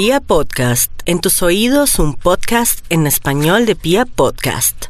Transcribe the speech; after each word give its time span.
Pia 0.00 0.20
Podcast, 0.20 0.92
en 1.06 1.20
tus 1.20 1.42
oídos 1.42 1.98
un 1.98 2.14
podcast 2.14 2.86
en 2.88 3.08
español 3.08 3.66
de 3.66 3.74
Pia 3.74 4.04
Podcast. 4.06 4.84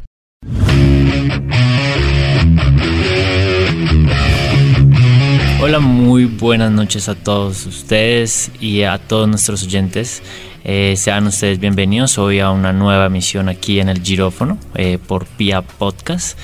Hola, 5.63 5.79
muy 5.79 6.25
buenas 6.25 6.71
noches 6.71 7.09
a 7.09 7.15
todos 7.15 7.65
ustedes 7.65 8.51
y 8.59 8.83
a 8.83 8.99
todos 8.99 9.27
nuestros 9.27 9.63
oyentes. 9.63 10.21
Eh, 10.63 10.93
sean 10.95 11.25
ustedes 11.25 11.59
bienvenidos 11.59 12.19
hoy 12.19 12.39
a 12.39 12.51
una 12.51 12.71
nueva 12.71 13.07
emisión 13.07 13.49
aquí 13.49 13.79
en 13.79 13.89
el 13.89 14.03
Girófono 14.03 14.59
eh, 14.75 14.99
por 14.99 15.25
Pia 15.25 15.63
Podcast. 15.63 16.37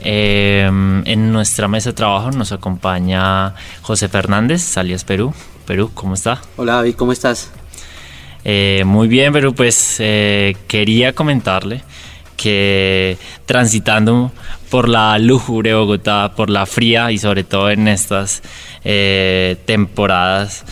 Eh, 0.00 0.66
en 0.66 1.32
nuestra 1.32 1.68
mesa 1.68 1.90
de 1.90 1.94
trabajo 1.94 2.32
nos 2.32 2.50
acompaña 2.50 3.54
José 3.82 4.08
Fernández, 4.08 4.76
alias 4.76 5.04
Perú. 5.04 5.32
Perú, 5.64 5.92
¿cómo 5.94 6.14
está? 6.14 6.42
Hola 6.56 6.74
David, 6.74 6.96
¿cómo 6.96 7.12
estás? 7.12 7.52
Muy 8.44 9.08
bien, 9.08 9.32
Perú, 9.32 9.54
pues 9.54 9.96
quería 10.66 11.14
comentarle 11.14 11.82
que 12.36 13.16
transitando 13.46 14.32
por 14.70 14.88
la 14.88 15.18
lúgubre 15.18 15.74
Bogotá, 15.74 16.32
por 16.34 16.50
la 16.50 16.66
fría 16.66 17.12
y 17.12 17.18
sobre 17.18 17.44
todo 17.44 17.70
en 17.70 17.88
estas 17.88 18.42
eh, 18.84 19.56
temporadas, 19.66 20.64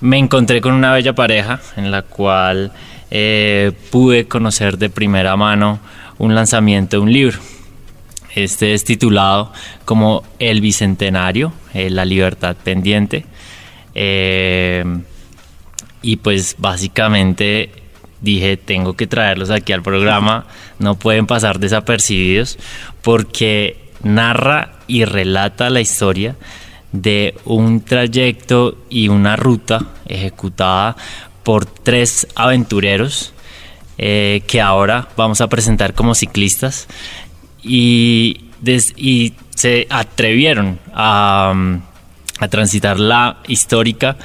me 0.00 0.18
encontré 0.18 0.60
con 0.60 0.72
una 0.72 0.92
bella 0.92 1.14
pareja 1.14 1.60
en 1.76 1.90
la 1.90 2.02
cual 2.02 2.72
eh, 3.10 3.72
pude 3.90 4.26
conocer 4.26 4.78
de 4.78 4.88
primera 4.88 5.36
mano 5.36 5.80
un 6.18 6.34
lanzamiento 6.34 6.96
de 6.96 7.02
un 7.02 7.12
libro. 7.12 7.38
Este 8.34 8.72
es 8.72 8.84
titulado 8.84 9.52
como 9.84 10.22
El 10.38 10.60
Bicentenario, 10.60 11.52
eh, 11.74 11.90
La 11.90 12.04
Libertad 12.04 12.56
Pendiente. 12.62 13.26
Y 16.02 16.16
pues 16.16 16.56
básicamente 16.58 17.70
dije, 18.20 18.56
tengo 18.56 18.94
que 18.94 19.06
traerlos 19.06 19.50
aquí 19.50 19.72
al 19.72 19.82
programa, 19.82 20.46
no 20.78 20.96
pueden 20.96 21.26
pasar 21.26 21.58
desapercibidos, 21.58 22.58
porque 23.02 23.90
narra 24.02 24.72
y 24.86 25.04
relata 25.04 25.70
la 25.70 25.80
historia 25.80 26.36
de 26.92 27.34
un 27.44 27.80
trayecto 27.80 28.78
y 28.90 29.08
una 29.08 29.36
ruta 29.36 29.86
ejecutada 30.06 30.96
por 31.42 31.64
tres 31.64 32.26
aventureros 32.34 33.32
eh, 33.98 34.42
que 34.46 34.60
ahora 34.60 35.08
vamos 35.16 35.40
a 35.40 35.48
presentar 35.48 35.94
como 35.94 36.14
ciclistas 36.14 36.86
y, 37.62 38.46
y 38.96 39.34
se 39.54 39.86
atrevieron 39.90 40.78
a, 40.94 41.54
a 42.38 42.48
transitar 42.48 42.98
la 42.98 43.38
histórica 43.46 44.16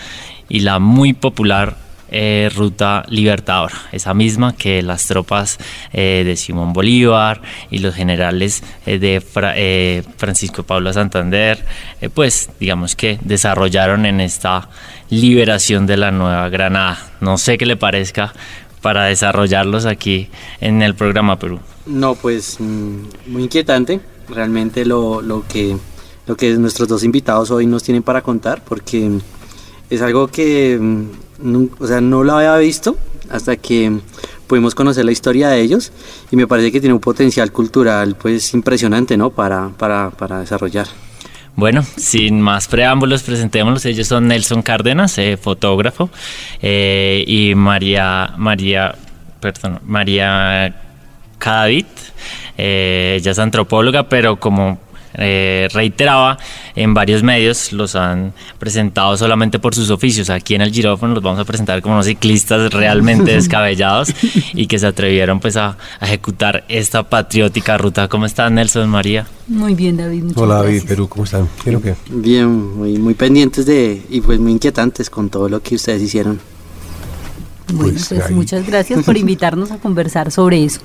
y 0.50 0.62
la 0.62 0.80
muy 0.80 1.14
popular 1.14 1.76
eh, 2.10 2.50
ruta 2.56 3.04
libertadora, 3.10 3.76
esa 3.92 4.14
misma 4.14 4.56
que 4.56 4.82
las 4.82 5.08
tropas 5.08 5.58
eh, 5.92 6.24
de 6.26 6.38
Simón 6.38 6.72
Bolívar 6.72 7.42
y 7.70 7.80
los 7.80 7.94
generales 7.96 8.64
eh, 8.86 8.98
de 8.98 10.04
Francisco 10.16 10.64
Pablo 10.64 10.94
Santander, 10.94 11.66
pues 12.14 12.50
digamos 12.62 12.96
que 12.96 13.20
desarrollaron 13.24 14.06
en 14.06 14.22
esta 14.22 14.70
liberación 15.10 15.86
de 15.86 15.98
la 15.98 16.12
Nueva 16.12 16.48
Granada. 16.48 16.98
No 17.20 17.38
sé 17.38 17.58
qué 17.58 17.66
le 17.66 17.76
parezca 17.76 18.34
para 18.82 19.04
desarrollarlos 19.06 19.86
aquí 19.86 20.30
en 20.62 20.82
el 20.82 20.96
programa 20.96 21.38
Perú. 21.38 21.60
No, 21.86 22.16
pues 22.16 22.58
mm, 22.60 23.00
muy 23.28 23.44
inquietante 23.44 24.00
realmente 24.30 24.86
lo, 24.86 25.22
lo, 25.22 25.46
que, 25.46 25.76
lo 26.26 26.38
que 26.38 26.52
nuestros 26.54 26.88
dos 26.88 27.04
invitados 27.04 27.52
hoy 27.52 27.66
nos 27.66 27.84
tienen 27.84 28.04
para 28.04 28.22
contar, 28.22 28.64
porque 28.64 29.20
es 29.90 30.02
algo 30.02 30.28
que 30.28 30.78
mm, 30.80 31.06
no, 31.40 31.70
o 31.80 31.88
sea, 31.88 32.02
no 32.02 32.24
lo 32.24 32.34
había 32.34 32.56
visto 32.58 32.98
hasta 33.30 33.58
que 33.58 34.00
pudimos 34.48 34.76
conocer 34.76 35.06
la 35.06 35.12
historia 35.12 35.50
de 35.50 35.62
ellos 35.62 35.92
y 36.32 36.36
me 36.36 36.48
parece 36.48 36.72
que 36.72 36.80
tiene 36.80 36.94
un 36.94 37.00
potencial 37.00 37.52
cultural 37.52 38.16
pues 38.16 38.54
impresionante, 38.54 39.18
¿no? 39.18 39.30
Para, 39.30 39.70
para, 39.78 40.10
para 40.12 40.40
desarrollar. 40.40 40.88
Bueno, 41.56 41.84
sin 41.84 42.40
más 42.40 42.68
preámbulos, 42.68 43.24
presentémoslos. 43.24 43.86
Ellos 43.86 44.08
son 44.08 44.28
Nelson 44.28 44.62
Cárdenas, 44.62 45.18
eh, 45.18 45.38
fotógrafo, 45.38 46.12
eh, 46.62 47.24
y 47.26 47.56
María, 47.56 48.36
María, 48.38 48.94
perdón, 49.40 49.80
María 49.84 50.76
Cadavid. 51.40 51.88
Eh, 52.60 53.18
ella 53.20 53.32
es 53.32 53.40
antropóloga, 53.40 54.08
pero 54.08 54.40
como 54.40 54.80
eh, 55.18 55.68
reiteraba, 55.74 56.38
en 56.76 56.94
varios 56.94 57.24
medios 57.24 57.74
los 57.74 57.96
han 57.96 58.34
presentado 58.60 59.18
solamente 59.18 59.60
por 59.60 59.74
sus 59.76 59.90
oficios. 59.90 60.30
Aquí 60.30 60.56
en 60.56 60.62
el 60.62 60.72
Girófono 60.72 61.16
los 61.16 61.24
vamos 61.24 61.40
a 61.40 61.46
presentar 61.46 61.82
como 61.82 61.96
unos 61.96 62.06
ciclistas 62.06 62.72
realmente 62.72 63.32
descabellados 63.36 64.14
y 64.54 64.68
que 64.68 64.80
se 64.80 64.88
atrevieron 64.88 65.40
pues 65.40 65.58
a, 65.58 65.78
ejecutar 66.02 66.64
esta 66.70 67.04
patriótica 67.04 67.78
ruta. 67.78 68.08
¿Cómo 68.08 68.26
están 68.26 68.56
Nelson, 68.56 68.90
María? 68.90 69.28
Muy 69.48 69.76
bien, 69.76 69.98
David. 69.98 70.24
Hola, 70.36 70.56
David, 70.56 70.84
Perú, 70.88 71.08
¿cómo 71.08 71.24
están? 71.24 71.48
qué? 71.64 71.96
Bien, 72.10 72.78
muy, 72.78 72.98
muy 72.98 73.14
pendientes 73.14 73.66
de 73.66 74.02
y 74.10 74.22
pues 74.22 74.40
muy 74.40 74.52
inquietantes 74.52 75.10
con 75.10 75.30
todo 75.30 75.50
lo 75.50 75.62
que 75.62 75.76
ustedes 75.76 76.02
hicieron. 76.02 76.40
Bueno, 77.74 77.94
pues, 77.94 78.08
pues 78.10 78.32
muchas 78.32 78.66
gracias 78.66 79.04
por 79.04 79.18
invitarnos 79.18 79.72
a 79.72 79.78
conversar 79.78 80.32
sobre 80.32 80.64
eso. 80.64 80.80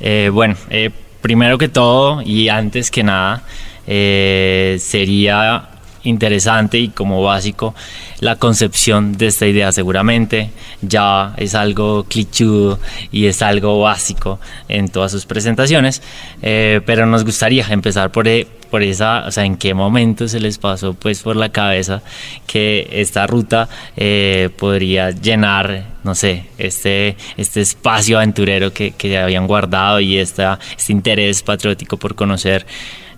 Eh, 0.00 0.30
bueno, 0.32 0.54
eh, 0.70 0.90
primero 1.20 1.58
que 1.58 1.68
todo 1.68 2.22
y 2.22 2.48
antes 2.48 2.90
que 2.90 3.02
nada, 3.02 3.42
eh, 3.86 4.76
sería 4.80 5.67
interesante 6.04 6.78
y 6.78 6.88
como 6.88 7.22
básico 7.22 7.74
la 8.20 8.36
concepción 8.36 9.16
de 9.16 9.28
esta 9.28 9.46
idea 9.46 9.72
seguramente. 9.72 10.50
Ya 10.82 11.34
es 11.36 11.54
algo 11.54 12.04
clichudo 12.04 12.78
y 13.10 13.26
es 13.26 13.42
algo 13.42 13.80
básico 13.80 14.38
en 14.68 14.88
todas 14.88 15.12
sus 15.12 15.26
presentaciones 15.26 16.02
eh, 16.42 16.80
pero 16.86 17.06
nos 17.06 17.24
gustaría 17.24 17.66
empezar 17.68 18.10
por, 18.10 18.28
e, 18.28 18.46
por 18.70 18.82
esa 18.82 19.24
o 19.26 19.30
sea 19.30 19.44
en 19.44 19.56
qué 19.56 19.74
momento 19.74 20.28
se 20.28 20.40
les 20.40 20.58
pasó 20.58 20.94
pues 20.94 21.22
por 21.22 21.36
la 21.36 21.50
cabeza 21.50 22.02
que 22.46 22.88
esta 22.92 23.26
ruta 23.26 23.68
eh, 23.96 24.50
podría 24.56 25.10
llenar 25.10 25.84
no 26.04 26.14
sé 26.14 26.44
este 26.58 27.16
este 27.36 27.60
espacio 27.60 28.18
aventurero 28.18 28.72
que, 28.72 28.92
que 28.92 29.18
habían 29.18 29.46
guardado 29.46 30.00
y 30.00 30.18
esta, 30.18 30.58
este 30.76 30.92
interés 30.92 31.42
patriótico 31.42 31.96
por 31.96 32.14
conocer 32.14 32.66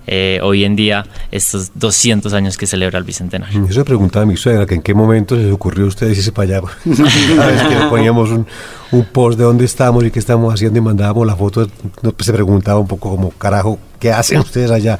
eh, 0.06 0.41
hoy 0.43 0.65
en 0.65 0.77
día 0.77 1.06
estos 1.31 1.72
200 1.75 2.33
años 2.33 2.56
que 2.56 2.66
celebra 2.66 2.99
el 2.99 3.05
Bicentenario. 3.05 3.66
Eso 3.66 3.81
me 3.81 3.84
preguntaba 3.84 4.27
mi 4.27 4.37
suegra, 4.37 4.66
que 4.66 4.75
en 4.75 4.83
qué 4.83 4.94
momento 4.94 5.37
se 5.37 5.43
les 5.43 5.53
ocurrió 5.53 5.84
a 5.84 5.88
ustedes 5.88 6.19
irse 6.19 6.33
para 6.33 6.59
allá. 6.59 6.69
A 7.43 7.47
vez 7.47 7.62
que 7.62 7.77
poníamos 7.88 8.31
un, 8.31 8.47
un, 8.93 9.05
post 9.05 9.39
de 9.39 9.44
dónde 9.44 9.65
estamos 9.65 10.05
y 10.05 10.10
qué 10.10 10.19
estamos 10.19 10.53
haciendo 10.53 10.78
y 10.78 10.83
mandábamos 10.83 11.27
la 11.27 11.37
foto, 11.37 11.69
pues, 12.00 12.15
se 12.27 12.33
preguntaba 12.33 12.81
un 12.81 12.89
poco 12.89 13.10
como, 13.10 13.31
carajo, 13.31 13.78
¿qué 13.99 14.10
hacen 14.10 14.39
ustedes 14.39 14.71
allá? 14.71 14.99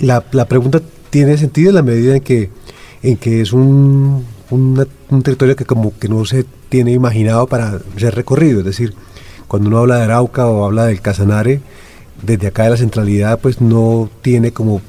La, 0.00 0.24
la 0.32 0.46
pregunta 0.46 0.80
tiene 1.10 1.36
sentido 1.36 1.70
en 1.70 1.74
la 1.76 1.82
medida 1.82 2.16
en 2.16 2.22
que, 2.22 2.50
en 3.02 3.16
que 3.16 3.42
es 3.42 3.52
un, 3.52 4.24
un 4.50 5.22
territorio 5.22 5.56
que 5.56 5.64
como 5.64 5.96
que 5.98 6.08
no 6.08 6.24
se 6.24 6.44
tiene 6.68 6.92
imaginado 6.92 7.46
para 7.46 7.78
ser 7.96 8.14
recorrido, 8.14 8.60
es 8.60 8.64
decir, 8.64 8.94
cuando 9.46 9.68
uno 9.68 9.80
habla 9.80 9.96
de 9.96 10.04
Arauca 10.04 10.46
o 10.46 10.64
habla 10.64 10.86
del 10.86 11.02
Casanare, 11.02 11.60
desde 12.22 12.46
acá 12.46 12.64
de 12.64 12.70
la 12.70 12.76
centralidad 12.76 13.38
pues 13.40 13.60
no 13.60 14.08
tiene 14.22 14.52
como, 14.52 14.80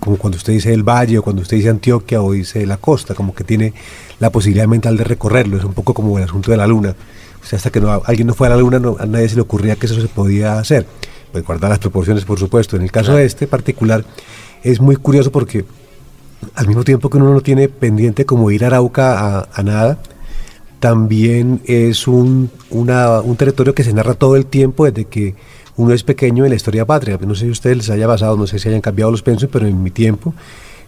como 0.00 0.16
cuando 0.16 0.36
usted 0.36 0.52
dice 0.52 0.72
el 0.72 0.82
valle 0.82 1.18
o 1.18 1.22
cuando 1.22 1.42
usted 1.42 1.56
dice 1.56 1.70
Antioquia 1.70 2.20
o 2.20 2.32
dice 2.32 2.66
la 2.66 2.76
costa, 2.76 3.14
como 3.14 3.34
que 3.34 3.44
tiene 3.44 3.72
la 4.18 4.30
posibilidad 4.30 4.66
mental 4.66 4.96
de 4.96 5.04
recorrerlo, 5.04 5.56
es 5.56 5.64
un 5.64 5.72
poco 5.72 5.94
como 5.94 6.18
el 6.18 6.24
asunto 6.24 6.50
de 6.50 6.56
la 6.56 6.66
luna. 6.66 6.94
O 7.42 7.46
sea, 7.46 7.58
hasta 7.58 7.70
que 7.70 7.80
no, 7.80 8.02
alguien 8.04 8.26
no 8.26 8.34
fue 8.34 8.46
a 8.46 8.50
la 8.50 8.56
luna 8.56 8.80
a 8.98 9.06
nadie 9.06 9.28
se 9.28 9.36
le 9.36 9.42
ocurría 9.42 9.76
que 9.76 9.86
eso 9.86 10.00
se 10.00 10.08
podía 10.08 10.58
hacer. 10.58 10.86
Pues 11.30 11.44
guardar 11.44 11.70
las 11.70 11.78
proporciones, 11.78 12.24
por 12.24 12.38
supuesto. 12.38 12.76
En 12.76 12.82
el 12.82 12.92
caso 12.92 13.14
de 13.16 13.24
este 13.24 13.46
particular 13.46 14.04
es 14.62 14.80
muy 14.80 14.96
curioso 14.96 15.30
porque 15.30 15.64
al 16.54 16.66
mismo 16.66 16.84
tiempo 16.84 17.10
que 17.10 17.18
uno 17.18 17.32
no 17.32 17.40
tiene 17.40 17.68
pendiente 17.68 18.24
como 18.24 18.50
ir 18.50 18.64
a 18.64 18.68
Arauca 18.68 19.38
a, 19.38 19.48
a 19.52 19.62
nada, 19.62 19.98
también 20.80 21.62
es 21.64 22.06
un, 22.06 22.50
una, 22.70 23.20
un 23.20 23.36
territorio 23.36 23.74
que 23.74 23.84
se 23.84 23.92
narra 23.92 24.14
todo 24.14 24.36
el 24.36 24.46
tiempo 24.46 24.84
desde 24.84 25.06
que 25.06 25.34
uno 25.76 25.92
es 25.92 26.02
pequeño 26.02 26.44
en 26.44 26.50
la 26.50 26.56
historia 26.56 26.84
patria. 26.84 27.18
No 27.26 27.34
sé 27.34 27.46
si 27.46 27.50
ustedes 27.50 27.76
les 27.76 27.90
haya 27.90 28.06
pasado, 28.06 28.36
no 28.36 28.46
sé 28.46 28.58
si 28.58 28.68
hayan 28.68 28.80
cambiado 28.80 29.10
los 29.10 29.22
pensos, 29.22 29.48
pero 29.52 29.66
en 29.66 29.82
mi 29.82 29.90
tiempo 29.90 30.34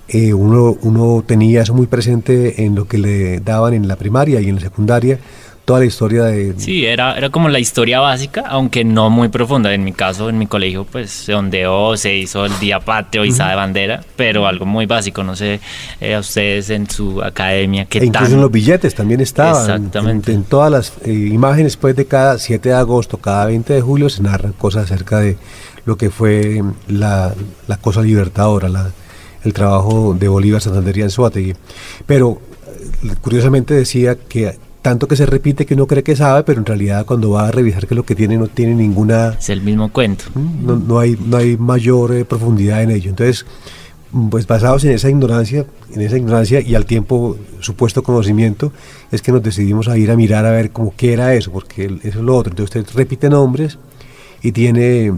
eh, 0.09 0.33
uno, 0.33 0.77
uno 0.83 1.25
tenía 1.27 1.62
eso 1.62 1.75
muy 1.75 1.87
presente 1.87 2.65
en 2.65 2.75
lo 2.77 2.87
que 2.87 2.99
le 2.99 3.41
daban 3.41 3.75
en 3.75 3.88
la 3.88 3.97
primaria 3.97 4.41
y 4.41 4.49
en 4.49 4.56
la 4.56 4.61
secundaria 4.61 5.19
toda 5.67 5.81
la 5.81 5.87
historia 5.87 6.23
de... 6.23 6.55
Sí, 6.59 6.87
era, 6.87 7.19
era 7.19 7.29
como 7.29 7.49
la 7.49 7.59
historia 7.59 7.99
básica, 7.99 8.45
aunque 8.47 8.85
no 8.85 9.11
muy 9.11 9.29
profunda. 9.29 9.75
En 9.75 9.83
mi 9.83 9.93
caso, 9.93 10.31
en 10.31 10.39
mi 10.39 10.47
colegio, 10.47 10.85
pues 10.85 11.11
se 11.11 11.35
ondeó, 11.35 11.97
se 11.97 12.17
hizo 12.17 12.47
el 12.47 12.57
Día 12.61 12.79
Patrio, 12.79 13.25
y 13.25 13.33
de 13.33 13.55
bandera, 13.57 14.01
pero 14.15 14.47
algo 14.47 14.65
muy 14.65 14.87
básico. 14.87 15.25
No 15.25 15.35
sé, 15.35 15.59
eh, 16.01 16.15
a 16.15 16.21
ustedes 16.21 16.71
en 16.71 16.89
su 16.89 17.21
academia, 17.21 17.85
¿qué 17.87 17.99
e 17.99 18.07
incluso 18.07 18.35
en 18.35 18.43
los 18.43 18.51
billetes 18.51 18.95
también 18.95 19.21
estaba. 19.21 19.61
Exactamente. 19.61 20.33
En, 20.33 20.45
todas 20.45 20.71
las 20.71 20.93
eh, 21.05 21.13
imágenes, 21.13 21.77
pues 21.77 21.97
de 21.97 22.07
cada 22.07 22.39
7 22.39 22.69
de 22.69 22.75
agosto, 22.77 23.19
cada 23.19 23.47
20 23.47 23.75
de 23.75 23.81
julio, 23.81 24.09
se 24.09 24.23
narran 24.23 24.53
cosas 24.53 24.85
acerca 24.85 25.19
de 25.19 25.37
lo 25.85 25.97
que 25.97 26.11
fue 26.11 26.63
la, 26.87 27.35
la 27.67 27.77
cosa 27.79 28.03
libertadora, 28.03 28.69
la, 28.69 28.93
el 29.43 29.53
trabajo 29.53 30.15
de 30.15 30.29
Bolívar 30.29 30.63
Santander 30.63 30.97
y 30.97 31.03
Anzuategui. 31.03 31.55
Pero 32.07 32.41
eh, 33.03 33.15
curiosamente 33.21 33.75
decía 33.75 34.15
que 34.15 34.65
tanto 34.87 35.09
que 35.09 35.17
se 35.17 35.27
repite 35.27 35.67
que 35.67 35.75
uno 35.75 35.88
cree 35.88 36.05
que 36.05 36.15
sabe, 36.15 36.44
pero 36.44 36.61
en 36.61 36.65
realidad 36.65 37.05
cuando 37.05 37.31
va 37.31 37.49
a 37.49 37.50
revisar 37.50 37.88
que 37.88 37.97
lo 37.97 38.05
que 38.05 38.15
tiene 38.15 38.37
no 38.37 38.47
tiene 38.47 38.73
ninguna... 38.73 39.31
Es 39.31 39.49
el 39.49 39.61
mismo 39.61 39.93
cuento. 39.93 40.27
No, 40.37 40.77
no 40.77 41.00
hay, 41.00 41.19
no 41.27 41.38
hay 41.38 41.56
mayor 41.56 42.15
eh, 42.15 42.25
profundidad 42.25 42.85
en 42.85 42.93
ello. 42.93 43.11
Entonces, 43.11 43.44
pues 44.31 44.47
basados 44.47 44.85
en 44.85 44.93
esa 44.93 45.11
ignorancia, 45.11 45.67
en 45.93 46.03
esa 46.03 46.17
ignorancia 46.17 46.61
y 46.61 46.77
al 46.77 46.87
tiempo 46.87 47.37
supuesto 47.59 48.05
conocimiento, 48.05 48.73
es 49.11 49.23
que 49.23 49.33
nos 49.33 49.43
decidimos 49.43 49.88
a 49.88 49.99
ir 49.99 50.09
a 50.12 50.17
mirar 50.17 50.47
a 50.47 50.53
ver 50.53 50.71
cómo 50.71 50.94
qué 50.97 51.15
era 51.15 51.35
eso, 51.35 51.50
porque 51.50 51.87
eso 52.05 52.21
es 52.21 52.25
lo 52.25 52.37
otro. 52.37 52.53
Entonces 52.53 52.77
usted 52.77 52.97
repite 52.97 53.29
nombres 53.29 53.81
y 54.41 54.53
tiene 54.53 55.15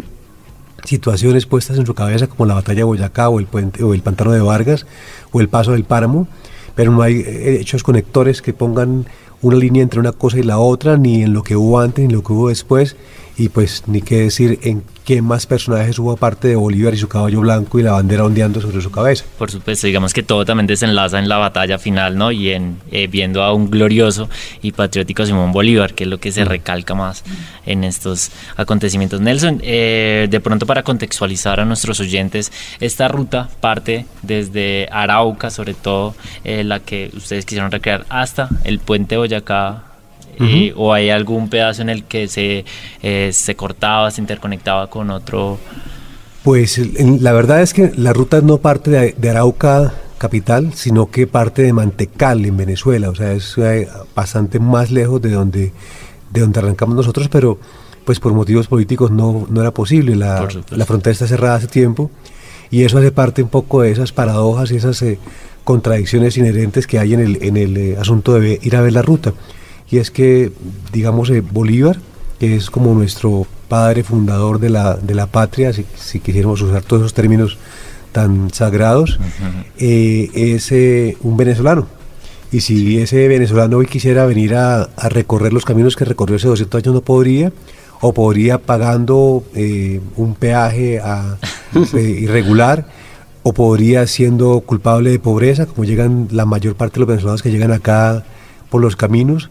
situaciones 0.85 1.45
puestas 1.45 1.77
en 1.77 1.85
su 1.85 1.93
cabeza 1.93 2.27
como 2.27 2.47
la 2.47 2.55
batalla 2.55 2.79
de 2.79 2.85
Boyacá 2.85 3.29
o 3.29 3.39
el 3.39 3.45
puente 3.45 3.85
o 3.85 3.93
el 3.93 4.01
pantano 4.01 4.33
de 4.33 4.41
Vargas 4.41 4.87
o 5.31 5.43
el 5.43 5.51
paso 5.51 5.73
del 5.73 5.85
páramo, 5.85 6.27
pero 6.75 6.91
no 6.91 7.03
hay 7.03 7.17
eh, 7.17 7.59
hechos 7.61 7.83
conectores 7.83 8.41
que 8.41 8.55
pongan 8.55 9.05
una 9.43 9.57
línea 9.57 9.83
entre 9.83 10.01
una 10.01 10.13
cosa 10.13 10.39
y 10.39 10.43
la 10.43 10.59
otra, 10.59 10.97
ni 10.97 11.23
en 11.23 11.33
lo 11.33 11.43
que 11.43 11.57
hubo 11.57 11.81
antes 11.81 12.07
ni 12.07 12.13
lo 12.13 12.23
que 12.23 12.33
hubo 12.33 12.49
después, 12.49 12.97
y 13.39 13.49
pues 13.49 13.85
ni 13.87 14.03
qué 14.03 14.23
decir 14.23 14.59
en 14.63 14.83
qué 15.05 15.23
más 15.23 15.47
personajes 15.47 15.99
hubo 15.99 16.13
aparte 16.13 16.49
de 16.49 16.57
Bolívar 16.57 16.93
y 16.93 16.99
su 16.99 17.09
caballo 17.09 17.41
blanco 17.41 17.79
y 17.79 17.83
la 17.83 17.93
bandera 17.93 18.25
ondeando 18.25 18.61
sobre 18.61 18.83
su 18.83 18.91
cabeza. 18.91 19.25
Por 19.39 19.51
supuesto, 19.51 19.87
digamos 19.87 20.13
que 20.13 20.25
todo 20.25 20.45
también 20.45 20.67
desenlaza 20.67 21.21
en 21.21 21.29
la 21.29 21.39
batalla 21.39 21.79
final, 21.79 22.19
¿no? 22.19 22.33
Y 22.33 22.51
en 22.51 22.79
eh, 22.91 23.07
viendo 23.07 23.43
a 23.45 23.55
un 23.55 23.71
glorioso 23.71 24.29
y 24.61 24.73
patriótico 24.73 25.25
Simón 25.25 25.53
Bolívar, 25.53 25.95
que 25.95 26.05
es 26.05 26.11
lo 26.11 26.19
que 26.19 26.33
se 26.33 26.45
recalca 26.45 26.95
más 26.95 27.23
en 27.65 27.85
estos 27.85 28.33
acontecimientos. 28.57 29.21
Nelson, 29.21 29.61
eh, 29.63 30.27
de 30.29 30.41
pronto 30.41 30.67
para 30.67 30.83
contextualizar 30.83 31.61
a 31.61 31.65
nuestros 31.65 32.01
oyentes, 32.01 32.53
esta 32.81 33.07
ruta 33.07 33.49
parte 33.61 34.05
desde 34.23 34.89
Arauca, 34.91 35.51
sobre 35.51 35.75
todo 35.75 36.17
eh, 36.43 36.65
la 36.65 36.81
que 36.81 37.13
ustedes 37.17 37.47
quisieron 37.47 37.71
recrear, 37.71 38.05
hasta 38.11 38.49
el 38.65 38.81
puente 38.81 39.17
Boyacá 39.17 39.88
o 40.77 40.93
hay 40.93 41.11
algún 41.11 41.49
pedazo 41.49 41.83
en 41.83 41.89
el 41.89 42.05
que 42.05 42.29
se, 42.29 42.65
eh, 43.03 43.31
se 43.33 43.55
cortaba, 43.55 44.11
se 44.11 44.21
interconectaba 44.21 44.89
con 44.89 45.11
otro. 45.11 45.59
Pues 46.43 46.79
la 47.21 47.33
verdad 47.33 47.63
es 47.63 47.75
que 47.75 47.93
la 47.97 48.13
ruta 48.13 48.41
no 48.41 48.59
parte 48.59 48.91
de, 49.17 49.31
Arauca 49.31 49.93
capital, 50.19 50.73
sino 50.75 51.11
que 51.11 51.27
parte 51.27 51.63
de 51.63 51.73
Mantecal 51.73 52.45
en 52.45 52.57
Venezuela, 52.57 53.11
o 53.11 53.15
sea, 53.15 53.33
es 53.33 53.57
eh, 53.59 53.89
bastante 54.15 54.59
más 54.59 54.91
lejos 54.91 55.21
de 55.21 55.31
donde, 55.31 55.73
de 56.33 56.41
donde 56.41 56.59
arrancamos 56.59 56.97
nosotros, 56.97 57.29
pero 57.29 57.59
pues 58.05 58.19
por 58.19 58.33
motivos 58.33 58.67
políticos 58.67 59.11
no, 59.11 59.47
no 59.51 59.61
era 59.61 59.71
posible, 59.71 60.17
la, 60.17 60.49
la, 60.71 60.87
frontera 60.87 61.13
está 61.13 61.29
cerrada 61.29 61.57
hace 61.57 61.67
tiempo 61.67 62.11
y 62.71 62.83
eso 62.83 62.99
hace 62.99 63.13
parte 63.13 63.43
un 63.43 63.51
poco 63.51 63.83
de 63.83 63.91
esas 63.91 64.13
paradojas 64.13 64.71
y 64.71 64.77
esas 64.77 65.03
eh, 65.03 65.19
contradicciones 65.63 66.37
inherentes 66.39 66.87
que 66.87 66.99
hay 66.99 67.13
en 67.13 67.21
el, 67.21 67.43
en 67.43 67.57
el 67.59 67.97
asunto 67.99 68.41
de 68.41 68.59
ir 68.63 68.75
a 68.77 68.81
ver 68.81 68.95
la 68.95 69.03
ruta 69.03 69.35
y 69.91 69.99
es 69.99 70.11
que, 70.11 70.53
digamos, 70.93 71.31
eh, 71.31 71.41
Bolívar, 71.41 71.99
que 72.39 72.57
es 72.57 72.71
como 72.71 72.95
nuestro 72.95 73.47
padre 73.69 74.03
fundador 74.03 74.61
de 74.61 74.71
la, 74.71 74.97
de 74.97 75.15
la 75.15 75.27
patria, 75.27 75.73
si, 75.73 75.87
si 75.97 76.21
quisiéramos 76.21 76.61
usar 76.61 76.83
todos 76.83 77.03
esos 77.03 77.15
términos 77.15 77.59
tan 78.13 78.51
sagrados, 78.53 79.19
eh, 79.79 80.31
es 80.35 80.73
eh, 80.73 81.17
un 81.23 81.37
venezolano. 81.37 81.87
Y 82.51 82.61
si 82.61 82.99
ese 82.99 83.29
venezolano 83.29 83.77
hoy 83.79 83.87
quisiera 83.87 84.25
venir 84.25 84.55
a, 84.55 84.83
a, 84.83 85.09
recorrer 85.11 85.53
los 85.53 85.67
caminos 85.67 85.97
que 85.97 86.07
recorrió 86.07 86.37
hace 86.37 86.49
200 86.49 86.83
años, 86.83 86.95
no 86.95 87.01
podría, 87.03 87.53
o 88.01 88.15
podría 88.15 88.59
pagando 88.59 89.45
un 90.17 90.35
peaje 90.39 90.99
a, 90.99 91.37
irregular, 91.95 92.87
o 93.43 93.53
podría 93.53 94.07
siendo 94.07 94.61
culpable 94.61 95.11
de 95.11 95.19
pobreza, 95.19 95.67
como 95.67 95.85
llegan 95.85 96.29
la 96.31 96.47
mayor 96.47 96.75
parte 96.75 96.95
de 96.95 97.01
los 97.01 97.09
venezolanos 97.09 97.43
que 97.43 97.51
llegan 97.51 97.73
acá 97.73 98.25
por 98.71 98.81
los 98.81 98.97
caminos, 98.97 99.51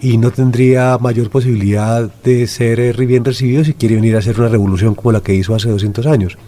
y 0.00 0.16
no 0.16 0.30
tendría 0.30 0.96
mayor 0.98 1.30
posibilidad 1.30 2.10
de 2.22 2.46
ser 2.46 2.80
eh, 2.80 2.92
bien 2.92 3.24
recibido 3.24 3.64
si 3.64 3.74
quiere 3.74 3.96
venir 3.96 4.16
a 4.16 4.20
hacer 4.20 4.38
una 4.38 4.48
revolución 4.48 4.94
como 4.94 5.12
la 5.12 5.20
que 5.20 5.34
hizo 5.34 5.54
hace 5.54 5.68
200 5.68 6.06
años. 6.06 6.38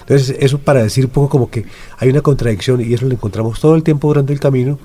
Entonces, 0.00 0.36
eso 0.40 0.58
para 0.58 0.82
decir 0.82 1.06
un 1.06 1.10
poco 1.10 1.28
como 1.28 1.50
que 1.50 1.64
hay 1.98 2.08
una 2.08 2.20
contradicción 2.20 2.80
y 2.80 2.92
eso 2.92 3.06
lo 3.06 3.12
encontramos 3.12 3.60
todo 3.60 3.74
el 3.74 3.82
tiempo 3.82 4.08
durante 4.08 4.32
el 4.32 4.40
camino 4.40 4.78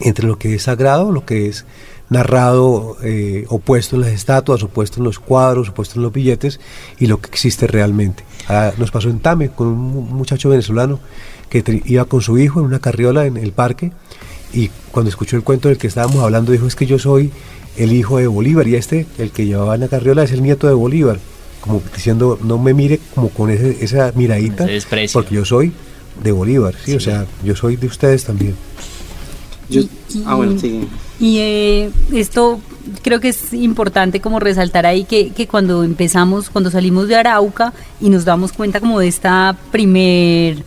entre 0.00 0.26
lo 0.26 0.38
que 0.38 0.54
es 0.54 0.62
sagrado, 0.64 1.12
lo 1.12 1.24
que 1.24 1.48
es 1.48 1.64
narrado, 2.10 2.96
eh, 3.02 3.46
opuesto 3.48 3.96
en 3.96 4.02
las 4.02 4.10
estatuas, 4.10 4.62
opuesto 4.62 5.00
en 5.00 5.04
los 5.04 5.18
cuadros, 5.18 5.70
opuesto 5.70 5.98
en 5.98 6.02
los 6.02 6.12
billetes 6.12 6.60
y 6.98 7.06
lo 7.06 7.20
que 7.20 7.28
existe 7.28 7.66
realmente. 7.66 8.24
Ah, 8.48 8.72
nos 8.76 8.90
pasó 8.90 9.08
en 9.08 9.20
Tame 9.20 9.48
con 9.48 9.68
un 9.68 10.12
muchacho 10.12 10.50
venezolano 10.50 11.00
que 11.48 11.82
iba 11.86 12.04
con 12.04 12.20
su 12.20 12.38
hijo 12.38 12.60
en 12.60 12.66
una 12.66 12.80
carriola 12.80 13.26
en 13.26 13.36
el 13.36 13.52
parque 13.52 13.92
y 14.54 14.70
cuando 14.90 15.10
escuchó 15.10 15.36
el 15.36 15.42
cuento 15.42 15.68
del 15.68 15.78
que 15.78 15.88
estábamos 15.88 16.22
hablando 16.22 16.52
dijo 16.52 16.66
es 16.66 16.76
que 16.76 16.86
yo 16.86 16.98
soy 16.98 17.30
el 17.76 17.92
hijo 17.92 18.18
de 18.18 18.28
Bolívar 18.28 18.68
y 18.68 18.76
este, 18.76 19.06
el 19.18 19.30
que 19.32 19.46
llevaba 19.46 19.74
en 19.74 19.80
la 19.80 19.88
carriola, 19.88 20.22
es 20.22 20.30
el 20.30 20.42
nieto 20.42 20.68
de 20.68 20.74
Bolívar, 20.74 21.18
como 21.60 21.82
diciendo 21.94 22.38
no 22.42 22.58
me 22.58 22.72
mire 22.72 23.00
como 23.14 23.30
con 23.30 23.50
esa 23.50 24.12
miradita, 24.14 24.66
porque 25.12 25.34
yo 25.34 25.44
soy 25.44 25.72
de 26.22 26.30
Bolívar, 26.30 26.74
¿sí? 26.84 26.94
o 26.94 27.00
sea, 27.00 27.26
yo 27.42 27.56
soy 27.56 27.76
de 27.76 27.88
ustedes 27.88 28.24
también. 28.24 28.54
y, 29.68 29.90
ah, 30.24 30.36
bueno, 30.36 30.58
sí. 30.58 30.86
Y 31.18 31.38
eh, 31.38 31.90
esto 32.12 32.60
creo 33.02 33.18
que 33.18 33.30
es 33.30 33.52
importante 33.52 34.20
como 34.20 34.38
resaltar 34.38 34.86
ahí 34.86 35.04
que, 35.04 35.30
que, 35.30 35.48
cuando 35.48 35.82
empezamos, 35.82 36.50
cuando 36.50 36.70
salimos 36.70 37.08
de 37.08 37.16
Arauca 37.16 37.72
y 38.00 38.10
nos 38.10 38.24
damos 38.24 38.52
cuenta 38.52 38.78
como 38.78 39.00
de 39.00 39.08
esta 39.08 39.56
primer 39.72 40.62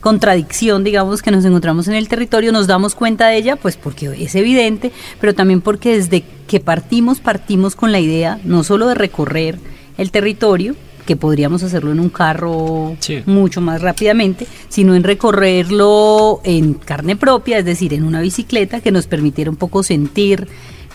contradicción, 0.00 0.84
digamos, 0.84 1.22
que 1.22 1.30
nos 1.30 1.44
encontramos 1.44 1.88
en 1.88 1.94
el 1.94 2.08
territorio, 2.08 2.52
nos 2.52 2.66
damos 2.66 2.94
cuenta 2.94 3.28
de 3.28 3.36
ella, 3.36 3.56
pues 3.56 3.76
porque 3.76 4.06
es 4.18 4.34
evidente, 4.34 4.92
pero 5.20 5.34
también 5.34 5.60
porque 5.60 5.96
desde 5.96 6.24
que 6.46 6.60
partimos, 6.60 7.20
partimos 7.20 7.74
con 7.74 7.92
la 7.92 8.00
idea 8.00 8.40
no 8.44 8.64
solo 8.64 8.88
de 8.88 8.94
recorrer 8.94 9.58
el 9.96 10.10
territorio, 10.10 10.74
que 11.08 11.16
podríamos 11.16 11.62
hacerlo 11.62 11.90
en 11.90 12.00
un 12.00 12.10
carro 12.10 12.94
mucho 13.24 13.62
más 13.62 13.80
rápidamente, 13.80 14.46
sino 14.68 14.94
en 14.94 15.04
recorrerlo 15.04 16.42
en 16.44 16.74
carne 16.74 17.16
propia, 17.16 17.58
es 17.58 17.64
decir, 17.64 17.94
en 17.94 18.04
una 18.04 18.20
bicicleta 18.20 18.82
que 18.82 18.92
nos 18.92 19.06
permitiera 19.06 19.50
un 19.50 19.56
poco 19.56 19.82
sentir 19.82 20.48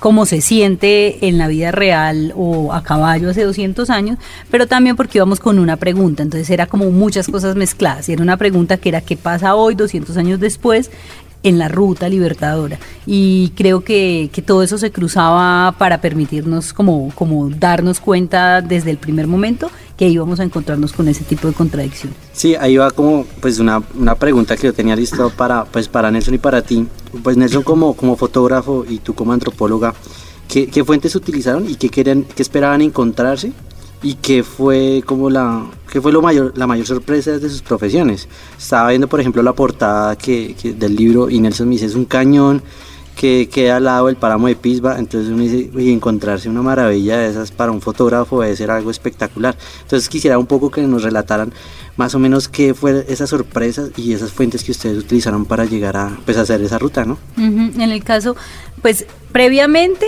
cómo 0.03 0.25
se 0.25 0.41
siente 0.41 1.29
en 1.29 1.37
la 1.37 1.47
vida 1.47 1.71
real 1.71 2.33
o 2.35 2.73
a 2.73 2.83
caballo 2.83 3.29
hace 3.29 3.45
200 3.45 3.89
años, 3.89 4.17
pero 4.51 4.67
también 4.67 4.97
porque 4.97 5.17
íbamos 5.17 5.39
con 5.39 5.59
una 5.59 5.77
pregunta, 5.77 6.23
entonces 6.23 6.49
era 6.49 6.65
como 6.65 6.91
muchas 6.91 7.29
cosas 7.29 7.55
mezcladas, 7.55 8.09
y 8.09 8.11
era 8.11 8.21
una 8.21 8.35
pregunta 8.35 8.75
que 8.75 8.89
era 8.89 8.99
qué 8.99 9.15
pasa 9.15 9.55
hoy, 9.55 9.75
200 9.75 10.17
años 10.17 10.41
después, 10.41 10.91
en 11.43 11.59
la 11.59 11.67
ruta 11.67 12.09
libertadora. 12.09 12.79
Y 13.05 13.49
creo 13.55 13.83
que, 13.83 14.29
que, 14.33 14.41
todo 14.41 14.63
eso 14.63 14.77
se 14.77 14.91
cruzaba 14.91 15.75
para 15.77 16.01
permitirnos 16.01 16.73
como, 16.73 17.11
como 17.15 17.49
darnos 17.49 17.99
cuenta 17.99 18.61
desde 18.61 18.91
el 18.91 18.97
primer 18.97 19.27
momento 19.27 19.69
que 19.97 20.07
íbamos 20.07 20.39
a 20.39 20.43
encontrarnos 20.43 20.93
con 20.93 21.07
ese 21.07 21.23
tipo 21.23 21.47
de 21.47 21.53
contradicciones. 21.53 22.17
Sí, 22.31 22.55
ahí 22.55 22.77
va 22.77 22.91
como 22.91 23.25
pues 23.41 23.59
una, 23.59 23.83
una 23.95 24.15
pregunta 24.15 24.55
que 24.55 24.67
yo 24.67 24.73
tenía 24.73 24.95
listo 24.95 25.29
para, 25.29 25.65
pues 25.65 25.87
para 25.87 26.09
Nelson 26.09 26.33
y 26.33 26.39
para 26.39 26.61
ti. 26.61 26.87
Pues 27.21 27.37
Nelson 27.37 27.63
como, 27.63 27.93
como 27.93 28.15
fotógrafo 28.15 28.85
y 28.87 28.99
tú 28.99 29.13
como 29.13 29.33
antropóloga, 29.33 29.93
¿qué, 30.47 30.67
qué 30.67 30.83
fuentes 30.83 31.15
utilizaron 31.15 31.69
y 31.69 31.75
qué, 31.75 31.89
querían, 31.89 32.23
qué 32.23 32.41
esperaban 32.41 32.81
encontrarse 32.81 33.51
y 34.03 34.15
qué 34.15 34.43
fue 34.43 35.01
como 35.05 35.29
la 35.29 35.65
qué 35.91 36.01
fue 36.01 36.11
lo 36.11 36.21
mayor 36.21 36.53
la 36.55 36.67
mayor 36.67 36.85
sorpresa 36.85 37.31
de 37.31 37.49
sus 37.49 37.61
profesiones. 37.61 38.27
Estaba 38.57 38.89
viendo 38.89 39.07
por 39.07 39.19
ejemplo 39.19 39.41
la 39.41 39.53
portada 39.53 40.15
que, 40.17 40.55
del 40.77 40.95
libro 40.95 41.29
y 41.29 41.39
Nelson 41.39 41.67
me 41.67 41.75
dice 41.75 41.85
es 41.85 41.95
un 41.95 42.05
cañón 42.05 42.61
que 43.15 43.47
queda 43.47 43.77
al 43.77 43.83
lado 43.85 44.07
del 44.07 44.15
páramo 44.15 44.47
de 44.47 44.55
Pisba 44.55 44.97
entonces 44.97 45.31
uno 45.31 45.43
dice 45.43 45.69
y 45.77 45.91
encontrarse 45.91 46.49
una 46.49 46.63
maravilla 46.63 47.17
de 47.19 47.29
esas 47.29 47.51
para 47.51 47.71
un 47.71 47.79
fotógrafo 47.79 48.41
debe 48.41 48.55
ser 48.55 48.71
algo 48.71 48.89
espectacular 48.89 49.55
entonces 49.83 50.09
quisiera 50.09 50.39
un 50.39 50.47
poco 50.47 50.71
que 50.71 50.81
nos 50.81 51.03
relataran 51.03 51.53
más 51.95 52.15
o 52.15 52.19
menos 52.19 52.47
qué 52.47 52.73
fue 52.73 53.05
esas 53.07 53.29
sorpresas 53.29 53.91
y 53.97 54.13
esas 54.13 54.31
fuentes 54.31 54.63
que 54.63 54.71
ustedes 54.71 54.97
utilizaron 54.97 55.45
para 55.45 55.65
llegar 55.65 55.95
a 55.95 56.17
pues 56.25 56.37
hacer 56.37 56.59
esa 56.63 56.79
ruta 56.79 57.05
no 57.05 57.19
en 57.37 57.81
el 57.81 58.03
caso 58.03 58.35
pues 58.81 59.05
previamente 59.31 60.07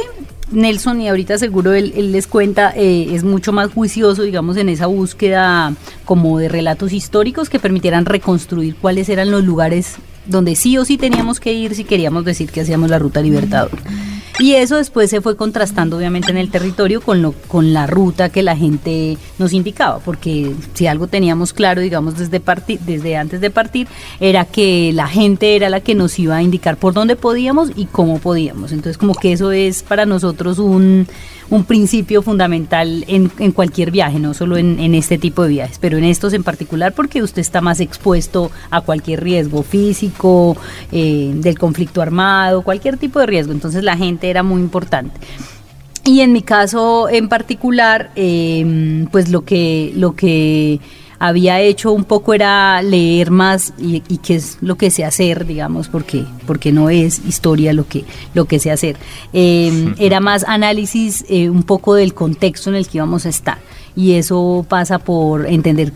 Nelson, 0.52 1.02
y 1.02 1.10
ahorita 1.10 1.38
seguro 1.38 1.74
él, 1.74 1.94
les 2.12 2.28
cuenta, 2.28 2.72
eh, 2.76 3.10
es 3.12 3.24
mucho 3.24 3.52
más 3.52 3.72
juicioso, 3.72 4.24
digamos, 4.24 4.58
en 4.58 4.70
esa 4.70 4.86
búsqueda 4.88 5.74
como 6.06 6.38
de 6.38 6.50
relatos 6.50 6.94
históricos 6.94 7.50
que 7.50 7.60
permitieran 7.60 8.06
reconstruir 8.06 8.76
cuáles 8.76 9.10
eran 9.10 9.32
los 9.32 9.44
lugares 9.44 9.96
donde 10.26 10.56
sí 10.56 10.78
o 10.78 10.86
sí 10.86 10.98
teníamos 10.98 11.40
que 11.40 11.54
ir 11.54 11.76
si 11.76 11.84
queríamos 11.84 12.26
decir 12.26 12.50
que 12.50 12.62
hacíamos 12.62 12.90
la 12.90 13.00
ruta 13.00 13.22
Libertador. 13.22 13.72
Y 14.38 14.54
eso 14.56 14.76
después 14.76 15.10
se 15.10 15.22
fue 15.22 15.38
contrastando 15.38 15.98
obviamente 15.98 16.30
en 16.30 16.38
el 16.38 16.52
territorio 16.52 17.00
con, 17.00 17.22
lo, 17.22 17.32
con 17.48 17.74
la 17.74 17.88
ruta 17.88 18.30
que 18.30 18.44
la 18.44 18.58
gente 18.58 19.18
nos 19.40 19.54
indicaba, 19.54 20.00
porque 20.00 20.54
si 20.74 20.88
algo 20.88 21.08
teníamos 21.08 21.54
claro, 21.54 21.80
digamos, 21.80 22.18
desde, 22.18 22.42
partir, 22.42 22.80
desde 22.82 23.16
antes 23.16 23.40
de 23.40 23.50
partir, 23.50 23.88
era 24.20 24.44
que 24.44 24.92
la 24.94 25.08
gente 25.08 25.56
era 25.56 25.70
la 25.70 25.80
que 25.80 25.96
nos 25.96 26.20
iba 26.20 26.36
a 26.36 26.44
indicar 26.44 26.76
por 26.76 26.94
dónde 26.94 27.16
podíamos 27.16 27.72
y 27.78 27.86
cómo 27.86 28.20
podíamos. 28.20 28.74
Entonces 28.74 28.98
como 28.98 29.16
que 29.16 29.32
eso 29.32 29.52
es 29.54 29.84
para 29.84 30.06
nosotros 30.06 30.60
un, 30.60 31.08
un 31.50 31.64
principio 31.64 32.22
fundamental 32.22 33.06
en, 33.08 33.30
cualquier 33.52 33.92
viaje, 33.92 34.20
no 34.20 34.34
solo 34.34 34.58
en, 34.58 34.96
este 34.96 35.18
tipo 35.18 35.44
de 35.44 35.50
viajes, 35.50 35.78
pero 35.80 35.98
en 35.98 36.04
estos 36.04 36.34
en 36.34 36.44
particular 36.44 36.94
porque 36.94 37.22
usted 37.22 37.42
está 37.42 37.62
más 37.62 37.80
expuesto 37.80 38.52
a 38.70 38.82
cualquier 38.82 39.24
riesgo 39.24 39.64
físico, 39.64 40.58
eh, 40.92 41.32
del 41.36 41.58
conflicto 41.58 42.02
armado, 42.02 42.62
cualquier 42.62 42.98
tipo 42.98 43.20
de 43.20 43.26
riesgo. 43.26 43.52
Entonces 43.52 43.84
la 43.84 43.98
gente 43.98 44.30
era 44.30 44.44
muy 44.44 44.62
importante. 44.62 45.20
Y 46.04 46.22
en 46.22 46.34
mi 46.34 46.42
caso 46.42 47.10
en 47.10 47.30
particular, 47.30 48.12
em, 48.16 49.08
pues 49.08 49.30
lo 49.30 49.44
que, 49.44 49.92
lo 49.96 50.16
que 50.16 50.80
había 51.28 51.60
hecho 51.62 51.92
un 51.92 52.04
poco 52.04 52.34
era 52.34 52.82
leer 52.82 53.32
más 53.32 53.74
y, 53.78 54.02
qué 54.02 54.36
es 54.36 54.58
lo 54.62 54.76
que 54.76 54.92
sé 54.92 55.04
hacer, 55.04 55.46
digamos, 55.46 55.88
porque, 55.88 56.26
porque 56.46 56.72
no 56.72 56.90
es 56.90 57.20
historia 57.26 57.74
lo 57.74 57.88
que, 57.88 58.06
lo 58.34 58.46
que 58.46 58.60
sé 58.60 58.72
hacer. 58.72 58.98
Em, 59.34 59.96
era 60.00 60.20
más 60.20 60.44
análisis 60.44 61.26
eh, 61.30 61.50
un 61.50 61.64
poco 61.64 61.96
del 61.96 62.14
contexto 62.14 62.70
en 62.70 62.76
el 62.76 62.88
que 62.88 62.98
íbamos 62.98 63.26
a 63.26 63.30
estar. 63.30 63.58
Y 63.96 64.14
eso 64.14 64.66
pasa 64.68 65.00
por 65.00 65.48
entender 65.48 65.94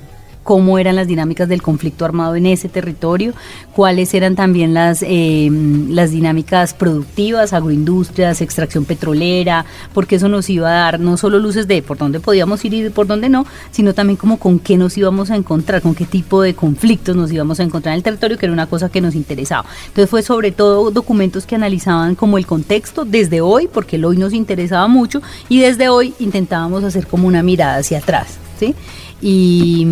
cómo 0.50 0.80
eran 0.80 0.96
las 0.96 1.06
dinámicas 1.06 1.48
del 1.48 1.62
conflicto 1.62 2.06
armado 2.06 2.36
en 2.36 2.48
ese 2.48 2.70
territorio, 2.70 3.34
cuáles 3.76 4.16
eran 4.16 4.36
también 4.36 4.74
las, 4.74 5.04
em, 5.04 5.92
las 5.92 6.10
dinámicas 6.10 6.74
productivas, 6.74 7.54
agroindustrias, 7.54 8.42
extracción 8.42 8.84
petrolera, 8.84 9.68
porque 9.94 10.16
eso 10.16 10.28
nos 10.28 10.50
iba 10.50 10.70
a 10.70 10.74
dar 10.74 11.00
no 11.00 11.18
solo 11.18 11.38
luces 11.38 11.68
de 11.68 11.84
por 11.84 12.00
dónde 12.00 12.20
podíamos 12.20 12.66
ir 12.66 12.74
y 12.74 12.90
por 12.90 13.06
dónde 13.06 13.30
no, 13.30 13.46
sino 13.70 13.94
también 13.94 14.18
como 14.18 14.40
con 14.40 14.58
qué 14.58 14.76
nos 14.76 14.98
íbamos 14.98 15.30
a 15.30 15.36
encontrar, 15.36 15.84
con 15.84 15.94
qué 15.94 16.06
tipo 16.06 16.42
de 16.42 16.56
conflictos 16.56 17.16
nos 17.16 17.32
íbamos 17.32 17.60
a 17.60 17.64
encontrar 17.64 17.94
en 17.94 17.98
el 17.98 18.04
territorio, 18.04 18.40
que 18.40 18.48
era 18.48 18.54
una 18.54 18.66
cosa 18.66 18.90
que 18.90 19.02
nos 19.02 19.14
interesaba. 19.14 19.66
Entonces 19.90 20.10
fue 20.10 20.24
sobre 20.24 20.52
todo 20.52 20.90
documentos 20.90 21.46
que 21.46 21.54
analizaban 21.54 22.16
como 22.16 22.40
el 22.40 22.48
contexto 22.48 23.06
desde 23.06 23.40
hoy, 23.40 23.70
porque 23.72 23.98
el 23.98 24.06
hoy 24.06 24.18
nos 24.18 24.34
interesaba 24.34 24.88
mucho, 24.88 25.22
y 25.48 25.60
desde 25.60 25.90
hoy 25.90 26.16
intentábamos 26.18 26.84
hacer 26.84 27.06
como 27.06 27.28
una 27.28 27.44
mirada 27.44 27.78
hacia 27.78 28.00
atrás. 28.00 28.40
¿sí? 28.60 28.76
Y, 29.22 29.86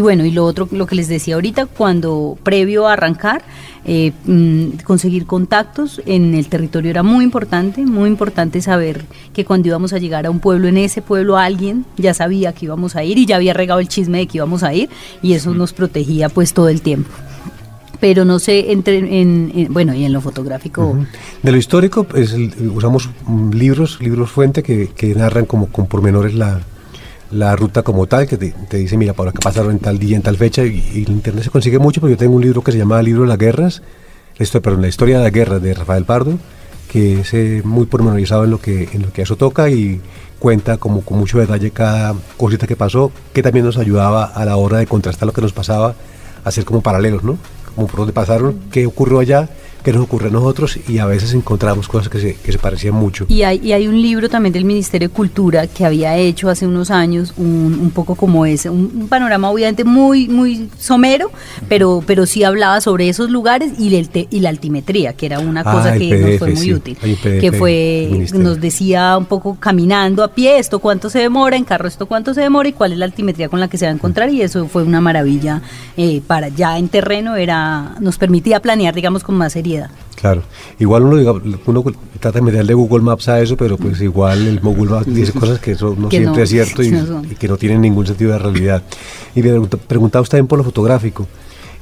bueno, 0.00 0.24
y 0.24 0.30
lo 0.30 0.44
otro, 0.44 0.68
lo 0.70 0.86
que 0.86 0.94
les 0.94 1.08
decía 1.08 1.34
ahorita, 1.34 1.66
cuando 1.66 2.38
previo 2.42 2.88
a 2.88 2.94
arrancar, 2.94 3.42
eh, 3.84 4.12
mm, 4.24 4.82
conseguir 4.84 5.26
contactos 5.26 6.00
en 6.06 6.34
el 6.34 6.48
territorio 6.48 6.90
era 6.90 7.02
muy 7.02 7.24
importante, 7.24 7.84
muy 7.84 8.08
importante 8.08 8.62
saber 8.62 9.04
que 9.34 9.44
cuando 9.44 9.68
íbamos 9.68 9.92
a 9.92 9.98
llegar 9.98 10.24
a 10.24 10.30
un 10.30 10.40
pueblo, 10.40 10.68
en 10.68 10.78
ese 10.78 11.02
pueblo 11.02 11.36
alguien 11.36 11.84
ya 11.98 12.14
sabía 12.14 12.52
que 12.54 12.64
íbamos 12.64 12.96
a 12.96 13.04
ir 13.04 13.18
y 13.18 13.26
ya 13.26 13.36
había 13.36 13.52
regado 13.52 13.80
el 13.80 13.88
chisme 13.88 14.18
de 14.18 14.26
que 14.26 14.38
íbamos 14.38 14.62
a 14.62 14.72
ir 14.72 14.88
y 15.22 15.34
eso 15.34 15.52
nos 15.52 15.74
protegía 15.74 16.30
pues 16.30 16.54
todo 16.54 16.68
el 16.68 16.80
tiempo 16.80 17.10
pero 18.00 18.26
no 18.26 18.38
sé, 18.38 18.70
entre, 18.72 18.98
en, 18.98 19.68
bueno, 19.70 19.94
y 19.94 20.04
en 20.04 20.12
lo 20.12 20.20
fotográfico. 20.20 20.94
De 21.42 21.50
lo 21.50 21.56
histórico, 21.56 22.04
pues, 22.04 22.34
usamos 22.74 23.08
libros, 23.50 23.98
libros 24.02 24.30
fuente 24.30 24.62
que, 24.62 24.90
que 24.94 25.14
narran 25.14 25.46
como 25.46 25.68
con 25.68 25.86
pormenores 25.86 26.34
la, 26.34 26.60
la 27.34 27.56
ruta 27.56 27.82
como 27.82 28.06
tal, 28.06 28.26
que 28.26 28.36
te, 28.36 28.76
dice, 28.76 28.96
mira, 28.96 29.12
por 29.12 29.28
acá 29.28 29.40
pasaron 29.42 29.72
en 29.72 29.78
tal 29.78 29.98
día, 29.98 30.16
en 30.16 30.22
tal 30.22 30.36
fecha, 30.36 30.64
y, 30.64 30.82
y, 30.94 31.04
en 31.06 31.12
internet 31.12 31.44
se 31.44 31.50
consigue 31.50 31.78
mucho, 31.78 32.00
porque 32.00 32.12
yo 32.12 32.18
tengo 32.18 32.36
un 32.36 32.42
libro 32.42 32.62
que 32.62 32.72
se 32.72 32.78
llama 32.78 33.02
Libro 33.02 33.22
de 33.22 33.28
las 33.28 33.38
Guerras, 33.38 33.82
esto, 34.38 34.60
perdón, 34.60 34.82
la 34.82 34.88
historia 34.88 35.18
de 35.18 35.24
la 35.24 35.30
guerra 35.30 35.58
de 35.58 35.74
Rafael 35.74 36.04
Pardo, 36.04 36.38
que 36.90 37.20
es 37.20 37.34
eh, 37.34 37.62
muy 37.64 37.86
pormenorizado 37.86 38.44
en 38.44 38.50
lo 38.50 38.60
que 38.60 38.88
en 38.92 39.02
lo 39.02 39.12
que 39.12 39.22
eso 39.22 39.36
toca 39.36 39.68
y 39.70 40.00
cuenta 40.38 40.76
como 40.76 41.00
con 41.02 41.18
mucho 41.18 41.38
detalle 41.38 41.70
cada 41.70 42.14
cosita 42.36 42.66
que 42.66 42.76
pasó, 42.76 43.10
que 43.32 43.42
también 43.42 43.64
nos 43.64 43.78
ayudaba 43.78 44.24
a 44.24 44.44
la 44.44 44.56
hora 44.56 44.78
de 44.78 44.86
contrastar 44.86 45.26
lo 45.26 45.32
que 45.32 45.40
nos 45.40 45.52
pasaba, 45.52 45.94
a 46.44 46.48
hacer 46.48 46.64
como 46.64 46.82
paralelos, 46.82 47.22
¿no? 47.22 47.38
Como 47.74 47.86
por 47.86 48.00
dónde 48.00 48.12
pasaron, 48.12 48.60
qué 48.70 48.86
ocurrió 48.86 49.20
allá 49.20 49.48
que 49.84 49.92
nos 49.92 50.02
ocurre 50.02 50.28
a 50.28 50.30
nosotros 50.30 50.78
y 50.88 50.98
a 50.98 51.04
veces 51.04 51.34
encontramos 51.34 51.88
cosas 51.88 52.08
que 52.08 52.18
se, 52.18 52.34
que 52.36 52.52
se 52.52 52.58
parecían 52.58 52.94
mucho. 52.94 53.26
Y 53.28 53.42
hay, 53.42 53.60
y 53.62 53.72
hay 53.72 53.86
un 53.86 54.00
libro 54.00 54.30
también 54.30 54.54
del 54.54 54.64
Ministerio 54.64 55.08
de 55.08 55.14
Cultura 55.14 55.66
que 55.66 55.84
había 55.84 56.16
hecho 56.16 56.48
hace 56.48 56.66
unos 56.66 56.90
años 56.90 57.34
un, 57.36 57.78
un 57.80 57.90
poco 57.90 58.14
como 58.14 58.46
ese, 58.46 58.70
un, 58.70 59.08
panorama 59.08 59.50
obviamente 59.50 59.84
muy, 59.84 60.26
muy 60.26 60.70
somero, 60.78 61.30
pero, 61.68 62.02
pero 62.06 62.24
sí 62.24 62.44
hablaba 62.44 62.80
sobre 62.80 63.10
esos 63.10 63.28
lugares 63.28 63.72
y, 63.78 63.94
el 63.94 64.08
y 64.30 64.40
la 64.40 64.48
altimetría, 64.48 65.12
que 65.12 65.26
era 65.26 65.38
una 65.40 65.62
cosa 65.62 65.92
ah, 65.92 65.98
que 65.98 66.16
nos 66.16 66.38
fue 66.38 66.54
muy 66.54 66.72
útil, 66.72 66.96
que 67.22 67.52
fue, 67.52 68.26
nos 68.32 68.62
decía 68.62 69.18
un 69.18 69.26
poco 69.26 69.58
caminando 69.60 70.24
a 70.24 70.28
pie, 70.28 70.58
esto 70.58 70.78
cuánto 70.78 71.10
se 71.10 71.18
demora, 71.18 71.56
en 71.56 71.64
carro 71.64 71.88
esto 71.88 72.06
cuánto 72.06 72.32
se 72.32 72.40
demora 72.40 72.70
y 72.70 72.72
cuál 72.72 72.92
es 72.92 72.98
la 72.98 73.04
altimetría 73.04 73.50
con 73.50 73.60
la 73.60 73.68
que 73.68 73.76
se 73.76 73.84
va 73.84 73.92
a 73.92 73.94
encontrar 73.94 74.30
y 74.30 74.40
eso 74.40 74.66
fue 74.66 74.82
una 74.82 75.02
maravilla 75.02 75.60
eh, 75.98 76.22
para 76.26 76.48
ya 76.48 76.78
en 76.78 76.88
terreno, 76.88 77.36
era 77.36 77.96
nos 78.00 78.16
permitía 78.16 78.62
planear 78.62 78.94
digamos 78.94 79.22
con 79.22 79.34
más 79.34 79.52
seriedad 79.52 79.73
Claro, 80.14 80.42
igual 80.78 81.02
uno, 81.02 81.40
uno 81.66 81.84
trata 82.18 82.38
de 82.38 82.44
meterle 82.44 82.72
Google 82.72 83.02
Maps 83.02 83.28
a 83.28 83.40
eso, 83.40 83.56
pero 83.56 83.76
pues 83.76 84.00
igual 84.00 84.46
el 84.46 84.60
Google 84.60 84.90
Maps 84.90 85.14
dice 85.14 85.32
cosas 85.38 85.58
que 85.58 85.72
eso 85.72 85.94
no 85.98 86.08
siempre 86.08 86.42
es 86.44 86.50
cierto 86.50 86.82
y, 86.82 86.90
que 87.38 87.48
no 87.48 87.56
tienen 87.56 87.82
ningún 87.82 88.06
sentido 88.06 88.32
de 88.32 88.38
realidad. 88.38 88.82
Y 89.34 89.42
me 89.42 89.60
preguntaba 89.66 90.22
usted 90.22 90.38
también 90.38 90.46
por 90.46 90.58
lo 90.58 90.64
fotográfico, 90.64 91.26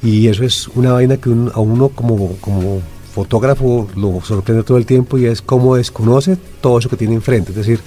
y 0.01 0.27
eso 0.27 0.43
es 0.43 0.67
una 0.69 0.93
vaina 0.93 1.17
que 1.17 1.29
a 1.29 1.59
uno 1.59 1.89
como, 1.89 2.35
como 2.41 2.81
fotógrafo 3.13 3.87
lo 3.95 4.19
sorprende 4.21 4.63
todo 4.63 4.77
el 4.77 4.85
tiempo 4.85 5.17
y 5.17 5.25
es 5.27 5.41
cómo 5.41 5.75
desconoce 5.75 6.37
todo 6.59 6.79
eso 6.79 6.89
que 6.89 6.97
tiene 6.97 7.13
enfrente. 7.13 7.51
Es 7.51 7.57
decir, 7.57 7.79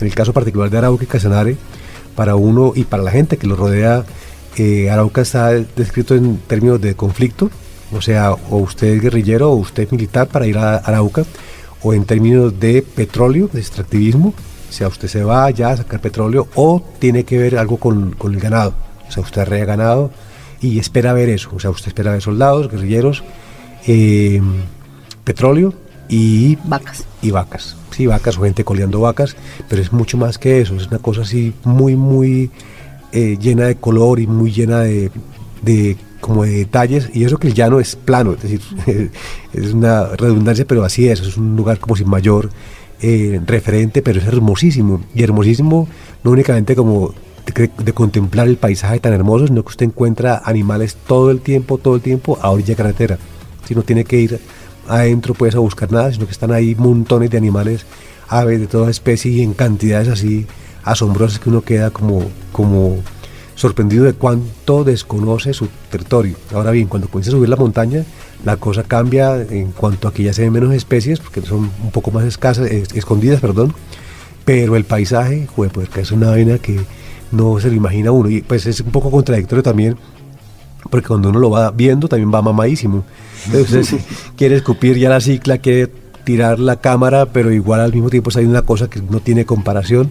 en 0.00 0.06
el 0.06 0.14
caso 0.14 0.32
particular 0.32 0.70
de 0.70 0.78
Arauca 0.78 1.04
y 1.04 1.06
Casanare, 1.06 1.56
para 2.14 2.36
uno 2.36 2.72
y 2.74 2.84
para 2.84 3.02
la 3.02 3.10
gente 3.10 3.38
que 3.38 3.46
lo 3.46 3.56
rodea, 3.56 4.04
eh, 4.56 4.90
Arauca 4.90 5.22
está 5.22 5.50
descrito 5.52 6.14
en 6.14 6.38
términos 6.46 6.80
de 6.80 6.94
conflicto, 6.94 7.50
o 7.92 8.00
sea, 8.00 8.32
o 8.32 8.58
usted 8.58 8.88
es 8.88 9.02
guerrillero 9.02 9.50
o 9.52 9.56
usted 9.56 9.84
es 9.84 9.92
militar 9.92 10.28
para 10.28 10.46
ir 10.46 10.58
a 10.58 10.76
Arauca, 10.76 11.24
o 11.82 11.94
en 11.94 12.04
términos 12.04 12.58
de 12.58 12.82
petróleo, 12.82 13.48
de 13.52 13.60
extractivismo, 13.60 14.34
o 14.68 14.72
sea, 14.72 14.88
usted 14.88 15.08
se 15.08 15.22
va 15.22 15.44
allá 15.44 15.70
a 15.70 15.76
sacar 15.76 16.00
petróleo, 16.00 16.48
o 16.54 16.82
tiene 16.98 17.24
que 17.24 17.38
ver 17.38 17.58
algo 17.58 17.76
con, 17.76 18.16
el 18.24 18.40
ganado, 18.40 18.74
o 19.08 19.12
sea, 19.12 19.22
usted 19.22 19.42
arrea 19.42 19.64
ganado 19.64 20.10
y 20.60 20.78
espera 20.78 21.12
ver 21.12 21.28
eso, 21.28 21.50
o 21.54 21.60
sea, 21.60 21.70
usted 21.70 21.88
espera 21.88 22.12
ver 22.12 22.22
soldados, 22.22 22.70
guerrilleros, 22.70 23.22
eh, 23.86 24.40
petróleo 25.24 25.74
y 26.08 26.56
vacas. 26.64 27.04
Y 27.22 27.30
vacas, 27.30 27.76
sí, 27.90 28.06
vacas 28.06 28.36
o 28.38 28.42
gente 28.42 28.64
coleando 28.64 29.00
vacas, 29.00 29.36
pero 29.68 29.80
es 29.80 29.92
mucho 29.92 30.16
más 30.16 30.38
que 30.38 30.60
eso, 30.60 30.74
es 30.76 30.88
una 30.88 30.98
cosa 30.98 31.22
así 31.22 31.54
muy, 31.64 31.96
muy 31.96 32.50
eh, 33.12 33.38
llena 33.40 33.66
de 33.66 33.76
color 33.76 34.20
y 34.20 34.26
muy 34.26 34.52
llena 34.52 34.80
de, 34.80 35.10
de 35.62 35.96
como 36.20 36.44
de 36.44 36.50
detalles, 36.50 37.10
y 37.12 37.24
eso 37.24 37.38
que 37.38 37.48
el 37.48 37.54
llano 37.54 37.80
es 37.80 37.96
plano, 37.96 38.32
es 38.32 38.42
decir, 38.42 38.60
es 39.52 39.72
una 39.72 40.06
redundancia, 40.16 40.64
pero 40.66 40.84
así 40.84 41.08
es, 41.08 41.20
es 41.20 41.36
un 41.36 41.56
lugar 41.56 41.78
como 41.78 41.96
sin 41.96 42.08
mayor 42.08 42.50
eh, 43.00 43.40
referente, 43.46 44.02
pero 44.02 44.20
es 44.20 44.26
hermosísimo, 44.26 45.02
y 45.14 45.22
hermosísimo 45.22 45.88
no 46.24 46.30
únicamente 46.30 46.74
como 46.74 47.14
de, 47.54 47.92
contemplar 47.92 48.48
el 48.48 48.56
paisaje 48.56 48.98
tan 49.00 49.12
hermoso, 49.12 49.46
sino 49.46 49.62
que 49.62 49.68
usted 49.68 49.86
encuentra 49.86 50.42
animales 50.44 50.96
todo 51.06 51.30
el 51.30 51.40
tiempo, 51.40 51.78
todo 51.78 51.96
el 51.96 52.02
tiempo 52.02 52.38
a 52.40 52.50
orilla 52.50 52.68
de 52.68 52.76
carretera, 52.76 53.18
si 53.66 53.74
no 53.74 53.82
tiene 53.82 54.04
que 54.04 54.18
ir 54.20 54.40
adentro 54.88 55.34
pues 55.34 55.54
a 55.54 55.58
buscar 55.58 55.90
nada, 55.90 56.12
sino 56.12 56.26
que 56.26 56.32
están 56.32 56.52
ahí 56.52 56.74
montones 56.74 57.30
de 57.30 57.38
animales, 57.38 57.86
aves 58.28 58.60
de 58.60 58.66
toda 58.66 58.90
especie 58.90 59.30
y 59.30 59.42
en 59.42 59.54
cantidades 59.54 60.08
así 60.08 60.46
asombrosas 60.84 61.38
que 61.38 61.50
uno 61.50 61.62
queda 61.62 61.90
como, 61.90 62.22
como 62.52 62.98
sorprendido 63.56 64.04
de 64.04 64.12
cuánto 64.12 64.84
desconoce 64.84 65.52
su 65.52 65.68
territorio. 65.90 66.36
Ahora 66.54 66.70
bien, 66.70 66.86
cuando 66.86 67.08
comienza 67.08 67.30
a 67.30 67.32
subir 67.32 67.48
la 67.48 67.56
montaña, 67.56 68.04
la 68.44 68.58
cosa 68.58 68.84
cambia 68.84 69.42
en 69.42 69.72
cuanto 69.72 70.06
a 70.06 70.12
que 70.12 70.22
ya 70.22 70.32
se 70.32 70.42
ven 70.42 70.52
menos 70.52 70.72
especies, 70.72 71.18
porque 71.18 71.40
son 71.40 71.70
un 71.82 71.90
poco 71.90 72.10
más 72.12 72.24
escasas, 72.24 72.70
escondidas, 72.70 73.40
perdón, 73.40 73.74
pero 74.44 74.76
el 74.76 74.84
paisaje, 74.84 75.48
joder, 75.48 75.72
pues 75.72 75.88
es 75.96 76.12
una 76.12 76.30
vaina 76.30 76.58
que 76.58 76.78
no 77.32 77.58
se 77.58 77.68
lo 77.68 77.74
imagina 77.74 78.12
uno, 78.12 78.28
y 78.28 78.42
pues 78.42 78.66
es 78.66 78.80
un 78.80 78.92
poco 78.92 79.10
contradictorio 79.10 79.62
también, 79.62 79.96
porque 80.90 81.08
cuando 81.08 81.30
uno 81.30 81.40
lo 81.40 81.50
va 81.50 81.70
viendo 81.70 82.08
también 82.08 82.32
va 82.32 82.42
mamadísimo. 82.42 83.04
Entonces 83.46 83.96
quiere 84.36 84.56
escupir 84.56 84.98
ya 84.98 85.08
la 85.08 85.20
cicla, 85.20 85.58
quiere 85.58 85.90
tirar 86.26 86.58
la 86.58 86.80
cámara, 86.80 87.26
pero 87.26 87.52
igual 87.52 87.80
al 87.80 87.92
mismo 87.92 88.10
tiempo 88.10 88.30
hay 88.34 88.44
una 88.44 88.62
cosa 88.62 88.90
que 88.90 89.00
no 89.00 89.20
tiene 89.20 89.46
comparación 89.46 90.10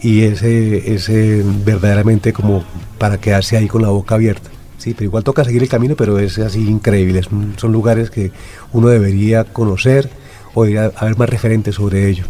y 0.00 0.22
ese, 0.22 0.94
ese 0.94 1.44
verdaderamente 1.44 2.32
como 2.32 2.64
para 2.96 3.20
quedarse 3.20 3.58
ahí 3.58 3.68
con 3.68 3.82
la 3.82 3.90
boca 3.90 4.14
abierta. 4.14 4.50
Sí, 4.78 4.94
pero 4.94 5.04
igual 5.04 5.22
toca 5.22 5.44
seguir 5.44 5.62
el 5.62 5.68
camino, 5.68 5.96
pero 5.96 6.18
es 6.18 6.38
así 6.38 6.66
increíble. 6.66 7.20
son 7.58 7.72
lugares 7.72 8.10
que 8.10 8.32
uno 8.72 8.88
debería 8.88 9.44
conocer 9.44 10.08
o 10.54 10.64
a, 10.64 10.92
haber 10.96 11.18
más 11.18 11.28
referentes 11.28 11.74
sobre 11.74 12.08
ello. 12.08 12.24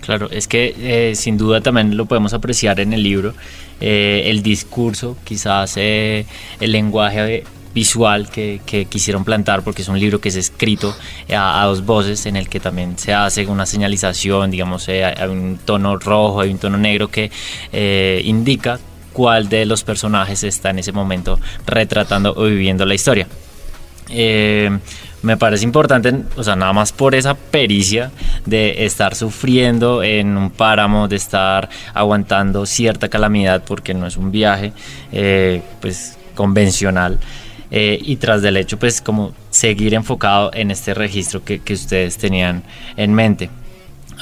Claro, 0.00 0.28
es 0.32 0.48
que 0.48 0.74
eh, 0.80 1.14
sin 1.14 1.38
duda 1.38 1.60
también 1.60 1.96
lo 1.96 2.06
podemos 2.06 2.34
apreciar 2.34 2.80
en 2.80 2.92
el 2.92 3.04
libro, 3.04 3.32
eh, 3.80 4.24
el 4.26 4.42
discurso, 4.42 5.16
quizás 5.22 5.74
eh, 5.76 6.26
el 6.58 6.72
lenguaje 6.72 7.44
visual 7.74 8.28
que, 8.30 8.60
quisieron 8.88 9.24
plantar, 9.24 9.62
porque 9.62 9.82
es 9.82 9.88
un 9.88 9.98
libro 9.98 10.20
que 10.20 10.28
es 10.28 10.36
escrito 10.36 10.94
a, 11.34 11.64
dos 11.66 11.84
voces, 11.84 12.26
en 12.26 12.36
el 12.36 12.48
que 12.48 12.60
también 12.60 12.98
se 12.98 13.12
hace 13.14 13.46
una 13.46 13.66
señalización, 13.66 14.50
digamos, 14.50 14.88
eh, 14.88 15.04
hay 15.04 15.28
un 15.28 15.58
tono 15.64 15.96
rojo, 15.96 16.40
hay 16.40 16.50
un 16.50 16.58
tono 16.58 16.78
negro 16.78 17.08
que 17.08 17.30
eh, 17.72 18.22
indica 18.24 18.78
cuál 19.12 19.48
de 19.48 19.66
los 19.66 19.84
personajes 19.84 20.42
está 20.42 20.70
en 20.70 20.78
ese 20.78 20.92
momento 20.92 21.38
retratando 21.66 22.32
o 22.36 22.44
viviendo 22.44 22.84
la 22.84 22.94
historia. 22.94 23.26
Eh, 24.08 24.70
me 25.22 25.36
parece 25.36 25.64
importante, 25.64 26.12
o 26.36 26.42
sea, 26.42 26.56
nada 26.56 26.72
más 26.72 26.92
por 26.92 27.14
esa 27.14 27.34
pericia 27.34 28.10
de 28.44 28.84
estar 28.84 29.14
sufriendo 29.14 30.02
en 30.02 30.36
un 30.36 30.50
páramo, 30.50 31.06
de 31.06 31.14
estar 31.16 31.68
aguantando 31.94 32.66
cierta 32.66 33.08
calamidad, 33.08 33.62
porque 33.64 33.94
no 33.94 34.06
es 34.06 34.16
un 34.16 34.32
viaje, 34.32 34.72
pues 35.80 36.18
convencional. 36.34 37.20
Eh, 37.74 37.98
y 38.02 38.16
tras 38.16 38.42
del 38.42 38.58
hecho, 38.58 38.78
pues 38.78 39.00
como 39.00 39.32
seguir 39.50 39.94
enfocado 39.94 40.50
en 40.52 40.70
este 40.70 40.92
registro 40.92 41.42
que, 41.42 41.60
que 41.60 41.72
ustedes 41.72 42.18
tenían 42.18 42.62
en 42.96 43.14
mente. 43.14 43.48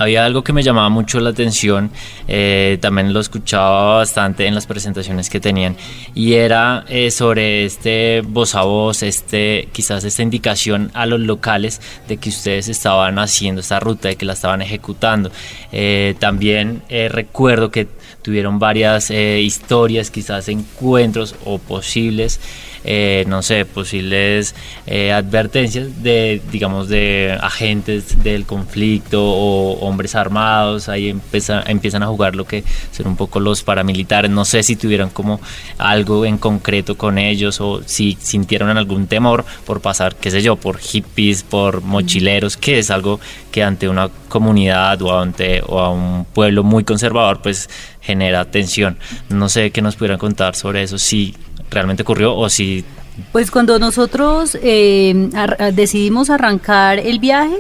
había 0.01 0.25
algo 0.25 0.43
que 0.43 0.55
me 0.55 0.63
llamaba 0.63 0.89
mucho 0.89 1.21
la 1.21 1.29
atención, 1.31 1.91
eh, 2.27 2.79
también 2.81 3.13
lo 3.13 3.21
escuchaba 3.21 3.97
bastante 3.99 4.47
en 4.47 4.55
las 4.55 4.67
presentaciones 4.67 5.29
que 5.29 5.41
tenían, 5.41 5.77
y 6.15 6.35
era 6.35 6.87
eh, 6.89 7.11
sobre 7.11 7.67
este 7.67 8.23
voz 8.23 8.55
a 8.55 8.63
voz, 8.63 9.03
este, 9.03 9.69
quizás 9.73 10.03
esta 10.05 10.23
indicación 10.23 10.91
a 10.95 11.05
los 11.05 11.21
locales 11.21 11.83
de 12.09 12.17
que 12.17 12.31
ustedes 12.31 12.69
estaban 12.69 13.19
haciendo 13.19 13.61
esta 13.61 13.79
ruta, 13.79 14.09
de 14.09 14.17
que 14.17 14.25
la 14.25 14.33
estaban 14.33 14.63
ejecutando. 14.63 15.31
Eh, 15.71 16.15
también 16.19 16.83
recuerdo 16.89 17.71
que 17.71 17.87
tuvieron 18.23 18.59
varias 18.59 19.11
historias, 19.11 20.11
quizás 20.11 20.49
encuentros 20.49 21.35
o 21.45 21.59
posibles 21.59 22.41
eh, 22.83 23.25
no 23.29 23.43
sé, 23.43 23.67
posibles 23.67 24.55
eh, 24.87 25.13
advertencias 25.13 26.03
de, 26.03 26.41
digamos, 26.51 26.89
de 26.89 27.37
agentes 27.39 28.23
del 28.23 28.47
conflicto 28.47 29.23
o 29.23 29.81
hombres 29.81 30.15
armados, 30.15 30.89
ahí 30.89 31.11
empieza, 31.11 31.63
empiezan 31.67 32.03
a 32.03 32.07
jugar 32.07 32.35
lo 32.35 32.47
que 32.47 32.65
son 32.91 33.09
un 33.09 33.17
poco 33.17 33.39
los 33.39 33.63
paramilitares, 33.63 34.31
no 34.31 34.47
sé 34.47 34.63
si 34.63 34.77
tuvieron 34.77 35.11
como 35.11 35.41
algo 35.77 36.25
en 36.25 36.39
concreto 36.39 36.97
con 36.97 37.19
ellos 37.19 37.61
o 37.61 37.83
si 37.85 38.17
sintieron 38.19 38.75
algún 38.79 39.07
temor 39.07 39.45
por 39.67 39.83
pasar, 39.83 40.17
qué 40.17 40.31
sé 40.31 40.41
yo, 40.41 40.57
por 40.57 40.79
hippies, 40.79 41.43
por 41.43 41.83
mochileros, 41.83 42.57
que 42.57 42.79
es 42.79 42.91
algo 42.91 43.21
que 43.51 43.63
ante 43.63 43.91
una 43.91 44.09
comunidad 44.29 45.03
o 45.03 45.19
ante 45.19 45.61
o 45.67 45.81
a 45.81 45.91
un 45.91 46.25
pueblo 46.25 46.63
muy 46.63 46.85
conservador 46.85 47.43
pues 47.43 47.69
genera 48.01 48.45
tensión. 48.45 48.99
No 49.29 49.49
sé 49.49 49.71
qué 49.71 49.83
nos 49.83 49.97
pudieran 49.97 50.19
contar 50.19 50.57
sobre 50.57 50.83
eso, 50.83 50.99
si 50.99 51.35
realmente 51.71 52.03
ocurrió 52.03 52.37
o 52.37 52.49
si... 52.49 52.85
Pues 53.33 53.51
cuando 53.51 53.79
nosotros 53.79 54.57
eh, 54.63 55.31
decidimos 55.75 56.31
arrancar 56.31 56.99
el 56.99 57.19
viaje, 57.19 57.57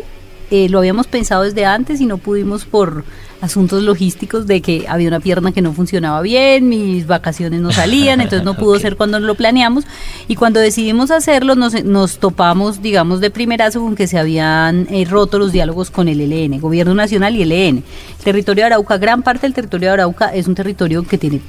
eh, 0.51 0.69
lo 0.69 0.79
habíamos 0.79 1.07
pensado 1.07 1.43
desde 1.43 1.67
antes 1.67 2.01
y 2.01 2.07
no 2.07 2.19
pudimos 2.19 2.65
por 2.65 3.05
asuntos 3.41 3.83
logísticos 3.83 4.47
de 4.47 4.61
que 4.61 4.87
había 4.89 5.09
una 5.09 5.21
pierna 5.21 5.53
que 5.53 5.63
no 5.63 5.73
funcionaba 5.73 6.21
bien, 6.23 6.69
mis 6.69 7.07
vacaciones 7.07 7.61
no 7.61 7.73
salían, 7.73 8.21
entonces 8.21 8.45
no 8.45 8.55
pudo 8.59 8.79
ser 8.79 8.97
cuando 8.97 9.19
lo 9.21 9.35
planeamos. 9.35 9.85
Y 10.29 10.37
cuando 10.37 10.61
decidimos 10.61 11.11
hacerlo, 11.11 11.55
nos, 11.55 11.85
nos 11.85 12.19
topamos, 12.19 12.83
digamos, 12.83 13.21
de 13.21 13.31
primerazo 13.31 13.81
con 13.81 13.97
que 13.97 14.07
se 14.07 14.19
habían 14.19 14.87
eh, 14.91 15.05
roto 15.09 15.39
los 15.39 15.53
diálogos 15.53 15.91
con 15.91 16.09
el 16.09 16.21
ELN, 16.21 16.61
Gobierno 16.61 16.95
Nacional 16.95 17.37
y 17.37 17.43
el 17.43 17.53
ELN. 17.53 17.77
El 17.79 18.25
territorio 18.25 18.63
de 18.63 18.67
Arauca, 18.67 18.99
gran 18.99 19.23
parte 19.23 19.47
del 19.47 19.55
territorio 19.55 19.89
de 19.89 19.95
Arauca 19.95 20.35
es 20.35 20.47
un 20.47 20.55
territorio 20.55 21.03
que 21.05 21.19
tiene 21.19 21.41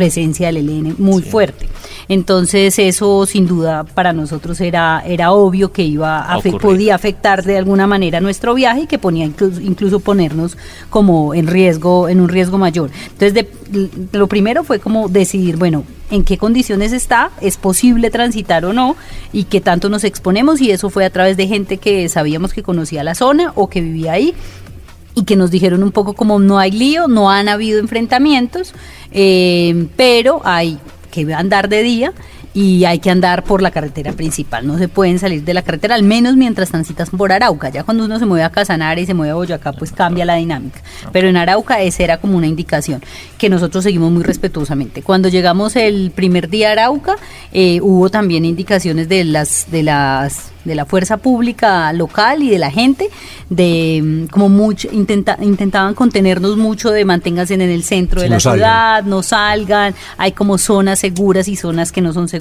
presencia 0.00 0.46
del 0.46 0.66
ELN 0.66 0.94
muy 0.96 1.20
fuerte. 1.20 1.68
Entonces 2.08 2.78
eso 2.78 3.26
sin 3.26 3.46
duda 3.46 3.84
para 3.84 4.14
nosotros 4.14 4.58
era, 4.62 5.02
era 5.06 5.32
obvio 5.32 5.72
que 5.72 5.82
iba 5.82 6.20
a 6.20 6.40
podía 6.40 6.94
afectar 6.94 7.44
de 7.44 7.58
alguna 7.58 7.86
manera 7.86 8.18
nuestro 8.18 8.54
viaje 8.54 8.80
y 8.80 8.86
que 8.86 8.98
ponía 8.98 9.26
incluso, 9.26 9.60
incluso 9.60 10.00
ponernos 10.00 10.56
como 10.88 11.34
en 11.34 11.48
riesgo, 11.48 12.08
en 12.08 12.22
un 12.22 12.30
riesgo 12.30 12.56
mayor. 12.56 12.90
Entonces, 13.12 13.34
de, 13.34 13.46
lo 14.12 14.26
primero 14.26 14.64
fue 14.64 14.78
como 14.78 15.10
decidir, 15.10 15.58
bueno, 15.58 15.84
en 16.10 16.24
qué 16.24 16.38
condiciones 16.38 16.92
está, 16.92 17.30
es 17.42 17.58
posible 17.58 18.10
transitar 18.10 18.64
o 18.64 18.72
no, 18.72 18.96
y 19.34 19.44
qué 19.44 19.60
tanto 19.60 19.90
nos 19.90 20.04
exponemos, 20.04 20.62
y 20.62 20.70
eso 20.70 20.88
fue 20.88 21.04
a 21.04 21.10
través 21.10 21.36
de 21.36 21.46
gente 21.46 21.76
que 21.76 22.08
sabíamos 22.08 22.54
que 22.54 22.62
conocía 22.62 23.04
la 23.04 23.14
zona 23.14 23.52
o 23.54 23.68
que 23.68 23.82
vivía 23.82 24.12
ahí, 24.12 24.34
y 25.14 25.24
que 25.24 25.36
nos 25.36 25.50
dijeron 25.50 25.82
un 25.82 25.92
poco 25.92 26.14
como 26.14 26.38
no 26.38 26.58
hay 26.58 26.70
lío, 26.70 27.08
no 27.08 27.30
han 27.30 27.48
habido 27.48 27.78
enfrentamientos, 27.78 28.72
eh, 29.12 29.86
pero 29.96 30.40
hay 30.44 30.78
que 31.10 31.32
andar 31.34 31.68
de 31.68 31.82
día 31.82 32.12
y 32.52 32.84
hay 32.84 32.98
que 32.98 33.10
andar 33.10 33.44
por 33.44 33.62
la 33.62 33.70
carretera 33.70 34.12
principal. 34.12 34.66
No 34.66 34.78
se 34.78 34.88
pueden 34.88 35.18
salir 35.18 35.44
de 35.44 35.54
la 35.54 35.62
carretera, 35.62 35.94
al 35.94 36.02
menos 36.02 36.36
mientras 36.36 36.70
transitas 36.70 37.10
por 37.10 37.32
Arauca. 37.32 37.68
Ya 37.68 37.84
cuando 37.84 38.04
uno 38.04 38.18
se 38.18 38.26
mueve 38.26 38.44
a 38.44 38.50
Casanare 38.50 39.02
y 39.02 39.06
se 39.06 39.14
mueve 39.14 39.32
a 39.32 39.34
Boyacá, 39.36 39.72
pues 39.72 39.92
cambia 39.92 40.24
la 40.24 40.36
dinámica. 40.36 40.80
Pero 41.12 41.28
en 41.28 41.36
Arauca 41.36 41.80
esa 41.80 42.02
era 42.02 42.18
como 42.18 42.36
una 42.36 42.46
indicación 42.46 43.02
que 43.38 43.48
nosotros 43.48 43.84
seguimos 43.84 44.10
muy 44.10 44.24
respetuosamente. 44.24 45.02
Cuando 45.02 45.28
llegamos 45.28 45.76
el 45.76 46.10
primer 46.10 46.48
día 46.48 46.70
a 46.70 46.72
Arauca, 46.72 47.16
eh, 47.52 47.80
hubo 47.82 48.10
también 48.10 48.44
indicaciones 48.44 49.08
de 49.08 49.24
las 49.24 49.70
de 49.70 49.82
las 49.82 50.50
de 50.64 50.74
la 50.74 50.84
fuerza 50.84 51.16
pública 51.16 51.92
local 51.92 52.42
y 52.42 52.50
de 52.50 52.58
la 52.58 52.70
gente, 52.70 53.08
de 53.48 54.00
mm, 54.02 54.26
como 54.26 54.48
mucho, 54.48 54.88
intenta, 54.92 55.38
intentaban 55.40 55.94
contenernos 55.94 56.56
mucho 56.56 56.90
de 56.90 57.04
manténganse 57.04 57.54
en 57.54 57.62
el 57.62 57.82
centro 57.82 58.20
de 58.20 58.28
la 58.28 58.40
ciudad, 58.40 59.02
no 59.04 59.22
salgan, 59.22 59.94
hay 60.18 60.32
como 60.32 60.58
zonas 60.58 60.98
seguras 60.98 61.48
y 61.48 61.56
zonas 61.56 61.92
que 61.92 62.00
no 62.00 62.12
son 62.12 62.28
seguras. 62.28 62.39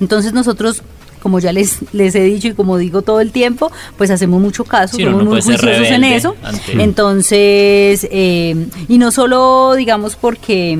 Entonces 0.00 0.32
nosotros 0.32 0.82
como 1.20 1.38
ya 1.38 1.52
les, 1.52 1.78
les 1.92 2.14
he 2.14 2.22
dicho 2.22 2.48
y 2.48 2.54
como 2.54 2.78
digo 2.78 3.02
todo 3.02 3.20
el 3.20 3.30
tiempo, 3.30 3.70
pues 3.98 4.10
hacemos 4.10 4.40
mucho 4.40 4.64
caso, 4.64 4.96
somos 4.96 5.22
muy 5.22 5.42
juiciosos 5.42 5.88
en 5.88 6.04
eso. 6.04 6.34
Entonces, 6.72 8.08
eh, 8.10 8.66
y 8.88 8.96
no 8.96 9.10
solo, 9.10 9.74
digamos, 9.74 10.16
porque, 10.16 10.78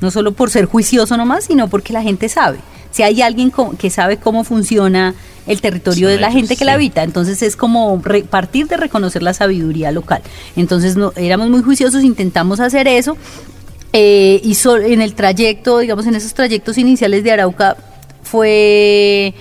no 0.00 0.10
solo 0.10 0.32
por 0.32 0.50
ser 0.50 0.64
juicioso 0.64 1.16
nomás, 1.16 1.44
sino 1.44 1.68
porque 1.68 1.92
la 1.92 2.02
gente 2.02 2.28
sabe. 2.28 2.58
Si 2.90 3.02
hay 3.02 3.22
alguien 3.22 3.52
que 3.78 3.90
sabe 3.90 4.16
cómo 4.16 4.44
funciona 4.44 5.14
el 5.46 5.60
territorio 5.60 6.08
de 6.08 6.18
la 6.18 6.30
gente 6.30 6.56
que 6.56 6.64
la 6.64 6.74
habita. 6.74 7.02
Entonces 7.02 7.42
es 7.42 7.56
como 7.56 8.00
partir 8.30 8.66
de 8.68 8.76
reconocer 8.76 9.22
la 9.22 9.34
sabiduría 9.34 9.92
local. 9.92 10.22
Entonces 10.56 10.96
no, 10.96 11.12
éramos 11.16 11.50
muy 11.50 11.62
juiciosos, 11.62 12.02
intentamos 12.02 12.60
hacer 12.60 12.88
eso. 12.88 13.16
Eh, 13.96 14.40
y 14.42 14.58
en 14.92 15.00
el 15.00 15.14
trayecto, 15.14 15.78
digamos, 15.78 16.04
en 16.08 16.16
esos 16.16 16.34
trayectos 16.34 16.78
iniciales 16.78 17.22
de 17.22 17.30
Arauca 17.30 17.76
fue 18.24 19.32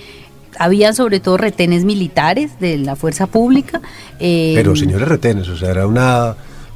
habían 0.60 0.94
sobre 0.94 1.20
todo 1.20 1.38
retenes 1.38 1.84
militares 1.84 2.60
de 2.60 2.78
la 2.78 2.96
fuerza 2.96 3.26
pública. 3.26 3.82
Eh, 4.20 4.54
Pero 4.56 4.76
señores 4.76 5.08
retenes, 5.08 5.50
o 5.50 5.58
sea, 5.58 5.72
era 5.72 5.88
una, 5.88 6.36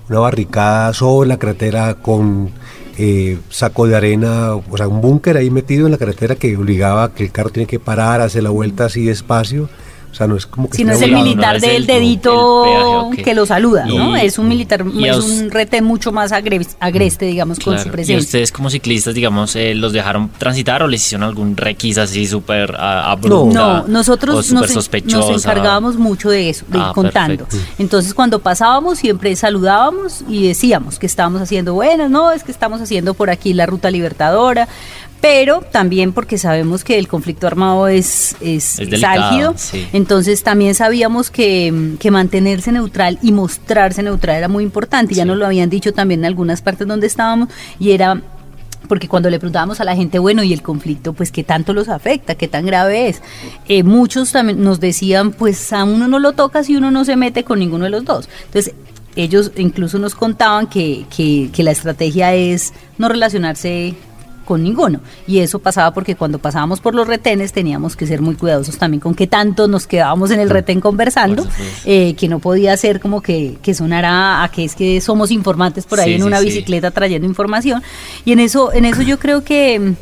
una 0.10 0.20
barricada 0.20 0.92
sobre 0.96 1.30
la 1.30 1.38
carretera 1.38 1.94
con 1.94 2.50
eh, 2.98 3.38
saco 3.50 3.86
de 3.86 3.96
arena, 3.96 4.56
o 4.56 4.76
sea, 4.76 4.88
un 4.88 5.00
búnker 5.00 5.38
ahí 5.38 5.52
metido 5.52 5.86
en 5.86 5.92
la 5.92 6.00
carretera 6.00 6.34
que 6.34 6.58
obligaba 6.58 7.04
a 7.04 7.13
que 7.13 7.26
el 7.26 7.32
carro 7.32 7.52
tiene 7.52 7.68
que 7.68 7.80
parar, 7.80 8.22
hacer 8.22 8.42
la 8.42 8.50
vuelta 8.50 8.86
así 8.86 9.06
despacio 9.06 9.70
sea, 10.17 10.27
no 10.27 10.36
es 10.36 10.45
como 10.45 10.69
que... 10.69 10.77
Si 10.77 10.84
no 10.84 10.93
es 10.93 11.01
el 11.01 11.12
militar 11.12 11.60
del 11.60 11.86
dedito 11.86 13.10
que 13.23 13.34
lo 13.36 13.45
saluda, 13.45 13.86
¿no? 13.86 14.15
Es 14.15 14.38
un 14.38 14.47
militar, 14.47 14.84
es 15.03 15.17
un 15.17 15.51
retén 15.51 15.84
mucho 15.84 16.12
más 16.12 16.32
agreste, 16.32 17.25
digamos, 17.25 17.60
con 17.60 17.77
su 17.77 17.89
presencia. 17.89 18.15
¿Y 18.15 18.19
ustedes 18.19 18.51
como 18.51 18.69
ciclistas, 18.69 19.13
digamos, 19.13 19.56
eh, 19.56 19.75
los 19.75 19.93
dejaron 19.93 20.30
transitar 20.38 20.84
o 20.84 20.88
les 20.88 21.06
hicieron 21.06 21.27
algún 21.27 21.56
requisa 21.56 22.03
así 22.03 22.27
súper 22.27 22.75
abrupta? 22.75 23.53
No, 23.53 23.88
nosotros 23.88 24.51
nos, 24.51 24.71
nos, 24.71 24.89
encargábamos 25.30 25.97
mucho 25.97 26.30
de 26.30 26.49
eso, 26.49 26.65
de 26.67 26.77
ir 26.77 26.84
ah, 26.88 26.91
contando. 26.93 27.47
Entonces, 27.77 28.13
cuando 28.13 28.39
pasábamos, 28.39 28.99
siempre 28.99 29.36
saludábamos 29.36 30.23
y 30.27 30.47
decíamos 30.47 30.99
que 30.99 31.06
estábamos 31.06 31.41
haciendo, 31.41 31.73
bueno, 31.73 32.10
no, 32.10 32.32
es 32.32 32.43
que 32.43 32.51
estamos 32.51 32.82
haciendo 32.82 33.13
por 33.13 33.30
aquí 33.30 33.53
la 33.53 33.65
ruta 33.65 33.91
libertadora, 33.91 34.67
pero 35.21 35.62
también 35.62 36.13
porque 36.13 36.38
sabemos 36.38 36.84
que 36.84 36.97
el 36.99 37.08
conflicto 37.08 37.47
armado 37.47 37.88
es, 37.88 38.36
es, 38.39 38.80
álgido, 39.03 39.56
entonces 39.93 40.43
también 40.43 40.75
sabíamos 40.75 41.32
que, 41.32 41.95
que, 41.99 42.12
mantenerse 42.12 42.71
neutral 42.71 43.17
y 43.21 43.32
mostrarse 43.32 44.03
neutral 44.03 44.38
era 44.38 44.47
muy 44.47 44.63
importante, 44.63 45.15
ya 45.15 45.25
nos 45.25 45.38
lo 45.38 45.45
habían 45.45 45.69
dicho 45.69 45.93
también 45.93 46.21
en 46.21 46.25
algunas 46.25 46.62
partes 46.62 46.88
donde 46.88 47.08
estábamos, 47.08 47.49
y 47.80 47.91
era 47.91 48.21
porque 48.88 49.08
cuando 49.08 49.30
le 49.30 49.39
preguntábamos 49.39 49.82
a 49.82 49.84
la 49.84 49.95
gente, 49.95 50.19
bueno, 50.19 50.43
¿y 50.43 50.53
el 50.53 50.62
conflicto, 50.62 51.13
pues 51.13 51.32
qué 51.32 51.43
tanto 51.43 51.73
los 51.73 51.89
afecta, 51.89 52.36
qué 52.36 52.47
tan 52.47 52.65
grave 52.65 53.10
es? 53.10 53.21
Eh, 53.67 53.84
muchos 53.84 54.32
también 54.32 54.63
nos 54.63 54.80
decían, 54.80 55.32
pues 55.32 55.73
a 55.73 55.84
uno 55.84 56.08
no 56.08 56.19
lo 56.19 56.34
toca 56.34 56.63
si 56.63 56.75
uno 56.75 56.91
no 56.91 57.03
se 57.03 57.15
mete 57.15 57.43
con 57.43 57.60
ninguno 57.60 57.86
de 57.86 57.89
los 57.89 58.06
dos. 58.06 58.30
Entonces, 58.45 58.73
ellos 59.15 59.51
incluso 59.58 59.97
nos 59.99 60.15
contaban 60.15 60.67
que, 60.67 61.06
que, 61.15 61.49
que 61.51 61.63
la 61.63 61.71
estrategia 61.71 62.34
es 62.36 62.73
no 62.97 63.10
relacionarse 63.10 63.95
con 64.48 64.64
ninguno. 64.64 65.02
Y 65.28 65.40
eso 65.40 65.60
pasaba 65.60 65.94
porque 65.94 66.16
cuando 66.16 66.40
pasábamos 66.40 66.80
por 66.80 66.96
los 66.96 67.06
retenes 67.06 67.52
teníamos 67.52 67.96
que 67.96 68.08
ser 68.08 68.22
muy 68.22 68.36
cuidadosos 68.36 68.78
también 68.78 69.02
con 69.02 69.14
qué 69.14 69.28
tanto 69.28 69.68
nos 69.68 69.86
quedábamos 69.86 70.32
en 70.32 70.40
el 70.40 70.50
retén 70.50 70.80
conversando, 70.80 71.46
eh, 71.86 72.16
que 72.16 72.28
no 72.28 72.40
podía 72.40 72.76
ser 72.78 73.00
como 73.00 73.22
que, 73.22 73.58
que, 73.62 73.74
sonara 73.74 74.44
a 74.44 74.50
que 74.50 74.64
es 74.64 74.74
que 74.74 75.02
somos 75.02 75.30
informantes 75.30 75.86
por 75.86 76.00
ahí 76.00 76.14
en 76.14 76.24
una 76.24 76.40
bicicleta 76.40 76.90
trayendo 76.90 77.28
información. 77.28 77.84
Y 78.26 78.32
en 78.32 78.40
eso, 78.40 78.74
en 78.74 78.86
eso 78.86 79.02
yo 79.02 79.20
creo 79.20 79.44
que, 79.44 79.94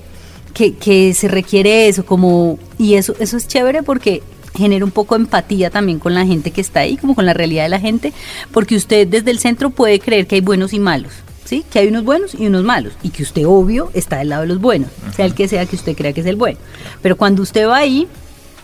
que, 0.54 0.76
que 0.76 1.14
se 1.14 1.28
requiere 1.28 1.88
eso, 1.88 2.06
como, 2.06 2.60
y 2.78 2.94
eso, 2.94 3.16
eso 3.20 3.36
es 3.36 3.48
chévere 3.48 3.82
porque 3.82 4.22
genera 4.56 4.86
un 4.86 4.92
poco 4.92 5.16
de 5.16 5.24
empatía 5.24 5.70
también 5.70 6.00
con 6.00 6.14
la 6.14 6.26
gente 6.26 6.52
que 6.52 6.62
está 6.62 6.82
ahí, 6.82 6.98
como 6.98 7.16
con 7.16 7.26
la 7.26 7.34
realidad 7.34 7.64
de 7.64 7.70
la 7.70 7.80
gente, 7.80 8.14
porque 8.52 8.76
usted 8.76 9.08
desde 9.08 9.32
el 9.32 9.40
centro 9.40 9.72
puede 9.72 10.00
creer 10.00 10.28
que 10.28 10.36
hay 10.36 10.42
buenos 10.42 10.72
y 10.72 10.80
malos. 10.80 11.12
¿Sí? 11.46 11.64
Que 11.72 11.80
hay 11.80 11.88
unos 11.88 12.04
buenos 12.04 12.36
y 12.36 12.48
unos 12.48 12.64
malos 12.64 12.94
y 13.02 13.10
que 13.10 13.24
usted 13.24 13.46
obvio 13.48 13.90
está 13.94 14.18
del 14.18 14.30
lado 14.30 14.42
de 14.42 14.48
los 14.50 14.60
buenos, 14.60 14.90
sea 15.16 15.26
el 15.26 15.34
que 15.34 15.48
sea 15.48 15.66
que 15.66 15.76
usted 15.76 15.96
crea 15.96 16.12
que 16.12 16.22
es 16.22 16.28
el 16.28 16.36
bueno. 16.36 16.58
Pero 17.02 17.16
cuando 17.16 17.42
usted 17.42 17.68
va 17.68 17.78
ahí, 17.78 18.08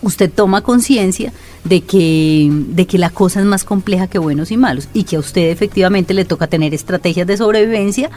usted 0.02 0.30
toma 0.30 0.62
conciencia 0.62 1.32
de 1.64 1.82
que, 1.82 2.50
de 2.52 2.88
que 2.88 2.98
la 2.98 3.12
cosa 3.12 3.40
es 3.40 3.46
más 3.46 3.64
compleja 3.64 4.08
que 4.08 4.18
buenos 4.18 4.52
y 4.52 4.58
malos 4.58 4.90
y 4.94 5.04
que 5.04 5.16
a 5.16 5.20
usted 5.20 5.50
efectivamente 5.50 6.14
le 6.14 6.26
toca 6.26 6.48
tener 6.48 6.74
estrategias 6.74 7.28
de 7.28 7.38
sobrevivencia 7.38 8.10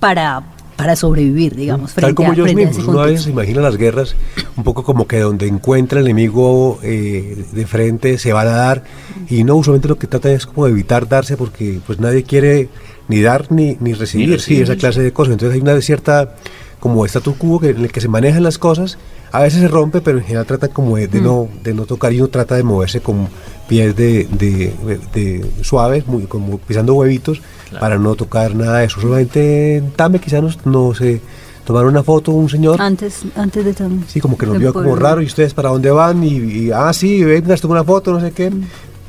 para 0.00 0.42
para 0.78 0.94
sobrevivir, 0.94 1.56
digamos. 1.56 1.92
Tal 1.94 2.14
como 2.14 2.32
ellos 2.32 2.54
mismos, 2.54 2.86
uno 2.86 3.00
a 3.00 3.06
veces 3.06 3.22
se 3.22 3.30
imagina 3.30 3.60
las 3.60 3.76
guerras 3.76 4.14
un 4.56 4.62
poco 4.62 4.84
como 4.84 5.08
que 5.08 5.18
donde 5.18 5.48
encuentra 5.48 5.98
el 5.98 6.06
enemigo 6.06 6.78
eh, 6.84 7.46
de 7.50 7.66
frente 7.66 8.16
se 8.16 8.32
van 8.32 8.46
a 8.46 8.52
dar 8.52 8.84
y 9.28 9.42
no, 9.42 9.56
usualmente 9.56 9.88
lo 9.88 9.98
que 9.98 10.06
trata 10.06 10.30
es 10.30 10.46
como 10.46 10.68
evitar 10.68 11.08
darse 11.08 11.36
porque 11.36 11.80
pues 11.84 11.98
nadie 11.98 12.22
quiere 12.22 12.68
ni 13.08 13.20
dar 13.20 13.50
ni, 13.50 13.76
ni 13.80 13.94
recibir, 13.94 14.40
sí, 14.40 14.60
esa 14.60 14.76
clase 14.76 15.02
de 15.02 15.12
cosas. 15.12 15.32
Entonces 15.32 15.54
hay 15.56 15.60
una 15.60 15.80
cierta 15.80 16.34
como 16.80 17.04
status 17.04 17.36
quo 17.36 17.58
que, 17.58 17.70
en 17.70 17.84
el 17.84 17.92
que 17.92 18.00
se 18.00 18.08
manejan 18.08 18.42
las 18.42 18.58
cosas, 18.58 18.98
a 19.32 19.42
veces 19.42 19.60
se 19.60 19.68
rompe, 19.68 20.00
pero 20.00 20.18
en 20.18 20.24
general 20.24 20.46
trata 20.46 20.68
como 20.68 20.96
de, 20.96 21.08
mm. 21.08 21.22
no, 21.22 21.48
de 21.62 21.74
no 21.74 21.84
tocar 21.84 22.12
y 22.12 22.18
uno 22.18 22.28
trata 22.28 22.54
de 22.54 22.62
moverse 22.62 23.00
con 23.00 23.28
pies 23.68 23.94
de, 23.94 24.26
de, 24.30 25.50
suaves, 25.62 26.06
muy, 26.06 26.22
como 26.24 26.58
pisando 26.58 26.94
huevitos, 26.94 27.42
para 27.78 27.98
no 27.98 28.14
tocar 28.14 28.54
nada 28.54 28.78
de 28.78 28.86
eso. 28.86 29.00
Solamente 29.00 29.76
en 29.76 29.90
Tame 29.90 30.18
quizás 30.20 30.42
no, 30.42 30.50
no 30.64 30.94
se 30.94 31.20
tomaron 31.66 31.90
una 31.90 32.02
foto 32.02 32.32
un 32.32 32.48
señor. 32.48 32.80
Antes, 32.80 33.22
antes 33.36 33.62
de 33.64 33.74
Tame. 33.74 34.02
Sí, 34.08 34.20
como 34.20 34.38
que 34.38 34.46
nos 34.46 34.58
vio 34.58 34.72
como 34.72 34.96
raro 34.96 35.20
y 35.20 35.26
ustedes 35.26 35.52
para 35.52 35.68
dónde 35.68 35.90
van 35.90 36.24
y, 36.24 36.70
ah, 36.70 36.92
sí, 36.94 37.22
venga, 37.22 37.54
tengo 37.56 37.72
una 37.72 37.84
foto, 37.84 38.12
no 38.12 38.20
sé 38.20 38.32
qué. 38.32 38.50
Mm. 38.50 38.64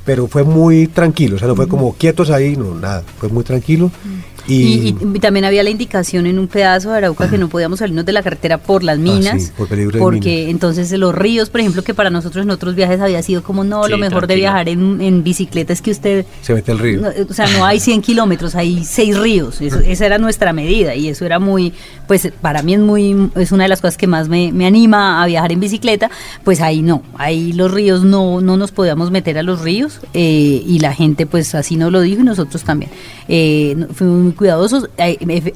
Pero 0.10 0.26
fue 0.26 0.44
muy 0.44 0.88
tranquilo, 0.88 1.36
o 1.36 1.38
sea, 1.38 1.48
no 1.48 1.56
fue 1.56 1.68
como 1.68 1.94
quietos 1.94 2.32
ahí, 2.32 2.56
no, 2.56 2.74
nada, 2.74 3.04
fue 3.20 3.30
muy 3.30 3.44
tranquilo. 3.44 3.92
Y, 4.50 4.94
también 5.20 5.46
había 5.46 5.64
la 5.64 5.70
indicación 5.70 6.26
en 6.26 6.40
un 6.40 6.48
pedazo 6.48 6.92
de 6.92 6.98
Arauca 6.98 7.30
que 7.30 7.38
no 7.38 7.50
podíamos 7.50 7.80
salirnos 7.80 8.06
de 8.06 8.14
la 8.14 8.24
carretera 8.24 8.58
por 8.58 8.84
las 8.84 8.98
ah, 8.98 9.02
minas, 9.02 9.52
porque 9.98 10.50
entonces 10.50 10.92
los 10.92 11.14
ríos, 11.14 11.50
por 11.50 11.62
ejemplo, 11.62 11.84
que 11.84 11.94
para 11.94 12.10
nosotros 12.10 12.44
en 12.44 12.52
otros 12.52 12.76
viajes 12.76 13.02
había 13.02 13.22
sido 13.22 13.44
como, 13.44 13.64
no, 13.64 13.88
lo 13.88 13.98
mejor 13.98 14.28
de 14.28 14.36
viajar 14.36 14.70
en, 14.70 15.24
bicicleta 15.24 15.74
es 15.74 15.82
que 15.82 15.92
usted... 15.92 16.26
Se 16.42 16.54
mete 16.54 16.72
el 16.72 16.80
río. 16.80 17.02
o 17.30 17.34
sea, 17.34 17.48
no 17.48 17.66
hay 17.66 17.80
100 17.90 18.02
kilómetros, 18.02 18.56
hay 18.56 18.84
6 18.84 19.20
ríos, 19.20 19.62
esa 19.62 20.06
era 20.06 20.18
nuestra 20.18 20.54
medida 20.54 20.96
y 20.96 21.10
eso 21.10 21.26
era 21.26 21.40
muy, 21.40 21.74
pues 22.08 22.32
para 22.42 22.62
mí 22.62 22.74
es 22.74 22.80
muy, 22.80 23.30
es 23.36 23.52
una 23.52 23.64
de 23.64 23.70
las 23.70 23.82
cosas 23.82 23.98
que 23.98 24.08
más 24.08 24.30
me, 24.30 24.50
anima 24.66 25.24
a 25.24 25.26
viajar 25.26 25.52
en 25.52 25.60
bicicleta, 25.60 26.10
pues 26.44 26.62
ahí 26.62 26.82
no, 26.82 27.04
ahí 27.18 27.54
los 27.54 27.72
ríos 27.72 28.04
no, 28.04 28.42
no 28.42 28.58
nos 28.58 28.72
podíamos 28.72 29.12
meter 29.12 29.38
a 29.38 29.44
los 29.44 29.62
ríos 29.62 30.00
eh, 30.14 30.64
y 30.66 30.80
la 30.80 30.94
gente 30.94 31.26
pues 31.26 31.56
así 31.56 31.76
nos 31.76 31.92
lo 31.92 32.02
dijo 32.02 32.22
y 32.22 32.24
nosotros 32.24 32.64
también. 32.64 32.92
Eh, 33.28 33.76
fuimos 33.94 34.20
muy 34.22 34.34
cuidadosos. 34.40 34.90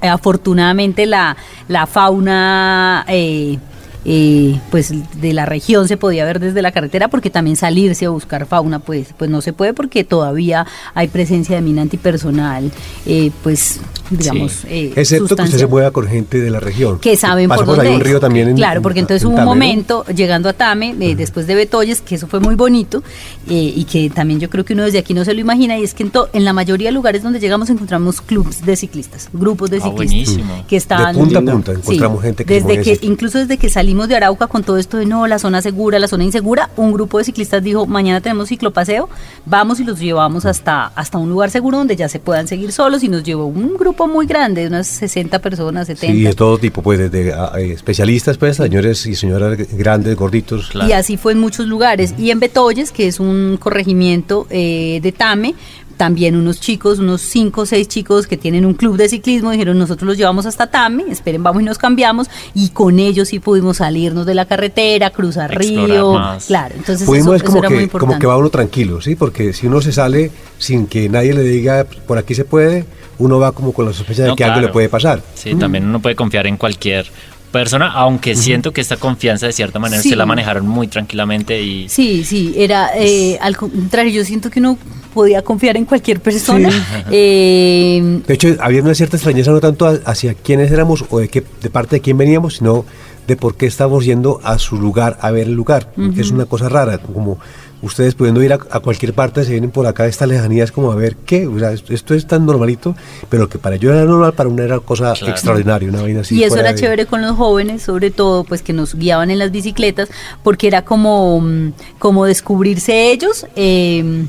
Afortunadamente 0.01 1.05
la, 1.07 1.35
la 1.69 1.87
fauna 1.87 3.05
eh, 3.07 3.57
eh, 4.05 4.59
pues 4.69 4.93
de 5.21 5.31
la 5.31 5.45
región 5.45 5.87
se 5.87 5.95
podía 5.95 6.25
ver 6.25 6.41
desde 6.41 6.61
la 6.61 6.73
carretera 6.73 7.07
porque 7.07 7.29
también 7.29 7.55
salirse 7.55 8.05
a 8.05 8.09
buscar 8.09 8.45
fauna 8.45 8.79
pues 8.79 9.07
pues 9.17 9.29
no 9.31 9.39
se 9.39 9.53
puede 9.53 9.73
porque 9.73 10.03
todavía 10.03 10.67
hay 10.93 11.07
presencia 11.07 11.55
de 11.55 11.61
mina 11.61 11.83
antipersonal 11.83 12.69
eh, 13.05 13.31
pues 13.43 13.79
digamos 14.09 14.65
eh, 14.65 14.91
excepto 14.97 15.37
que 15.37 15.43
usted 15.43 15.57
se 15.57 15.67
mueva 15.67 15.91
con 15.91 16.05
gente 16.07 16.41
de 16.41 16.49
la 16.49 16.59
región 16.59 16.99
que 16.99 17.15
saben 17.15 17.47
por 17.47 17.65
dónde 17.65 17.89
un 17.91 18.01
río 18.01 18.19
también 18.19 18.53
claro 18.55 18.81
porque 18.81 18.99
entonces 18.99 19.23
hubo 19.23 19.37
un 19.37 19.45
momento 19.45 20.03
llegando 20.07 20.49
a 20.49 20.53
Tame 20.53 20.93
después 21.15 21.47
de 21.47 21.55
Betoyes 21.55 22.01
que 22.01 22.15
eso 22.15 22.27
fue 22.27 22.41
muy 22.41 22.55
bonito 22.55 23.01
y 23.47 23.85
que 23.85 24.09
también 24.09 24.41
yo 24.41 24.49
creo 24.49 24.65
que 24.65 24.73
uno 24.73 24.83
desde 24.83 24.97
aquí 24.97 25.13
no 25.13 25.23
se 25.23 25.33
lo 25.33 25.39
imagina 25.39 25.77
y 25.77 25.83
es 25.83 25.93
que 25.93 26.03
en, 26.03 26.11
en 26.33 26.43
la 26.43 26.51
mayoría 26.51 26.89
de 26.89 26.93
lugares 26.93 27.23
donde 27.23 27.39
llegamos 27.39 27.69
encontramos 27.69 28.19
clubs 28.19 28.65
de 28.65 28.75
ciclistas 28.75 29.29
grupos 29.31 29.69
de 29.69 29.77
ah, 29.77 29.81
ciclistas 29.81 30.43
que 30.67 30.75
estaban 30.75 31.15
de 31.15 31.21
punta 31.21 31.39
a 31.39 31.41
punta 31.41 31.71
encontramos 31.71 32.21
gente 32.21 32.43
que 32.43 32.53
desde 32.55 32.81
que 32.81 32.99
incluso 33.05 33.37
desde 33.37 33.57
que 33.57 33.69
salimos 33.69 33.92
de 33.93 34.15
Arauca 34.15 34.47
con 34.47 34.63
todo 34.63 34.77
esto 34.77 34.97
de 34.97 35.05
no, 35.05 35.27
la 35.27 35.39
zona 35.39 35.61
segura, 35.61 35.99
la 35.99 36.07
zona 36.07 36.23
insegura, 36.23 36.69
un 36.75 36.91
grupo 36.91 37.19
de 37.19 37.23
ciclistas 37.23 37.63
dijo, 37.63 37.85
mañana 37.85 38.21
tenemos 38.21 38.49
ciclopaseo, 38.49 39.09
vamos 39.45 39.79
y 39.79 39.83
los 39.83 39.99
llevamos 39.99 40.45
hasta, 40.45 40.87
hasta 40.87 41.17
un 41.17 41.29
lugar 41.29 41.51
seguro 41.51 41.77
donde 41.77 41.95
ya 41.95 42.09
se 42.09 42.19
puedan 42.19 42.47
seguir 42.47 42.71
solos 42.71 43.03
y 43.03 43.09
nos 43.09 43.23
llevó 43.23 43.45
un 43.45 43.77
grupo 43.77 44.07
muy 44.07 44.25
grande, 44.25 44.61
de 44.61 44.67
unas 44.67 44.87
60 44.87 45.39
personas, 45.39 45.87
70. 45.87 46.13
Sí, 46.13 46.23
de 46.23 46.33
todo 46.33 46.57
tipo, 46.57 46.81
pues, 46.81 46.99
desde 46.99 47.33
ah, 47.33 47.53
eh, 47.57 47.71
especialistas, 47.71 48.37
pues, 48.37 48.57
señores 48.57 49.05
y 49.05 49.15
señoras 49.15 49.57
grandes, 49.73 50.15
gorditos. 50.15 50.71
Y 50.87 50.91
así 50.91 51.17
fue 51.17 51.33
en 51.33 51.39
muchos 51.39 51.67
lugares. 51.67 52.13
Y 52.17 52.31
en 52.31 52.39
Betoyes, 52.39 52.91
que 52.91 53.07
es 53.07 53.19
un 53.19 53.57
corregimiento 53.59 54.47
eh, 54.49 54.99
de 55.01 55.11
Tame, 55.11 55.55
también 55.97 56.35
unos 56.35 56.59
chicos, 56.59 56.99
unos 56.99 57.21
cinco 57.21 57.61
o 57.61 57.65
seis 57.65 57.87
chicos 57.87 58.27
que 58.27 58.37
tienen 58.37 58.65
un 58.65 58.73
club 58.73 58.97
de 58.97 59.09
ciclismo, 59.09 59.51
dijeron 59.51 59.77
nosotros 59.77 60.07
los 60.07 60.17
llevamos 60.17 60.45
hasta 60.45 60.67
Tame, 60.67 61.05
esperen, 61.09 61.43
vamos 61.43 61.61
y 61.61 61.65
nos 61.65 61.77
cambiamos, 61.77 62.29
y 62.53 62.69
con 62.69 62.99
ellos 62.99 63.29
sí 63.29 63.39
pudimos 63.39 63.77
salirnos 63.77 64.25
de 64.25 64.33
la 64.33 64.45
carretera, 64.45 65.09
cruzar 65.09 65.57
río, 65.57 66.19
claro, 66.47 66.75
entonces 66.75 67.07
eso, 67.07 67.45
como, 67.45 67.61
que, 67.61 67.87
como 67.89 68.19
que 68.19 68.27
va 68.27 68.37
uno 68.37 68.49
tranquilo, 68.49 69.01
¿sí? 69.01 69.15
Porque 69.15 69.53
si 69.53 69.67
uno 69.67 69.81
se 69.81 69.91
sale 69.91 70.31
sin 70.57 70.87
que 70.87 71.09
nadie 71.09 71.33
le 71.33 71.43
diga 71.43 71.85
por 72.07 72.17
aquí 72.17 72.35
se 72.35 72.45
puede, 72.45 72.85
uno 73.19 73.39
va 73.39 73.51
como 73.51 73.73
con 73.73 73.85
la 73.85 73.93
sospecha 73.93 74.23
de 74.23 74.35
que 74.35 74.43
algo 74.43 74.61
le 74.61 74.69
puede 74.69 74.89
pasar. 74.89 75.21
Sí, 75.35 75.55
también 75.55 75.85
uno 75.85 75.99
puede 75.99 76.15
confiar 76.15 76.47
en 76.47 76.57
cualquier 76.57 77.05
persona, 77.53 77.91
aunque 77.91 78.35
siento 78.35 78.73
que 78.73 78.81
esta 78.81 78.97
confianza 78.97 79.45
de 79.45 79.53
cierta 79.53 79.79
manera 79.79 80.01
se 80.01 80.15
la 80.17 80.25
manejaron 80.25 80.67
muy 80.67 80.87
tranquilamente 80.87 81.61
y... 81.61 81.87
Sí, 81.87 82.25
sí, 82.25 82.53
era 82.57 82.89
eh, 82.97 83.37
al 83.39 83.55
contrario, 83.55 84.11
yo 84.11 84.25
siento 84.25 84.49
que 84.49 84.59
uno 84.59 84.77
podía 85.13 85.41
confiar 85.43 85.77
en 85.77 85.85
cualquier 85.85 86.19
persona. 86.19 86.69
Eh, 87.15 88.21
de 88.25 88.33
hecho, 88.33 88.55
había 88.59 88.81
una 88.81 88.95
cierta 88.95 89.17
extrañeza 89.17 89.51
no 89.51 89.59
tanto 89.59 89.85
hacia 90.05 90.33
quiénes 90.33 90.71
éramos 90.71 91.05
o 91.09 91.19
de 91.19 91.27
qué 91.27 91.43
de 91.61 91.69
parte 91.69 91.97
de 91.97 92.01
quién 92.01 92.17
veníamos, 92.17 92.55
sino 92.55 92.85
de 93.27 93.35
por 93.35 93.55
qué 93.55 93.67
estábamos 93.67 94.05
yendo 94.05 94.39
a 94.43 94.57
su 94.57 94.77
lugar, 94.77 95.17
a 95.21 95.29
ver 95.29 95.47
el 95.47 95.53
lugar, 95.53 95.91
que 96.15 96.21
es 96.21 96.31
una 96.31 96.45
cosa 96.45 96.69
rara, 96.69 96.97
como 96.97 97.37
ustedes 97.83 98.15
pudiendo 98.15 98.41
ir 98.41 98.53
a, 98.53 98.57
cualquier 98.57 99.13
parte, 99.13 99.43
se 99.43 99.51
vienen 99.51 99.69
por 99.69 99.85
acá 99.85 100.07
estas 100.07 100.27
lejanías 100.27 100.71
como 100.71 100.91
a 100.91 100.95
ver 100.95 101.17
qué, 101.17 101.45
o 101.45 101.59
sea, 101.59 101.71
esto, 101.71 102.13
es 102.13 102.25
tan 102.25 102.45
normalito, 102.45 102.95
pero 103.29 103.49
que 103.49 103.59
para 103.59 103.75
yo 103.75 103.91
era 103.91 104.05
normal, 104.05 104.33
para 104.33 104.49
una 104.49 104.63
era 104.63 104.79
cosa 104.79 105.13
extraordinaria, 105.13 105.89
una 105.89 106.01
vaina 106.01 106.21
así. 106.21 106.35
Y 106.35 106.43
eso 106.43 106.57
era 106.57 106.73
chévere 106.73 107.05
con 107.05 107.21
los 107.21 107.35
jóvenes, 107.35 107.83
sobre 107.83 108.09
todo, 108.09 108.45
pues 108.45 108.61
que 108.61 108.73
nos 108.73 108.95
guiaban 108.95 109.29
en 109.31 109.39
las 109.39 109.51
bicicletas, 109.51 110.09
porque 110.43 110.67
era 110.67 110.83
como, 110.83 111.41
mm, 111.41 111.73
como 111.99 112.25
descubrirse 112.25 113.11
ellos. 113.11 113.45
Eh, 113.55 114.25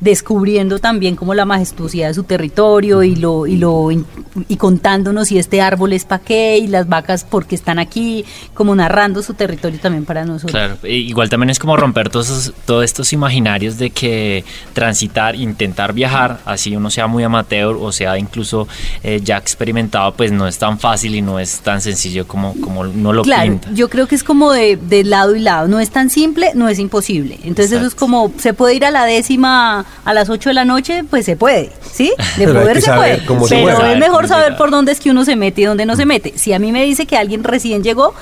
descubriendo 0.00 0.78
también 0.78 1.16
como 1.16 1.34
la 1.34 1.44
majestuosidad 1.44 2.08
de 2.08 2.14
su 2.14 2.22
territorio 2.22 3.02
y 3.02 3.16
lo 3.16 3.46
y 3.46 3.56
lo 3.56 3.90
y 3.90 4.56
contándonos 4.56 5.28
si 5.28 5.38
este 5.38 5.60
árbol 5.60 5.92
es 5.92 6.04
para 6.04 6.22
qué 6.22 6.58
y 6.58 6.68
las 6.68 6.88
vacas 6.88 7.26
porque 7.28 7.56
están 7.56 7.78
aquí, 7.78 8.24
como 8.54 8.74
narrando 8.74 9.22
su 9.22 9.34
territorio 9.34 9.80
también 9.80 10.04
para 10.04 10.24
nosotros. 10.24 10.52
Claro, 10.52 10.76
igual 10.86 11.28
también 11.28 11.50
es 11.50 11.58
como 11.58 11.76
romper 11.76 12.10
todos 12.10 12.52
todos 12.64 12.84
estos 12.84 13.12
imaginarios 13.12 13.78
de 13.78 13.90
que 13.90 14.44
transitar, 14.72 15.34
intentar 15.34 15.92
viajar, 15.92 16.40
así 16.44 16.76
uno 16.76 16.90
sea 16.90 17.08
muy 17.08 17.24
amateur 17.24 17.76
o 17.80 17.90
sea 17.90 18.18
incluso 18.18 18.68
eh, 19.02 19.20
ya 19.22 19.36
experimentado, 19.36 20.12
pues 20.12 20.30
no 20.30 20.46
es 20.46 20.58
tan 20.58 20.78
fácil 20.78 21.16
y 21.16 21.22
no 21.22 21.40
es 21.40 21.60
tan 21.60 21.80
sencillo 21.80 22.26
como 22.28 22.54
como 22.60 22.84
no 22.84 23.12
lo 23.12 23.22
claro, 23.22 23.58
Yo 23.74 23.88
creo 23.88 24.06
que 24.06 24.14
es 24.14 24.22
como 24.22 24.52
de, 24.52 24.76
de 24.76 25.02
lado 25.02 25.34
y 25.34 25.40
lado, 25.40 25.66
no 25.66 25.80
es 25.80 25.90
tan 25.90 26.08
simple, 26.08 26.52
no 26.54 26.68
es 26.68 26.78
imposible. 26.78 27.38
Entonces 27.42 27.72
eso 27.72 27.86
es 27.86 27.94
como 27.96 28.32
se 28.38 28.54
puede 28.54 28.74
ir 28.74 28.84
a 28.84 28.90
la 28.92 29.04
décima 29.04 29.86
a 30.04 30.14
las 30.14 30.28
8 30.28 30.50
de 30.50 30.54
la 30.54 30.64
noche, 30.64 31.04
pues 31.04 31.24
se 31.24 31.36
puede, 31.36 31.72
¿sí? 31.92 32.12
De 32.36 32.46
poder 32.52 32.80
se 32.80 32.92
puede. 32.92 33.22
Pero 33.48 33.86
es 33.86 33.98
mejor 33.98 34.28
saber 34.28 34.56
por 34.56 34.70
dónde 34.70 34.92
es 34.92 35.00
que 35.00 35.10
uno 35.10 35.24
se 35.24 35.36
mete 35.36 35.62
y 35.62 35.64
dónde 35.64 35.86
no 35.86 35.96
se 35.96 36.06
mete. 36.06 36.32
Si 36.36 36.52
a 36.52 36.58
mí 36.58 36.72
me 36.72 36.84
dice 36.84 37.06
que 37.06 37.16
alguien 37.16 37.44
recién 37.44 37.82
llegó, 37.82 38.14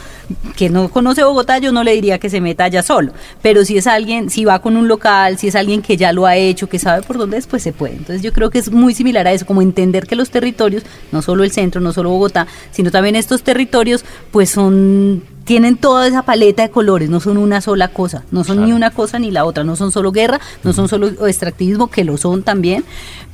que 0.57 0.69
no 0.69 0.89
conoce 0.89 1.23
Bogotá, 1.23 1.59
yo 1.59 1.73
no 1.73 1.85
le 1.85 1.93
diría 1.93 2.19
que 2.19 2.31
se 2.31 2.41
meta 2.41 2.65
allá 2.65 2.83
solo. 2.83 3.13
Pero 3.43 3.65
si 3.65 3.79
es 3.79 3.87
alguien, 3.87 4.31
si 4.31 4.45
va 4.45 4.61
con 4.61 4.77
un 4.77 4.89
local, 4.89 5.39
si 5.39 5.49
es 5.49 5.55
alguien 5.55 5.83
que 5.83 5.97
ya 5.97 6.13
lo 6.13 6.27
ha 6.27 6.37
hecho, 6.37 6.69
que 6.69 6.79
sabe 6.79 7.03
por 7.03 7.19
dónde 7.19 7.37
es, 7.39 7.47
pues 7.47 7.63
se 7.63 7.73
puede. 7.73 7.95
Entonces 7.95 8.23
yo 8.23 8.33
creo 8.33 8.51
que 8.51 8.59
es 8.59 8.71
muy 8.71 8.95
similar 8.95 9.27
a 9.27 9.33
eso, 9.33 9.47
como 9.47 9.63
entender 9.63 10.07
que 10.07 10.17
los 10.17 10.31
territorios, 10.31 10.83
no 11.13 11.23
solo 11.23 11.45
el 11.45 11.53
centro, 11.53 11.81
no 11.81 11.93
solo 11.93 12.11
Bogotá, 12.11 12.47
sino 12.71 12.91
también 12.91 13.17
estos 13.17 13.43
territorios, 13.43 14.05
pues 14.31 14.51
son 14.51 15.23
tienen 15.47 15.77
toda 15.77 16.09
esa 16.09 16.23
paleta 16.23 16.65
de 16.65 16.71
colores, 16.71 17.09
no 17.09 17.21
son 17.21 17.39
una 17.39 17.61
sola 17.61 17.89
cosa, 17.89 18.25
no 18.33 18.43
son 18.43 18.65
ni 18.65 18.73
una 18.73 18.91
cosa 18.91 19.21
ni 19.21 19.31
la 19.31 19.45
otra, 19.45 19.63
no 19.63 19.77
son 19.77 19.93
solo 19.93 20.11
guerra, 20.11 20.41
no 20.65 20.73
son 20.73 20.89
solo 20.89 21.07
extractivismo, 21.27 21.89
que 21.89 22.03
lo 22.03 22.17
son 22.17 22.43
también, 22.43 22.85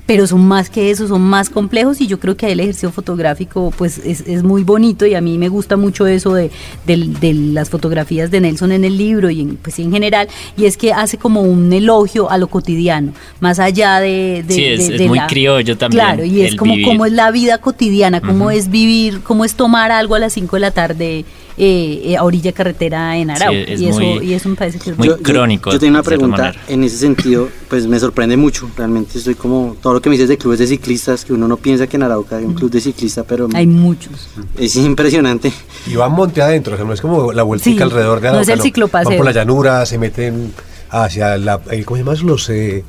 pero 0.05 0.27
son 0.27 0.47
más 0.47 0.69
que 0.69 0.91
eso, 0.91 1.09
son 1.09 1.23
más 1.23 1.49
complejos 1.49 2.03
y 2.03 2.07
yo 2.07 2.21
creo 2.21 2.37
que 2.37 2.53
el 2.53 2.61
ejercicio 2.61 2.93
fotográfico 2.93 3.73
pues 3.79 3.97
es, 3.99 4.43
muy 4.43 4.63
bonito 4.63 5.07
y 5.07 5.15
a 5.15 5.23
mí 5.23 5.39
me 5.39 5.49
gusta 5.49 5.79
mucho 5.79 6.07
eso 6.07 6.35
de, 6.35 6.51
las 6.87 7.71
fotografías 7.71 8.31
de 8.31 8.43
Nelson 8.43 8.73
en 8.73 8.85
el 8.85 8.99
libro 8.99 9.31
y 9.31 9.41
en, 9.41 9.57
pues 9.57 9.79
en 9.79 9.91
general 9.91 10.29
y 10.59 10.67
es 10.67 10.77
que 10.77 10.93
hace 10.93 11.17
como 11.17 11.41
un 11.41 11.73
elogio 11.73 12.31
a 12.31 12.37
lo 12.37 12.49
cotidiano, 12.49 13.15
más 13.41 13.59
allá 13.59 14.01
de... 14.01 14.45
sí, 14.49 14.65
es, 14.67 15.01
muy 15.09 15.21
criollo 15.21 15.79
también. 15.79 16.05
Claro, 16.05 16.25
y 16.27 16.43
es 16.43 16.57
como, 16.57 16.75
como 16.85 17.07
es 17.07 17.13
la 17.13 17.31
vida 17.31 17.57
cotidiana, 17.57 18.21
cómo 18.21 18.51
es 18.51 18.71
vivir, 18.71 19.23
cómo 19.23 19.47
es 19.47 19.55
tomar 19.55 19.93
algo 19.93 20.15
a 20.15 20.19
las 20.19 20.35
5 20.35 20.57
de 20.57 20.61
la 20.61 20.73
tarde 20.73 21.25
eh, 21.57 22.03
eh, 22.05 22.17
a 22.17 22.25
orilla 22.25 22.53
carretera 22.53 23.17
en 23.17 23.31
Arau. 23.31 23.53
y, 23.53 23.87
eso, 23.87 24.01
y 24.01 24.33
eso 24.33 24.49
me 24.49 24.57
parece 24.57 24.79
que 24.79 24.91
es 24.91 24.99
muy 24.99 25.09
crónico. 25.09 25.71
Yo, 25.71 25.79
tengo 25.79 25.93
una 25.93 26.03
pregunta 26.03 26.55
en 26.69 26.85
ese 26.85 26.97
sentido, 26.97 27.49
pues 27.69 27.87
me 27.87 27.99
sorprende 27.99 28.37
mucho. 28.37 28.71
Realmente 28.77 29.19
estoy 29.19 29.35
como 29.35 29.77
todo 29.81 29.95
lo 29.95 30.03
que 30.03 30.09
me 30.09 30.15
dices 30.15 30.29
de 30.29 30.39
clubes 30.39 30.59
de 30.59 30.67
ciclistas, 30.67 31.25
que 31.25 31.33
uno 31.33 31.49
no 31.49 31.57
piensa 31.57 31.87
que 31.87 31.97
en 31.97 32.05
Arauca 32.05 32.37
hay 32.37 32.45
un 32.45 32.55
club 32.55 32.71
de 32.71 32.81
ciclistas, 32.81 33.25
pero. 33.29 33.49
Hay 33.55 33.67
muchos. 33.67 34.29
Es 34.57 34.77
impresionante. 34.77 35.53
Y 35.87 35.97
van 35.97 36.13
monte 36.13 36.41
adentro, 36.43 36.75
o 36.75 36.77
sea, 36.77 36.87
no 36.87 36.93
es 36.93 37.01
como 37.01 37.33
la 37.33 37.43
vuelta 37.43 37.69
alrededor 37.71 38.21
de 38.21 38.29
Arauca. 38.29 38.33
No 38.33 38.41
es 38.41 38.49
el 38.49 38.63
ciclopaseo. 38.63 39.11
Van 39.11 39.19
por 39.19 39.27
la 39.27 39.33
llanura, 39.33 39.85
se 39.87 39.99
meten 39.99 40.53
hacia 40.91 41.37
la. 41.37 41.59
¿Cómo 41.59 41.97
se 41.97 42.05
llama? 42.05 42.15
Los. 42.23 42.49
Eh, 42.51 42.85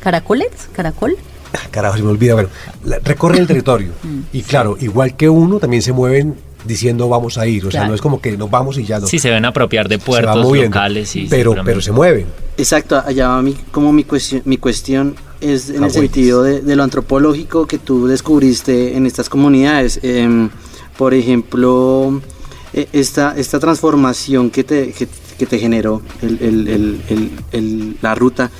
¿Caracoles? 0.00 0.50
¿Caracol? 0.72 1.16
carajo, 1.70 1.96
se 1.96 2.02
me 2.02 2.10
olvida, 2.10 2.34
bueno, 2.34 2.48
recorren 3.04 3.42
el 3.42 3.46
territorio. 3.46 3.92
Mm. 4.02 4.22
y 4.32 4.42
claro, 4.42 4.76
igual 4.80 5.16
que 5.16 5.28
uno, 5.28 5.60
también 5.60 5.80
se 5.80 5.92
mueven 5.92 6.34
diciendo 6.64 7.08
vamos 7.08 7.38
a 7.38 7.46
ir, 7.46 7.66
o 7.66 7.70
sea, 7.70 7.86
no 7.86 7.94
es 7.94 8.00
como 8.00 8.20
que 8.20 8.36
nos 8.36 8.50
vamos 8.50 8.78
y 8.78 8.84
ya 8.84 9.00
no. 9.00 9.06
Sí, 9.06 9.18
se 9.18 9.30
ven 9.30 9.44
apropiar 9.44 9.88
de 9.88 9.98
puertos 9.98 10.56
locales. 10.56 11.14
Y 11.16 11.26
pero, 11.26 11.54
pero 11.64 11.80
se 11.80 11.92
mueven. 11.92 12.26
Exacto, 12.56 13.02
allá 13.04 13.28
va 13.28 13.42
mi, 13.42 13.54
como 13.70 13.92
mi 13.92 14.04
cuestión, 14.04 14.42
mi 14.44 14.58
cuestión 14.58 15.14
es 15.40 15.70
en 15.70 15.82
el 15.84 15.90
sentido 15.90 16.42
de, 16.42 16.76
lo 16.76 16.82
antropológico 16.82 17.66
que 17.66 17.78
tú 17.78 18.06
descubriste 18.06 18.96
en 18.96 19.06
estas 19.06 19.28
comunidades. 19.28 19.98
Em, 20.02 20.50
por 20.96 21.14
ejemplo, 21.14 22.20
e, 22.72 22.88
esta, 22.92 23.34
esta 23.36 23.58
transformación 23.58 24.50
que 24.50 24.64
te, 24.64 24.92
que, 24.92 25.06
te 25.46 25.58
generó 25.58 26.02
el, 26.22 27.96
la 28.00 28.14
ruta 28.14 28.50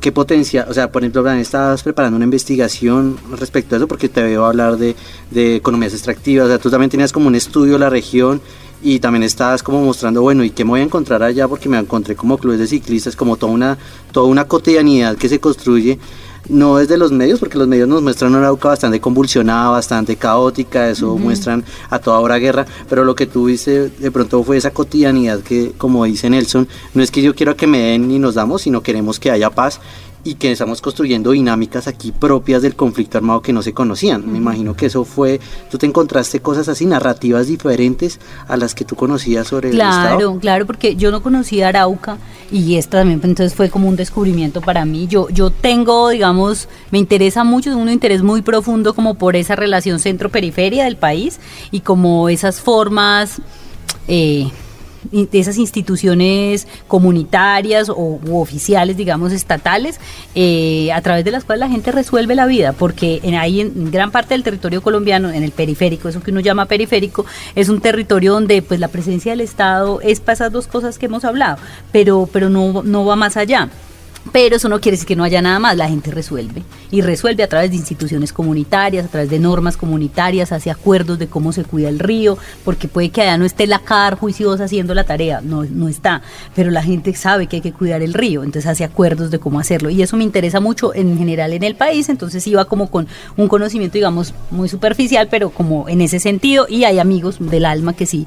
¿Qué 0.00 0.10
potencia? 0.10 0.66
O 0.68 0.74
sea, 0.74 0.90
por 0.90 1.02
ejemplo, 1.02 1.28
estabas 1.30 1.84
preparando 1.84 2.16
una 2.16 2.24
investigación 2.24 3.16
respecto 3.38 3.74
a 3.74 3.78
eso 3.78 3.86
porque 3.86 4.08
te 4.08 4.22
veo 4.22 4.44
hablar 4.44 4.76
de, 4.76 4.96
de 5.30 5.54
economías 5.54 5.92
extractivas, 5.92 6.46
o 6.46 6.48
sea, 6.48 6.58
tú 6.58 6.68
también 6.68 6.90
tenías 6.90 7.12
como 7.12 7.28
un 7.28 7.36
estudio 7.36 7.74
de 7.74 7.78
la 7.78 7.90
región 7.90 8.40
y 8.82 8.98
también 8.98 9.22
estabas 9.22 9.62
como 9.62 9.80
mostrando, 9.82 10.22
bueno, 10.22 10.42
¿y 10.42 10.50
qué 10.50 10.64
me 10.64 10.70
voy 10.70 10.80
a 10.80 10.84
encontrar 10.84 11.22
allá? 11.22 11.46
Porque 11.46 11.68
me 11.68 11.78
encontré 11.78 12.16
como 12.16 12.38
clubes 12.38 12.58
de 12.58 12.66
ciclistas, 12.66 13.14
como 13.14 13.36
toda 13.36 13.52
una, 13.52 13.78
toda 14.10 14.26
una 14.26 14.46
cotidianidad 14.46 15.16
que 15.16 15.28
se 15.28 15.38
construye 15.38 15.98
no 16.48 16.76
desde 16.76 16.96
los 16.96 17.12
medios, 17.12 17.40
porque 17.40 17.58
los 17.58 17.68
medios 17.68 17.88
nos 17.88 18.02
muestran 18.02 18.30
una 18.30 18.40
Arauca 18.40 18.68
bastante 18.68 19.00
convulsionada, 19.00 19.70
bastante 19.70 20.16
caótica, 20.16 20.88
eso 20.88 21.16
muestran 21.16 21.64
a 21.90 21.98
toda 21.98 22.18
hora 22.20 22.38
guerra, 22.38 22.66
pero 22.88 23.04
lo 23.04 23.14
que 23.14 23.26
tú 23.26 23.46
viste 23.46 23.90
de 23.90 24.10
pronto 24.10 24.42
fue 24.42 24.56
esa 24.56 24.70
cotidianidad 24.70 25.40
que, 25.40 25.72
como 25.76 26.04
dice 26.04 26.30
Nelson, 26.30 26.68
no 26.94 27.02
es 27.02 27.10
que 27.10 27.22
yo 27.22 27.34
quiero 27.34 27.56
que 27.56 27.66
me 27.66 27.78
den 27.78 28.10
y 28.10 28.18
nos 28.18 28.34
damos, 28.34 28.62
sino 28.62 28.82
queremos 28.82 29.18
que 29.18 29.30
haya 29.30 29.50
paz 29.50 29.80
y 30.24 30.34
que 30.34 30.52
estamos 30.52 30.80
construyendo 30.80 31.30
dinámicas 31.30 31.86
aquí 31.86 32.12
propias 32.12 32.62
del 32.62 32.74
conflicto 32.76 33.18
armado 33.18 33.40
que 33.40 33.52
no 33.52 33.62
se 33.62 33.72
conocían. 33.72 34.30
Me 34.30 34.38
imagino 34.38 34.74
que 34.74 34.86
eso 34.86 35.04
fue, 35.04 35.40
tú 35.70 35.78
te 35.78 35.86
encontraste 35.86 36.40
cosas 36.40 36.68
así, 36.68 36.86
narrativas 36.86 37.46
diferentes 37.46 38.20
a 38.46 38.56
las 38.56 38.74
que 38.74 38.84
tú 38.84 38.96
conocías 38.96 39.46
sobre 39.46 39.70
claro, 39.70 39.90
el 39.90 39.96
Estado. 39.96 40.18
Claro, 40.18 40.40
claro, 40.40 40.66
porque 40.66 40.96
yo 40.96 41.10
no 41.10 41.22
conocía 41.22 41.68
Arauca 41.68 42.18
y 42.50 42.76
esto 42.76 42.96
también 42.96 43.20
pues, 43.20 43.30
entonces 43.30 43.54
fue 43.54 43.70
como 43.70 43.88
un 43.88 43.96
descubrimiento 43.96 44.60
para 44.60 44.84
mí. 44.84 45.06
Yo, 45.06 45.28
yo 45.30 45.50
tengo, 45.50 46.08
digamos, 46.08 46.68
me 46.90 46.98
interesa 46.98 47.44
mucho, 47.44 47.76
un 47.76 47.88
interés 47.88 48.22
muy 48.22 48.42
profundo 48.42 48.94
como 48.94 49.14
por 49.14 49.36
esa 49.36 49.56
relación 49.56 49.98
centro-periferia 49.98 50.84
del 50.84 50.96
país 50.96 51.38
y 51.70 51.80
como 51.80 52.28
esas 52.28 52.60
formas... 52.60 53.40
Eh, 54.08 54.50
de 55.10 55.38
esas 55.38 55.58
instituciones 55.58 56.66
comunitarias 56.86 57.88
o 57.88 58.20
oficiales, 58.32 58.96
digamos, 58.96 59.32
estatales, 59.32 60.00
eh, 60.34 60.90
a 60.92 61.00
través 61.02 61.24
de 61.24 61.30
las 61.30 61.44
cuales 61.44 61.60
la 61.60 61.68
gente 61.68 61.92
resuelve 61.92 62.34
la 62.34 62.46
vida, 62.46 62.72
porque 62.72 63.20
en, 63.22 63.34
ahí 63.34 63.60
en 63.60 63.90
gran 63.90 64.10
parte 64.10 64.34
del 64.34 64.42
territorio 64.42 64.82
colombiano, 64.82 65.30
en 65.30 65.42
el 65.42 65.52
periférico, 65.52 66.08
eso 66.08 66.22
que 66.22 66.30
uno 66.30 66.40
llama 66.40 66.66
periférico, 66.66 67.24
es 67.54 67.68
un 67.68 67.80
territorio 67.80 68.32
donde 68.32 68.62
pues 68.62 68.80
la 68.80 68.88
presencia 68.88 69.32
del 69.32 69.40
Estado 69.40 70.00
es 70.02 70.20
para 70.20 70.34
esas 70.34 70.52
dos 70.52 70.66
cosas 70.66 70.98
que 70.98 71.06
hemos 71.06 71.24
hablado, 71.24 71.58
pero, 71.92 72.28
pero 72.32 72.48
no, 72.48 72.82
no 72.82 73.04
va 73.04 73.16
más 73.16 73.36
allá. 73.36 73.68
Pero 74.32 74.56
eso 74.56 74.68
no 74.68 74.80
quiere 74.80 74.96
decir 74.96 75.08
que 75.08 75.16
no 75.16 75.24
haya 75.24 75.40
nada 75.40 75.58
más, 75.58 75.76
la 75.76 75.88
gente 75.88 76.10
resuelve. 76.10 76.62
Y 76.90 77.00
resuelve 77.00 77.42
a 77.42 77.48
través 77.48 77.70
de 77.70 77.76
instituciones 77.76 78.32
comunitarias, 78.32 79.06
a 79.06 79.08
través 79.08 79.30
de 79.30 79.38
normas 79.38 79.76
comunitarias, 79.76 80.52
hace 80.52 80.70
acuerdos 80.70 81.18
de 81.18 81.28
cómo 81.28 81.52
se 81.52 81.64
cuida 81.64 81.88
el 81.88 81.98
río, 81.98 82.36
porque 82.64 82.88
puede 82.88 83.10
que 83.10 83.22
allá 83.22 83.38
no 83.38 83.44
esté 83.44 83.66
la 83.66 83.78
CAR 83.80 84.16
juiciosa 84.16 84.64
haciendo 84.64 84.94
la 84.94 85.04
tarea, 85.04 85.40
no, 85.40 85.64
no 85.64 85.88
está, 85.88 86.22
pero 86.54 86.70
la 86.70 86.82
gente 86.82 87.14
sabe 87.14 87.46
que 87.46 87.56
hay 87.56 87.62
que 87.62 87.72
cuidar 87.72 88.02
el 88.02 88.14
río, 88.14 88.42
entonces 88.42 88.70
hace 88.70 88.84
acuerdos 88.84 89.30
de 89.30 89.38
cómo 89.38 89.60
hacerlo. 89.60 89.90
Y 89.90 90.02
eso 90.02 90.16
me 90.16 90.24
interesa 90.24 90.60
mucho 90.60 90.94
en 90.94 91.16
general 91.16 91.52
en 91.52 91.62
el 91.62 91.74
país, 91.74 92.08
entonces 92.08 92.46
iba 92.46 92.64
como 92.66 92.90
con 92.90 93.06
un 93.36 93.48
conocimiento, 93.48 93.94
digamos, 93.94 94.34
muy 94.50 94.68
superficial, 94.68 95.28
pero 95.30 95.50
como 95.50 95.88
en 95.88 96.00
ese 96.00 96.20
sentido, 96.20 96.66
y 96.68 96.84
hay 96.84 96.98
amigos 96.98 97.36
del 97.38 97.64
alma 97.64 97.94
que 97.94 98.06
sí 98.06 98.26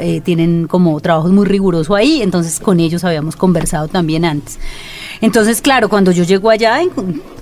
eh, 0.00 0.20
tienen 0.22 0.66
como 0.66 0.98
trabajos 1.00 1.32
muy 1.32 1.46
rigurosos 1.46 1.96
ahí, 1.96 2.22
entonces 2.22 2.60
con 2.60 2.80
ellos 2.80 3.04
habíamos 3.04 3.36
conversado 3.36 3.88
también 3.88 4.24
antes. 4.24 4.58
Entonces, 5.26 5.60
claro, 5.60 5.88
cuando 5.88 6.12
yo 6.12 6.22
llego 6.22 6.50
allá, 6.50 6.78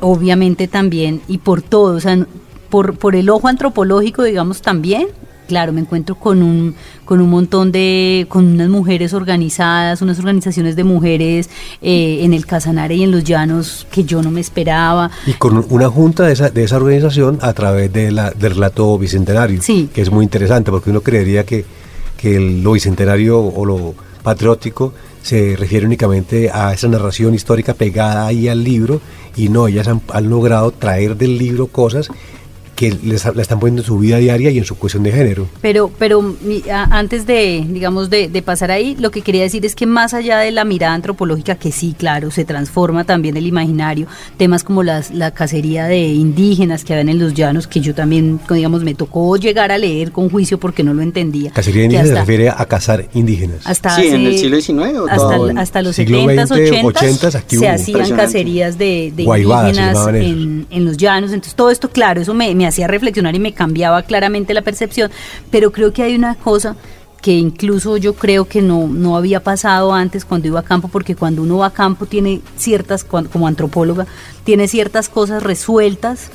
obviamente 0.01 0.69
también, 0.69 1.21
y 1.29 1.37
por 1.37 1.61
todo, 1.61 1.97
o 1.97 2.01
sea, 2.01 2.27
por, 2.71 2.97
por 2.97 3.15
el 3.15 3.29
ojo 3.29 3.47
antropológico, 3.47 4.23
digamos, 4.23 4.63
también, 4.63 5.09
claro, 5.47 5.75
me 5.75 5.83
encuentro 5.83 6.15
con 6.15 6.43
un, 6.43 6.75
con 7.05 7.21
un 7.21 7.29
montón 7.29 7.73
de, 7.73 8.25
con 8.31 8.47
unas 8.47 8.71
mujeres 8.71 9.13
organizadas, 9.13 10.01
unas 10.01 10.19
organizaciones 10.19 10.77
de 10.77 10.85
mujeres 10.85 11.51
eh, 11.83 12.21
en 12.23 12.33
el 12.33 12.47
Casanare 12.47 12.95
y 12.95 13.03
en 13.03 13.11
los 13.11 13.23
Llanos 13.23 13.87
que 13.91 14.05
yo 14.05 14.23
no 14.23 14.31
me 14.31 14.41
esperaba. 14.41 15.11
Y 15.27 15.35
con 15.35 15.63
una 15.69 15.91
junta 15.91 16.23
de 16.25 16.33
esa, 16.33 16.49
de 16.49 16.65
esa 16.65 16.79
organización 16.79 17.39
a 17.43 17.53
través 17.53 17.93
de 17.93 18.11
la, 18.11 18.31
del 18.31 18.55
relato 18.55 18.97
bicentenario, 18.99 19.61
sí. 19.61 19.91
que 19.93 20.01
es 20.01 20.11
muy 20.11 20.25
interesante 20.25 20.71
porque 20.71 20.89
uno 20.89 21.03
creería 21.03 21.45
que, 21.45 21.67
que 22.17 22.41
lo 22.41 22.73
bicentenario 22.73 23.41
o 23.41 23.67
lo 23.67 23.95
patriótico 24.23 24.95
se 25.25 25.57
refiere 25.57 25.87
únicamente 25.87 26.51
a 26.53 26.75
esa 26.75 26.87
narración 26.87 27.35
histórica 27.35 27.73
pegada 27.73 28.27
ahí 28.27 28.47
al 28.47 28.63
libro 28.63 29.01
y 29.35 29.49
no, 29.49 29.67
ellas 29.67 29.89
han, 29.89 30.03
han 30.13 30.29
logrado 30.29 30.71
traer 30.71 31.17
del 31.17 31.39
libro 31.39 31.67
cosas 31.67 32.11
que 32.75 32.97
les, 33.03 33.25
la 33.25 33.43
están 33.43 33.61
poniendo 33.61 33.83
en 33.83 33.87
su 33.87 33.99
vida 33.99 34.19
diaria 34.19 34.51
y 34.51 34.59
en 34.59 34.65
su 34.65 34.77
cuestión 34.77 35.03
de 35.03 35.13
género. 35.13 35.47
Pero, 35.61 35.91
pero 35.99 36.35
antes 36.91 37.27
de, 37.27 37.65
digamos, 37.69 38.11
de, 38.11 38.43
pasar 38.45 38.71
ahí, 38.71 38.97
lo 38.99 39.11
que 39.11 39.23
quería 39.23 39.43
decir 39.43 39.65
es 39.65 39.75
que 39.75 39.87
más 39.87 40.13
allá 40.13 40.39
de 40.39 40.51
la 40.51 40.65
mirada 40.65 40.95
antropológica, 40.95 41.55
que 41.55 41.73
sí, 41.73 41.95
claro, 41.97 42.31
se 42.31 42.45
transforma 42.45 43.05
también 43.05 43.37
el 43.37 43.47
imaginario, 43.47 44.07
temas 44.37 44.65
como 44.65 44.83
las, 44.83 45.13
la 45.13 45.31
cacería 45.31 45.87
de 45.87 45.99
indígenas 45.99 46.85
que 46.85 46.93
habían 46.93 47.09
en 47.09 47.19
los 47.19 47.35
llanos, 47.35 47.67
que 47.67 47.81
yo 47.81 47.95
también, 47.95 48.41
digamos, 48.51 48.83
me 48.83 48.95
tocó 48.95 49.37
llegar 49.37 49.73
a 49.73 49.79
leer 49.79 50.13
con 50.13 50.29
juicio 50.29 50.59
porque 50.59 50.83
no 50.83 50.93
lo 50.95 51.03
entendía. 51.03 51.53
Cacería 51.53 51.81
de 51.81 51.85
indígenas 51.87 52.09
se 52.09 52.15
refiere 52.17 52.51
a 52.51 52.67
cazar 52.67 53.09
indígenas. 53.15 53.61
Hasta 53.65 53.97
sí, 53.97 54.09
en 54.09 54.27
el 54.27 54.39
siglo 54.39 54.61
XIX. 54.61 54.99
hasta, 55.09 55.61
hasta, 55.61 55.83
los 55.83 55.97
70 55.97 56.45
80 56.45 57.31
se 57.31 57.69
hacían 57.69 58.11
cacerías 58.17 58.77
de, 58.77 59.13
indígenas 59.17 60.07
en, 60.09 60.67
en, 60.71 60.85
los 60.85 60.97
llanos. 60.97 61.33
Entonces, 61.33 61.55
todo 61.55 61.71
esto, 61.71 61.89
claro, 61.89 62.21
eso 62.21 62.35
me 62.35 62.64
me 62.64 62.64
hacía 62.67 62.87
reflexionar 62.87 63.35
y 63.35 63.39
me 63.39 63.53
cambiaba 63.53 64.03
claramente 64.03 64.55
la 64.55 64.63
percepción, 64.63 65.11
pero 65.51 65.73
creo 65.73 65.93
que 65.93 66.03
hay 66.03 66.15
una 66.15 66.35
cosa 66.35 66.77
que 67.25 67.33
incluso 67.33 67.97
yo 67.97 68.15
creo 68.15 68.45
que 68.45 68.61
no, 68.61 68.87
no 68.87 69.17
había 69.17 69.43
pasado 69.43 69.95
antes 69.95 70.27
cuando 70.27 70.47
iba 70.47 70.61
a 70.61 70.63
campo, 70.63 70.89
porque 70.89 71.17
cuando 71.17 71.41
uno 71.41 71.57
va 71.57 71.69
a 71.69 71.73
campo 71.73 72.05
tiene 72.05 72.43
ciertas, 72.59 73.03
como 73.03 73.47
antropóloga, 73.47 74.07
tiene 74.45 74.69
ciertas 74.69 75.09
cosas 75.09 75.43
resueltas 75.43 76.31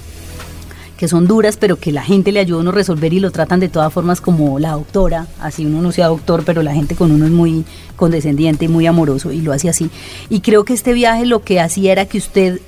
que 0.99 1.07
son 1.07 1.27
duras, 1.27 1.55
pero 1.57 1.77
que 1.77 1.93
la 1.93 2.01
gente 2.03 2.33
le 2.33 2.41
ayuda 2.41 2.57
a 2.57 2.61
uno 2.61 2.71
resolver 2.71 3.13
y 3.13 3.21
lo 3.21 3.31
tratan 3.31 3.61
de 3.61 3.69
todas 3.69 3.93
formas 3.93 4.19
como 4.19 4.59
la 4.59 4.71
doctora, 4.71 5.27
así 5.39 5.65
uno 5.65 5.81
no 5.81 5.93
sea 5.93 6.07
doctor, 6.07 6.43
pero 6.43 6.61
la 6.61 6.73
gente 6.73 6.95
con 6.95 7.11
uno 7.11 7.25
es 7.25 7.31
muy 7.31 7.63
condescendiente 7.95 8.65
y 8.65 8.67
muy 8.67 8.85
amoroso 8.85 9.31
y 9.31 9.39
lo 9.39 9.53
hace 9.53 9.69
así. 9.69 9.91
Y 10.29 10.41
creo 10.41 10.65
que 10.65 10.73
este 10.73 10.91
viaje 10.91 11.25
lo 11.25 11.41
que 11.41 11.61
hacía 11.61 11.93
era 11.93 12.05
que 12.05 12.17
usted 12.17 12.59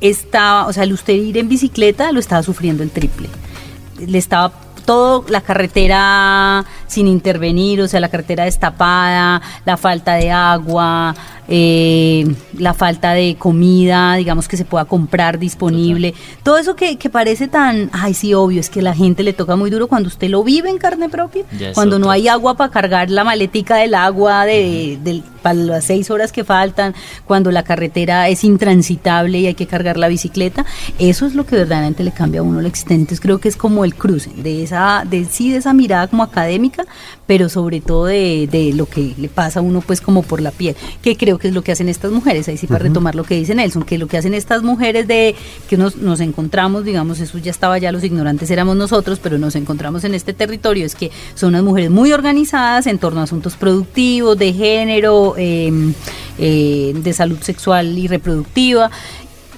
estaba, 0.00 0.66
o 0.66 0.72
sea, 0.72 0.84
el 0.84 0.92
usted 0.92 1.14
ir 1.14 1.38
en 1.38 1.48
bicicleta 1.48 2.12
lo 2.12 2.20
estaba 2.20 2.42
sufriendo 2.42 2.82
el 2.82 2.90
triple. 2.90 3.28
Le 4.06 4.18
estaba 4.18 4.52
todo 4.84 5.24
la 5.28 5.40
carretera 5.40 6.64
sin 6.86 7.06
intervenir, 7.08 7.80
o 7.80 7.88
sea, 7.88 8.00
la 8.00 8.08
carretera 8.08 8.44
destapada, 8.44 9.42
la 9.64 9.76
falta 9.76 10.14
de 10.14 10.30
agua, 10.30 11.14
eh, 11.48 12.34
la 12.58 12.74
falta 12.74 13.12
de 13.12 13.36
comida, 13.38 14.16
digamos 14.16 14.48
que 14.48 14.56
se 14.56 14.64
pueda 14.64 14.84
comprar 14.84 15.38
disponible, 15.38 16.14
todo 16.42 16.58
eso 16.58 16.74
que, 16.74 16.96
parece 17.10 17.46
tan, 17.46 17.88
ay 17.92 18.14
sí, 18.14 18.34
obvio, 18.34 18.60
es 18.60 18.68
que 18.68 18.82
la 18.82 18.94
gente 18.94 19.22
le 19.22 19.32
toca 19.32 19.54
muy 19.54 19.70
duro 19.70 19.86
cuando 19.86 20.08
usted 20.08 20.28
lo 20.28 20.42
vive 20.42 20.70
en 20.70 20.78
carne 20.78 21.08
propia, 21.08 21.44
cuando 21.74 21.98
no 21.98 22.10
hay 22.10 22.26
agua 22.28 22.56
para 22.56 22.72
cargar 22.72 23.10
la 23.10 23.22
maletica 23.22 23.76
del 23.76 23.94
agua 23.94 24.44
de, 24.44 25.22
para 25.42 25.54
las 25.54 25.84
seis 25.84 26.10
horas 26.10 26.32
que 26.32 26.42
faltan, 26.42 26.94
cuando 27.24 27.52
la 27.52 27.62
carretera 27.62 28.28
es 28.28 28.42
intransitable 28.42 29.38
y 29.38 29.46
hay 29.46 29.54
que 29.54 29.68
cargar 29.68 29.96
la 29.96 30.08
bicicleta, 30.08 30.66
eso 30.98 31.26
es 31.26 31.36
lo 31.36 31.46
que 31.46 31.54
verdaderamente 31.54 32.02
le 32.02 32.10
cambia 32.10 32.40
a 32.40 32.42
uno 32.42 32.60
la 32.60 32.68
existencia. 32.68 33.02
Entonces 33.02 33.20
creo 33.20 33.38
que 33.38 33.48
es 33.48 33.56
como 33.56 33.84
el 33.84 33.94
cruce 33.94 34.30
de 34.30 34.64
esa, 34.64 35.04
de 35.08 35.24
sí, 35.24 35.52
de 35.52 35.58
esa 35.58 35.72
mirada 35.72 36.08
como 36.08 36.24
académica, 36.24 36.75
pero 37.26 37.48
sobre 37.48 37.80
todo 37.80 38.06
de, 38.06 38.48
de 38.50 38.72
lo 38.72 38.86
que 38.86 39.14
le 39.16 39.28
pasa 39.28 39.60
a 39.60 39.62
uno 39.62 39.80
pues 39.80 40.00
como 40.00 40.22
por 40.22 40.40
la 40.40 40.50
piel, 40.50 40.76
que 41.02 41.16
creo 41.16 41.38
que 41.38 41.48
es 41.48 41.54
lo 41.54 41.62
que 41.62 41.72
hacen 41.72 41.88
estas 41.88 42.12
mujeres, 42.12 42.48
ahí 42.48 42.56
sí 42.56 42.66
para 42.66 42.80
retomar 42.80 43.14
lo 43.14 43.24
que 43.24 43.36
dice 43.36 43.54
Nelson, 43.54 43.84
que 43.84 43.98
lo 43.98 44.06
que 44.06 44.16
hacen 44.16 44.34
estas 44.34 44.62
mujeres 44.62 45.06
de 45.06 45.34
que 45.68 45.76
nos, 45.76 45.96
nos 45.96 46.20
encontramos, 46.20 46.84
digamos, 46.84 47.20
eso 47.20 47.38
ya 47.38 47.50
estaba 47.50 47.78
ya, 47.78 47.92
los 47.92 48.04
ignorantes 48.04 48.50
éramos 48.50 48.76
nosotros, 48.76 49.18
pero 49.22 49.38
nos 49.38 49.56
encontramos 49.56 50.04
en 50.04 50.14
este 50.14 50.32
territorio, 50.32 50.86
es 50.86 50.94
que 50.94 51.10
son 51.34 51.50
unas 51.50 51.62
mujeres 51.62 51.90
muy 51.90 52.12
organizadas 52.12 52.86
en 52.86 52.98
torno 52.98 53.20
a 53.20 53.24
asuntos 53.24 53.56
productivos, 53.56 54.38
de 54.38 54.52
género, 54.52 55.34
em, 55.36 55.94
eh, 56.38 56.92
de 56.94 57.12
salud 57.12 57.38
sexual 57.40 57.98
y 57.98 58.06
reproductiva, 58.08 58.90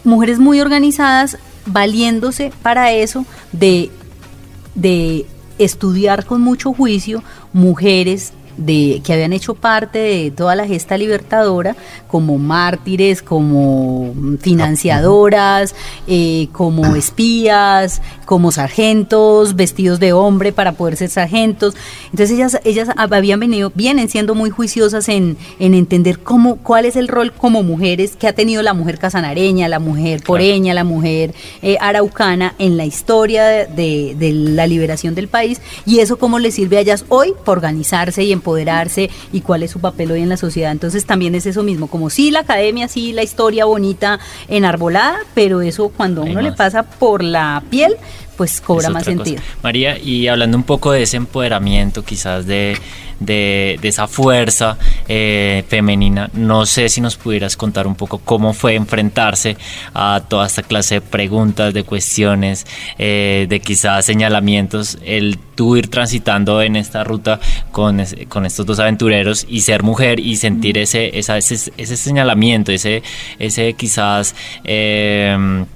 mujeres 0.04 0.38
muy 0.38 0.60
organizadas 0.60 1.38
valiéndose 1.66 2.52
para 2.62 2.92
eso 2.92 3.26
de, 3.52 3.90
de 4.74 5.26
estudiar 5.58 6.24
con 6.24 6.40
mucho 6.40 6.72
juicio 6.72 7.22
mujeres 7.52 8.32
de 8.58 9.00
que 9.04 9.12
habían 9.14 9.32
hecho 9.32 9.54
parte 9.54 9.98
de 9.98 10.30
toda 10.30 10.54
la 10.54 10.66
gesta 10.66 10.98
libertadora 10.98 11.76
como 12.08 12.38
mártires, 12.38 13.22
como 13.22 14.14
financiadoras, 14.40 15.74
eh, 16.06 16.48
como 16.52 16.96
espías, 16.96 18.02
como 18.24 18.52
sargentos, 18.52 19.56
vestidos 19.56 20.00
de 20.00 20.12
hombre 20.12 20.52
para 20.52 20.72
poder 20.72 20.96
ser 20.96 21.08
sargentos. 21.08 21.74
Entonces 22.10 22.32
ellas, 22.32 22.60
ellas 22.64 22.88
habían 22.96 23.40
venido, 23.40 23.72
vienen 23.74 24.08
siendo 24.08 24.34
muy 24.34 24.50
juiciosas 24.50 25.08
en, 25.08 25.36
en 25.58 25.74
entender 25.74 26.18
cómo, 26.18 26.56
cuál 26.56 26.84
es 26.84 26.96
el 26.96 27.08
rol 27.08 27.32
como 27.32 27.62
mujeres 27.62 28.16
que 28.16 28.26
ha 28.26 28.32
tenido 28.32 28.62
la 28.62 28.74
mujer 28.74 28.98
casanareña, 28.98 29.68
la 29.68 29.78
mujer 29.78 30.22
poreña, 30.22 30.74
la 30.74 30.84
mujer 30.84 31.34
eh, 31.62 31.76
araucana 31.80 32.54
en 32.58 32.76
la 32.76 32.84
historia 32.84 33.44
de, 33.44 34.14
de, 34.18 34.32
la 34.32 34.66
liberación 34.66 35.14
del 35.14 35.28
país. 35.28 35.60
Y 35.86 36.00
eso 36.00 36.18
cómo 36.18 36.38
les 36.38 36.54
sirve 36.54 36.78
a 36.78 36.80
ellas 36.80 37.04
hoy 37.08 37.34
para 37.44 37.52
organizarse 37.52 38.24
y 38.24 38.32
empoderarse 38.48 39.10
y 39.30 39.42
cuál 39.42 39.62
es 39.62 39.70
su 39.70 39.80
papel 39.80 40.10
hoy 40.10 40.22
en 40.22 40.28
la 40.30 40.38
sociedad. 40.38 40.72
Entonces 40.72 41.04
también 41.04 41.34
es 41.34 41.44
eso 41.44 41.62
mismo, 41.62 41.86
como 41.88 42.08
sí 42.08 42.30
la 42.30 42.40
academia, 42.40 42.88
sí 42.88 43.12
la 43.12 43.22
historia 43.22 43.66
bonita 43.66 44.18
enarbolada, 44.48 45.18
pero 45.34 45.60
eso 45.60 45.90
cuando 45.90 46.22
uno 46.22 46.40
le 46.40 46.52
pasa 46.52 46.82
por 46.82 47.22
la 47.22 47.62
piel, 47.68 47.96
pues 48.38 48.60
cobra 48.60 48.88
más 48.88 49.04
sentido. 49.04 49.42
María, 49.64 49.98
y 49.98 50.28
hablando 50.28 50.56
un 50.56 50.62
poco 50.62 50.92
de 50.92 51.02
ese 51.02 51.16
empoderamiento, 51.16 52.04
quizás 52.04 52.46
de, 52.46 52.78
de, 53.18 53.76
esa 53.82 54.06
fuerza 54.06 54.78
eh, 55.08 55.64
femenina, 55.66 56.30
no 56.34 56.64
sé 56.64 56.88
si 56.88 57.00
nos 57.00 57.16
pudieras 57.16 57.56
contar 57.56 57.88
un 57.88 57.96
poco 57.96 58.18
cómo 58.18 58.52
fue 58.52 58.76
enfrentarse 58.76 59.56
a 59.92 60.22
toda 60.28 60.46
esta 60.46 60.62
clase 60.62 60.94
de 60.94 61.00
preguntas, 61.00 61.74
de 61.74 61.82
cuestiones, 61.82 62.64
eh, 62.96 63.46
de 63.48 63.58
quizás 63.58 64.04
señalamientos, 64.04 64.98
el 65.04 65.36
tú 65.56 65.76
ir 65.76 65.90
transitando 65.90 66.62
en 66.62 66.76
esta 66.76 67.02
ruta 67.02 67.40
con, 67.72 68.00
con 68.28 68.46
estos 68.46 68.64
dos 68.66 68.78
aventureros 68.78 69.46
y 69.48 69.62
ser 69.62 69.82
mujer 69.82 70.20
y 70.20 70.36
sentir 70.36 70.78
ese, 70.78 71.18
ese, 71.18 71.38
ese 71.38 71.96
señalamiento, 71.96 72.70
ese, 72.70 73.02
ese 73.40 73.72
quizás... 73.72 74.36
Eh, 74.62 75.66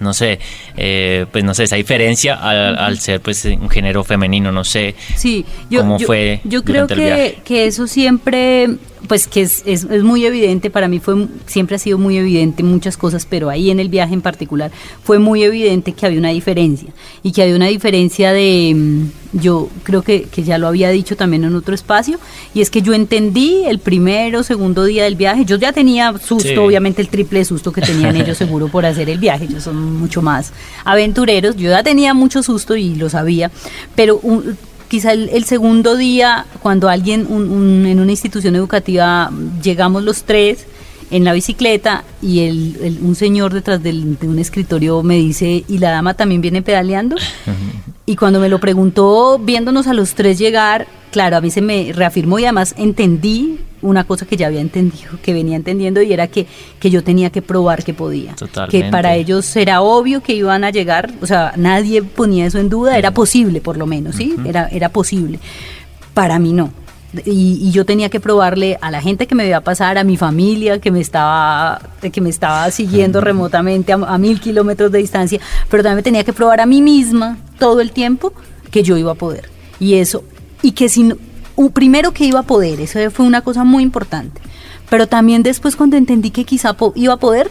no 0.00 0.14
sé, 0.14 0.38
eh, 0.76 1.26
pues 1.30 1.44
no 1.44 1.54
sé, 1.54 1.64
esa 1.64 1.76
diferencia 1.76 2.34
al, 2.34 2.98
ser 2.98 3.20
pues 3.20 3.44
un 3.44 3.68
género 3.68 4.04
femenino, 4.04 4.52
no 4.52 4.64
sé 4.64 4.94
sí, 5.14 5.44
yo, 5.70 5.80
cómo 5.80 5.98
fue. 5.98 6.40
Yo 6.44 6.62
creo 6.62 6.86
que, 6.86 7.38
que 7.44 7.66
eso 7.66 7.86
siempre 7.86 8.68
pues 9.08 9.26
que 9.26 9.42
es, 9.42 9.62
es, 9.66 9.84
muy 10.02 10.24
evidente, 10.24 10.70
para 10.70 10.88
mí 10.88 10.98
fue 10.98 11.26
siempre 11.46 11.76
ha 11.76 11.78
sido 11.78 11.98
muy 11.98 12.16
evidente 12.16 12.62
muchas 12.62 12.96
cosas, 12.96 13.26
pero 13.28 13.50
ahí 13.50 13.70
en 13.70 13.80
el 13.80 13.88
viaje 13.88 14.14
en 14.14 14.22
particular 14.22 14.70
fue 15.04 15.18
muy 15.18 15.42
evidente 15.42 15.92
que 15.92 16.06
había 16.06 16.18
una 16.18 16.30
diferencia 16.30 16.90
y 17.22 17.32
que 17.32 17.42
había 17.42 17.56
una 17.56 17.66
diferencia 17.68 18.32
de, 18.32 18.72
mm, 18.74 19.38
yo 19.38 19.68
creo 19.82 20.02
que, 20.02 20.22
que 20.24 20.42
ya 20.42 20.58
lo 20.58 20.66
había 20.66 20.90
dicho 20.90 21.16
también 21.16 21.44
en 21.44 21.54
otro 21.54 21.74
espacio, 21.74 22.18
y 22.54 22.60
es 22.60 22.70
que 22.70 22.82
yo 22.82 22.94
entendí 22.94 23.64
el 23.66 23.78
primero, 23.78 24.42
segundo 24.42 24.84
día 24.84 25.04
del 25.04 25.16
viaje, 25.16 25.44
yo 25.44 25.56
ya 25.56 25.72
tenía 25.72 26.16
susto, 26.18 26.64
obviamente 26.64 27.02
el 27.02 27.08
triple 27.08 27.44
susto 27.44 27.72
que 27.72 27.82
tenían 27.82 28.16
ellos 28.16 28.38
seguro 28.38 28.68
por 28.68 28.86
hacer 28.86 29.10
el 29.10 29.18
viaje, 29.18 29.44
ellos 29.44 29.64
son 29.64 30.00
mucho 30.00 30.22
más 30.22 30.52
aventureros, 30.84 31.56
yo 31.56 31.70
ya 31.70 31.82
tenía 31.82 32.14
mucho 32.14 32.42
susto 32.42 32.76
y 32.76 32.94
lo 32.94 33.08
sabía, 33.10 33.50
pero 33.94 34.18
un, 34.22 34.56
quizá 34.88 35.12
el, 35.12 35.44
segundo 35.44 35.96
día, 35.96 36.46
cuando 36.62 36.88
alguien 36.88 37.26
en 37.30 38.00
una 38.00 38.10
institución 38.10 38.56
educativa 38.56 39.30
llegamos 39.62 40.02
los 40.02 40.24
tres 40.24 40.66
en 41.10 41.24
la 41.24 41.32
bicicleta 41.32 42.04
y 42.20 42.40
el, 42.40 42.98
un 43.02 43.14
señor 43.14 43.52
detrás 43.52 43.82
de 43.82 43.90
un 43.90 44.38
escritorio 44.38 45.02
me 45.02 45.16
dice, 45.16 45.64
¿y 45.68 45.78
la 45.78 45.90
dama 45.90 46.14
también 46.14 46.40
viene 46.40 46.62
pedaleando? 46.62 47.16
y 48.06 48.16
cuando 48.16 48.40
me 48.40 48.48
lo 48.48 48.60
preguntó, 48.60 49.38
viéndonos 49.38 49.86
a 49.86 49.94
los 49.94 50.14
tres 50.14 50.38
llegar, 50.38 50.86
claro, 51.10 51.36
a 51.36 51.40
mí 51.40 51.50
se 51.50 51.60
me 51.60 51.92
reafirmó 51.92 52.38
y 52.38 52.44
además 52.44 52.74
entendí 52.76 53.60
una 53.82 54.04
cosa 54.04 54.26
que 54.26 54.36
ya 54.36 54.46
había 54.46 54.60
entendido, 54.60 55.18
que 55.22 55.32
venía 55.32 55.56
entendiendo 55.56 56.02
y 56.02 56.12
era 56.12 56.28
que, 56.28 56.46
que 56.80 56.90
yo 56.90 57.04
tenía 57.04 57.30
que 57.30 57.42
probar 57.42 57.84
que 57.84 57.94
podía. 57.94 58.34
Que 58.70 58.84
para 58.84 59.14
ellos 59.14 59.54
era 59.56 59.82
obvio 59.82 60.22
que 60.22 60.34
iban 60.34 60.64
a 60.64 60.70
llegar, 60.70 61.12
o 61.20 61.26
sea, 61.26 61.52
nadie 61.56 62.02
ponía 62.02 62.46
eso 62.46 62.58
en 62.58 62.68
duda, 62.68 62.98
era 62.98 63.12
posible 63.12 63.60
por 63.60 63.76
lo 63.76 63.86
menos, 63.86 64.16
¿sí? 64.16 64.34
era, 64.44 64.68
era 64.68 64.88
posible. 64.88 65.38
Para 66.14 66.38
mí 66.38 66.52
no. 66.52 66.72
Y, 67.24 67.70
yo 67.70 67.86
tenía 67.86 68.10
que 68.10 68.20
probarle 68.20 68.78
a 68.80 68.90
la 68.90 69.00
gente 69.00 69.26
que 69.26 69.34
me 69.34 69.46
iba 69.46 69.58
a 69.58 69.62
pasar, 69.62 69.96
a 69.96 70.04
mi 70.04 70.16
familia 70.16 70.80
que 70.80 70.90
me 70.90 71.00
estaba, 71.00 71.80
que 72.12 72.20
me 72.20 72.28
estaba 72.28 72.70
siguiendo 72.70 73.20
remotamente 73.20 73.92
a, 73.92 73.96
a 73.96 74.18
mil 74.18 74.40
kilómetros 74.40 74.90
de 74.92 74.98
distancia, 74.98 75.40
pero 75.70 75.82
también 75.82 75.96
me 75.96 76.02
tenía 76.02 76.24
que 76.24 76.32
probar 76.32 76.60
a 76.60 76.66
mí 76.66 76.82
misma 76.82 77.38
todo 77.58 77.80
el 77.80 77.92
tiempo 77.92 78.32
que 78.70 78.82
yo 78.82 78.96
iba 78.96 79.12
a 79.12 79.14
poder. 79.14 79.48
Y 79.78 79.94
eso, 79.94 80.24
y 80.62 80.72
que 80.72 80.88
si 80.88 81.12
primero 81.72 82.12
que 82.12 82.24
iba 82.24 82.40
a 82.40 82.44
poder, 82.44 82.80
eso 82.80 82.98
fue 83.10 83.26
una 83.26 83.42
cosa 83.42 83.64
muy 83.64 83.82
importante. 83.82 84.40
Pero 84.90 85.08
también 85.08 85.42
después 85.42 85.76
cuando 85.76 85.96
entendí 85.96 86.30
que 86.30 86.44
quizá 86.44 86.76
iba 86.94 87.14
a 87.14 87.18
poder, 87.18 87.50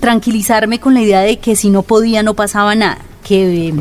tranquilizarme 0.00 0.80
con 0.80 0.94
la 0.94 1.02
idea 1.02 1.20
de 1.20 1.38
que 1.38 1.56
si 1.56 1.70
no 1.70 1.82
podía 1.82 2.22
no 2.22 2.34
pasaba 2.34 2.74
nada, 2.74 2.98
que, 3.22 3.74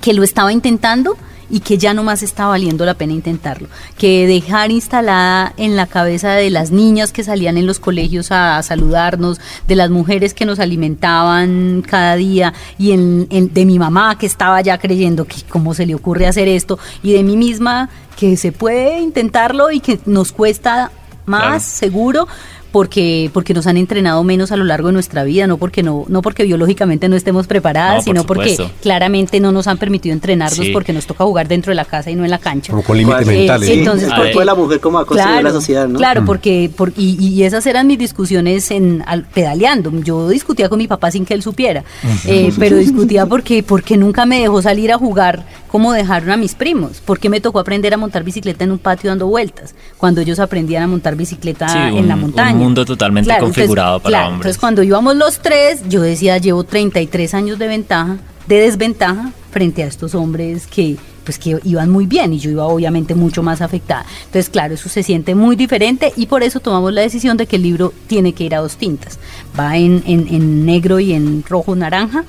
que 0.00 0.12
lo 0.14 0.22
estaba 0.22 0.52
intentando 0.52 1.16
y 1.50 1.60
que 1.60 1.78
ya 1.78 1.92
no 1.94 2.02
más 2.02 2.22
está 2.22 2.46
valiendo 2.46 2.84
la 2.84 2.94
pena 2.94 3.12
intentarlo. 3.12 3.68
Que 3.98 4.26
dejar 4.26 4.70
instalada 4.70 5.52
en 5.56 5.76
la 5.76 5.86
cabeza 5.86 6.32
de 6.32 6.50
las 6.50 6.70
niñas 6.70 7.12
que 7.12 7.24
salían 7.24 7.56
en 7.58 7.66
los 7.66 7.78
colegios 7.78 8.30
a, 8.30 8.62
saludarnos, 8.62 9.40
de 9.66 9.76
las 9.76 9.90
mujeres 9.90 10.34
que 10.34 10.44
nos 10.44 10.60
alimentaban 10.60 11.82
cada 11.86 12.16
día 12.16 12.54
y 12.78 12.92
en, 12.92 13.28
de 13.28 13.64
mi 13.64 13.78
mamá 13.78 14.16
que 14.18 14.26
estaba 14.26 14.60
ya 14.60 14.78
creyendo 14.78 15.24
que 15.24 15.36
cómo 15.48 15.74
se 15.74 15.86
le 15.86 15.94
ocurre 15.94 16.26
hacer 16.26 16.48
esto 16.48 16.78
y 17.02 17.12
de 17.12 17.22
mí 17.22 17.36
misma 17.36 17.88
que 18.16 18.36
se 18.36 18.52
puede 18.52 19.00
intentarlo 19.00 19.70
y 19.70 19.80
que 19.80 19.98
nos 20.06 20.32
cuesta 20.32 20.92
más 21.26 21.62
seguro 21.62 22.28
porque, 22.72 23.30
porque 23.32 23.54
nos 23.54 23.66
han 23.66 23.76
entrenado 23.76 24.22
menos 24.24 24.52
a 24.52 24.56
lo 24.56 24.64
largo 24.64 24.88
de 24.88 24.92
nuestra 24.92 25.24
vida, 25.24 25.46
no 25.46 25.56
porque 25.56 25.82
no, 25.82 26.04
no 26.08 26.22
porque 26.22 26.44
biológicamente 26.44 27.08
no 27.08 27.16
estemos 27.16 27.46
preparadas, 27.46 28.04
sino 28.04 28.24
porque 28.24 28.56
claramente 28.80 29.40
no 29.40 29.52
nos 29.52 29.66
han 29.66 29.78
permitido 29.78 30.12
entrenarnos 30.12 30.68
porque 30.72 30.92
nos 30.92 31.06
toca 31.06 31.24
jugar 31.24 31.48
dentro 31.48 31.70
de 31.70 31.76
la 31.76 31.84
casa 31.84 32.10
y 32.10 32.16
no 32.16 32.24
en 32.24 32.30
la 32.30 32.38
cancha. 32.38 32.72
Como 32.72 32.84
con 32.84 32.96
límites 32.96 33.28
eh, 33.28 33.38
mentales. 33.38 33.68
entonces, 33.70 34.10
porque 34.16 34.44
la 34.44 34.54
mujer 34.54 34.80
como 34.80 34.98
ha 34.98 35.06
claro, 35.06 35.42
la 35.42 35.50
sociedad, 35.50 35.88
¿no? 35.88 35.98
Claro, 35.98 36.22
mm. 36.22 36.26
porque, 36.26 36.70
y, 36.96 37.42
esas 37.42 37.66
eran 37.66 37.86
mis 37.86 37.98
discusiones 37.98 38.70
en 38.70 39.02
pedaleando. 39.34 39.90
Yo 40.02 40.28
discutía 40.28 40.68
con 40.68 40.78
mi 40.78 40.86
papá 40.86 41.10
sin 41.10 41.24
que 41.24 41.34
él 41.34 41.42
supiera, 41.42 41.84
eh, 42.26 42.52
pero 42.58 42.76
discutía 42.76 43.26
porque, 43.26 43.62
porque 43.62 43.96
nunca 43.96 44.26
me 44.26 44.40
dejó 44.40 44.62
salir 44.62 44.92
a 44.92 44.98
jugar 44.98 45.44
como 45.68 45.92
dejaron 45.92 46.30
a 46.30 46.36
mis 46.36 46.54
primos, 46.54 47.00
porque 47.04 47.28
me 47.28 47.40
tocó 47.40 47.60
aprender 47.60 47.94
a 47.94 47.96
montar 47.96 48.24
bicicleta 48.24 48.64
en 48.64 48.72
un 48.72 48.78
patio 48.78 49.08
dando 49.08 49.28
vueltas, 49.28 49.74
cuando 49.98 50.20
ellos 50.20 50.40
aprendían 50.40 50.82
a 50.82 50.88
montar 50.88 51.14
bicicleta 51.14 51.90
en 51.90 52.08
la 52.08 52.16
montaña 52.16 52.59
mundo 52.60 52.84
totalmente 52.84 53.36
configurado 53.38 54.00
para 54.00 54.28
hombres. 54.28 54.40
Entonces, 54.40 54.58
cuando 54.58 54.82
íbamos 54.82 55.16
los 55.16 55.40
tres, 55.40 55.82
yo 55.88 56.02
decía, 56.02 56.38
llevo 56.38 56.64
33 56.64 57.34
años 57.34 57.58
de 57.58 57.68
ventaja, 57.68 58.18
de 58.46 58.60
desventaja 58.60 59.32
frente 59.50 59.82
a 59.82 59.86
estos 59.86 60.14
hombres 60.14 60.66
que 60.66 60.96
pues 61.30 61.38
que 61.38 61.60
iban 61.62 61.88
muy 61.90 62.06
bien 62.06 62.32
y 62.32 62.40
yo 62.40 62.50
iba 62.50 62.66
obviamente 62.66 63.14
mucho 63.14 63.40
más 63.40 63.60
afectada. 63.60 64.04
Entonces, 64.24 64.48
claro, 64.48 64.74
eso 64.74 64.88
se 64.88 65.04
siente 65.04 65.36
muy 65.36 65.54
diferente 65.54 66.12
y 66.16 66.26
por 66.26 66.42
eso 66.42 66.58
tomamos 66.58 66.92
la 66.92 67.02
decisión 67.02 67.36
de 67.36 67.46
que 67.46 67.54
el 67.54 67.62
libro 67.62 67.92
tiene 68.08 68.32
que 68.32 68.42
ir 68.42 68.52
a 68.52 68.58
dos 68.58 68.76
tintas. 68.76 69.20
Va 69.56 69.76
en, 69.76 70.02
en, 70.06 70.66
negro 70.66 70.98
y 70.98 71.12
en 71.12 71.44
rojo 71.48 71.76
naranja, 71.76 72.24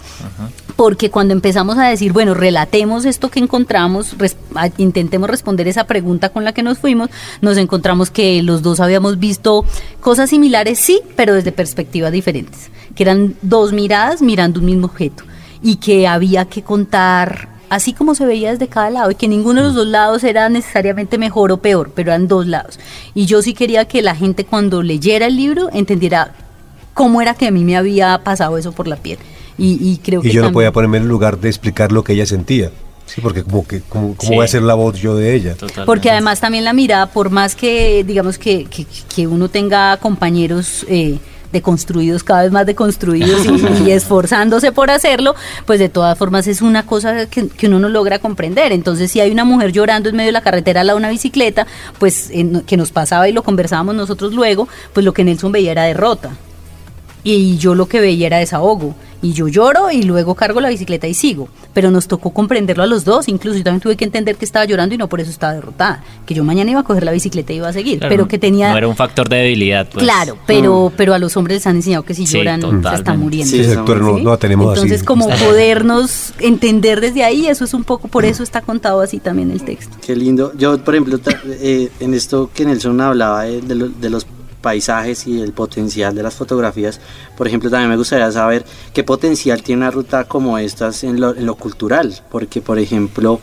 porque 0.75 1.09
cuando 1.09 1.33
empezamos 1.33 1.79
a 1.79 1.87
decir, 1.87 2.13
bueno, 2.13 2.35
relatemos 2.35 3.05
esto 3.05 3.31
que 3.31 3.39
encontramos, 3.39 4.15
intentemos 4.77 5.27
responder 5.27 5.67
esa 5.67 5.85
pregunta 5.85 6.29
con 6.29 6.43
la 6.43 6.53
que 6.53 6.61
nos 6.61 6.77
fuimos, 6.77 7.09
nos 7.41 7.57
encontramos 7.57 8.11
que 8.11 8.43
los 8.43 8.61
dos 8.61 8.79
habíamos 8.79 9.17
visto 9.17 9.65
cosas 9.99 10.29
similares, 10.29 10.77
sí, 10.77 11.01
pero 11.15 11.33
desde 11.33 11.51
perspectivas 11.51 12.11
diferentes, 12.11 12.69
que 12.93 13.01
eran 13.01 13.33
dos 13.41 13.73
miradas 13.73 14.21
mirando 14.21 14.59
un 14.59 14.67
mismo 14.67 14.85
objeto 14.85 15.23
y 15.63 15.77
que 15.77 16.07
había 16.07 16.45
que 16.45 16.61
contar 16.61 17.49
así 17.71 17.93
como 17.93 18.15
se 18.15 18.25
veía 18.25 18.51
desde 18.51 18.67
cada 18.67 18.89
lado 18.89 19.11
y 19.11 19.15
que 19.15 19.29
ninguno 19.29 19.61
de 19.61 19.67
los 19.67 19.75
dos 19.75 19.87
lados 19.87 20.25
era 20.25 20.49
necesariamente 20.49 21.17
mejor 21.17 21.53
o 21.53 21.57
peor, 21.57 21.89
pero 21.95 22.11
eran 22.11 22.27
dos 22.27 22.45
lados. 22.45 22.77
Y 23.15 23.27
yo 23.27 23.41
sí 23.41 23.53
quería 23.53 23.85
que 23.85 24.01
la 24.01 24.13
gente 24.13 24.43
cuando 24.43 24.83
leyera 24.83 25.27
el 25.27 25.37
libro 25.37 25.69
entendiera 25.71 26.33
cómo 26.93 27.21
era 27.21 27.33
que 27.33 27.47
a 27.47 27.51
mí 27.51 27.63
me 27.63 27.77
había 27.77 28.21
pasado 28.25 28.57
eso 28.57 28.73
por 28.73 28.87
la 28.87 28.97
piel. 28.97 29.19
Y, 29.57 29.97
creo 30.03 30.21
y 30.23 30.31
yo 30.31 30.41
no 30.41 30.51
podía 30.51 30.71
ponerme 30.73 30.97
en 30.97 31.03
el 31.03 31.09
lugar 31.09 31.39
de 31.39 31.47
explicar 31.47 31.93
lo 31.93 32.03
que 32.03 32.13
ella 32.13 32.25
sentía. 32.25 32.71
Sí, 33.05 33.21
porque 33.21 33.43
como 33.43 33.65
que, 33.65 33.81
¿cómo, 33.81 34.15
voy 34.27 34.43
a 34.43 34.47
ser 34.47 34.63
la 34.63 34.73
voz 34.73 34.99
yo 34.99 35.15
de 35.15 35.33
ella? 35.33 35.55
Porque 35.85 36.11
además 36.11 36.41
también 36.41 36.65
la 36.65 36.73
mirada, 36.73 37.05
por 37.05 37.29
más 37.29 37.55
que, 37.55 38.03
digamos, 38.03 38.37
que, 38.37 38.65
que, 38.65 39.27
uno 39.27 39.49
tenga 39.49 39.95
compañeros 39.97 40.85
eh, 40.89 41.19
deconstruidos, 41.51 42.23
cada 42.23 42.43
vez 42.43 42.51
más 42.51 42.65
deconstruidos 42.65 43.45
y, 43.45 43.87
y, 43.87 43.91
esforzándose 43.91 44.71
por 44.71 44.89
hacerlo, 44.89 45.35
pues 45.65 45.79
de 45.79 45.89
todas 45.89 46.17
formas 46.17 46.47
es 46.47 46.61
una 46.61 46.85
cosa 46.85 47.25
que, 47.27 47.49
uno 47.67 47.79
no 47.79 47.89
logra 47.89 48.19
comprender. 48.19 48.71
Entonces, 48.71 49.11
si 49.11 49.19
hay 49.19 49.31
una 49.31 49.45
mujer 49.45 49.71
llorando 49.71 50.09
en 50.09 50.15
medio 50.15 50.29
de 50.29 50.33
la 50.33 50.41
carretera 50.41 50.83
lado 50.83 50.97
de 50.97 51.01
una 51.01 51.09
bicicleta, 51.09 51.67
pues 51.99 52.31
que 52.65 52.77
nos 52.77 52.91
pasaba 52.91 53.27
y 53.27 53.33
lo 53.33 53.43
conversábamos 53.43 53.95
nosotros 53.95 54.33
luego, 54.33 54.67
pues 54.93 55.05
lo 55.05 55.13
que 55.13 55.23
Nelson 55.23 55.51
veía 55.51 55.71
era 55.71 55.83
derrota. 55.83 56.31
Y 57.23 57.57
yo 57.57 57.75
lo 57.75 57.87
que 57.87 57.99
veía 57.99 58.27
era 58.27 58.37
desahogo 58.37 58.95
y 59.21 59.33
yo 59.33 59.47
lloro 59.47 59.91
y 59.91 60.03
luego 60.03 60.35
cargo 60.35 60.61
la 60.61 60.69
bicicleta 60.69 61.07
y 61.07 61.13
sigo. 61.13 61.49
Pero 61.73 61.91
nos 61.91 62.07
tocó 62.07 62.31
comprenderlo 62.31 62.83
a 62.83 62.87
los 62.87 63.05
dos, 63.05 63.27
incluso 63.27 63.57
yo 63.57 63.63
también 63.63 63.81
tuve 63.81 63.95
que 63.95 64.05
entender 64.05 64.35
que 64.35 64.45
estaba 64.45 64.65
llorando 64.65 64.95
y 64.95 64.97
no 64.97 65.07
por 65.07 65.21
eso 65.21 65.29
estaba 65.29 65.53
derrotada, 65.53 66.03
que 66.25 66.33
yo 66.33 66.43
mañana 66.43 66.71
iba 66.71 66.81
a 66.81 66.83
coger 66.83 67.03
la 67.03 67.11
bicicleta 67.11 67.53
y 67.53 67.57
iba 67.57 67.67
a 67.67 67.73
seguir, 67.73 67.99
pero 67.99 68.27
que 68.27 68.37
tenía... 68.37 68.71
No 68.71 68.77
era 68.77 68.87
un 68.87 68.95
factor 68.95 69.29
de 69.29 69.37
debilidad. 69.37 69.87
Pues. 69.89 70.03
Claro, 70.03 70.37
pero, 70.45 70.89
mm. 70.89 70.93
pero 70.97 71.13
a 71.13 71.19
los 71.19 71.35
hombres 71.37 71.57
les 71.57 71.67
han 71.67 71.77
enseñado 71.77 72.03
que 72.03 72.13
si 72.13 72.25
lloran 72.25 72.61
se 72.61 72.95
están 72.95 73.19
muriendo. 73.19 73.51
Sí, 73.51 73.63
no, 73.75 74.19
no 74.19 74.37
tenemos 74.37 74.75
Entonces 74.75 75.03
como 75.03 75.27
podernos 75.29 76.33
entender 76.39 77.01
desde 77.01 77.23
ahí, 77.23 77.47
eso 77.47 77.65
es 77.65 77.73
un 77.73 77.83
poco, 77.83 78.07
por 78.07 78.25
eso 78.25 78.43
está 78.43 78.61
contado 78.61 79.01
así 79.01 79.19
también 79.19 79.51
el 79.51 79.63
texto. 79.63 79.95
Qué 80.05 80.15
lindo. 80.15 80.51
Yo, 80.57 80.77
por 80.83 80.95
ejemplo, 80.95 81.19
eh, 81.45 81.89
en 81.99 82.13
esto 82.13 82.49
que 82.53 82.65
Nelson 82.65 82.99
hablaba 83.01 83.43
de, 83.43 83.61
de 83.61 84.09
los 84.09 84.25
paisajes 84.61 85.27
y 85.27 85.41
el 85.41 85.53
potencial 85.53 86.15
de 86.15 86.23
las 86.23 86.35
fotografías. 86.35 86.99
Por 87.37 87.47
ejemplo, 87.47 87.69
también 87.69 87.89
me 87.89 87.97
gustaría 87.97 88.31
saber 88.31 88.65
qué 88.93 89.03
potencial 89.03 89.63
tiene 89.63 89.81
una 89.81 89.91
ruta 89.91 90.25
como 90.25 90.57
estas 90.57 91.03
en 91.03 91.19
lo, 91.19 91.55
cultural, 91.55 92.21
porque 92.29 92.61
por 92.61 92.79
ejemplo, 92.79 93.39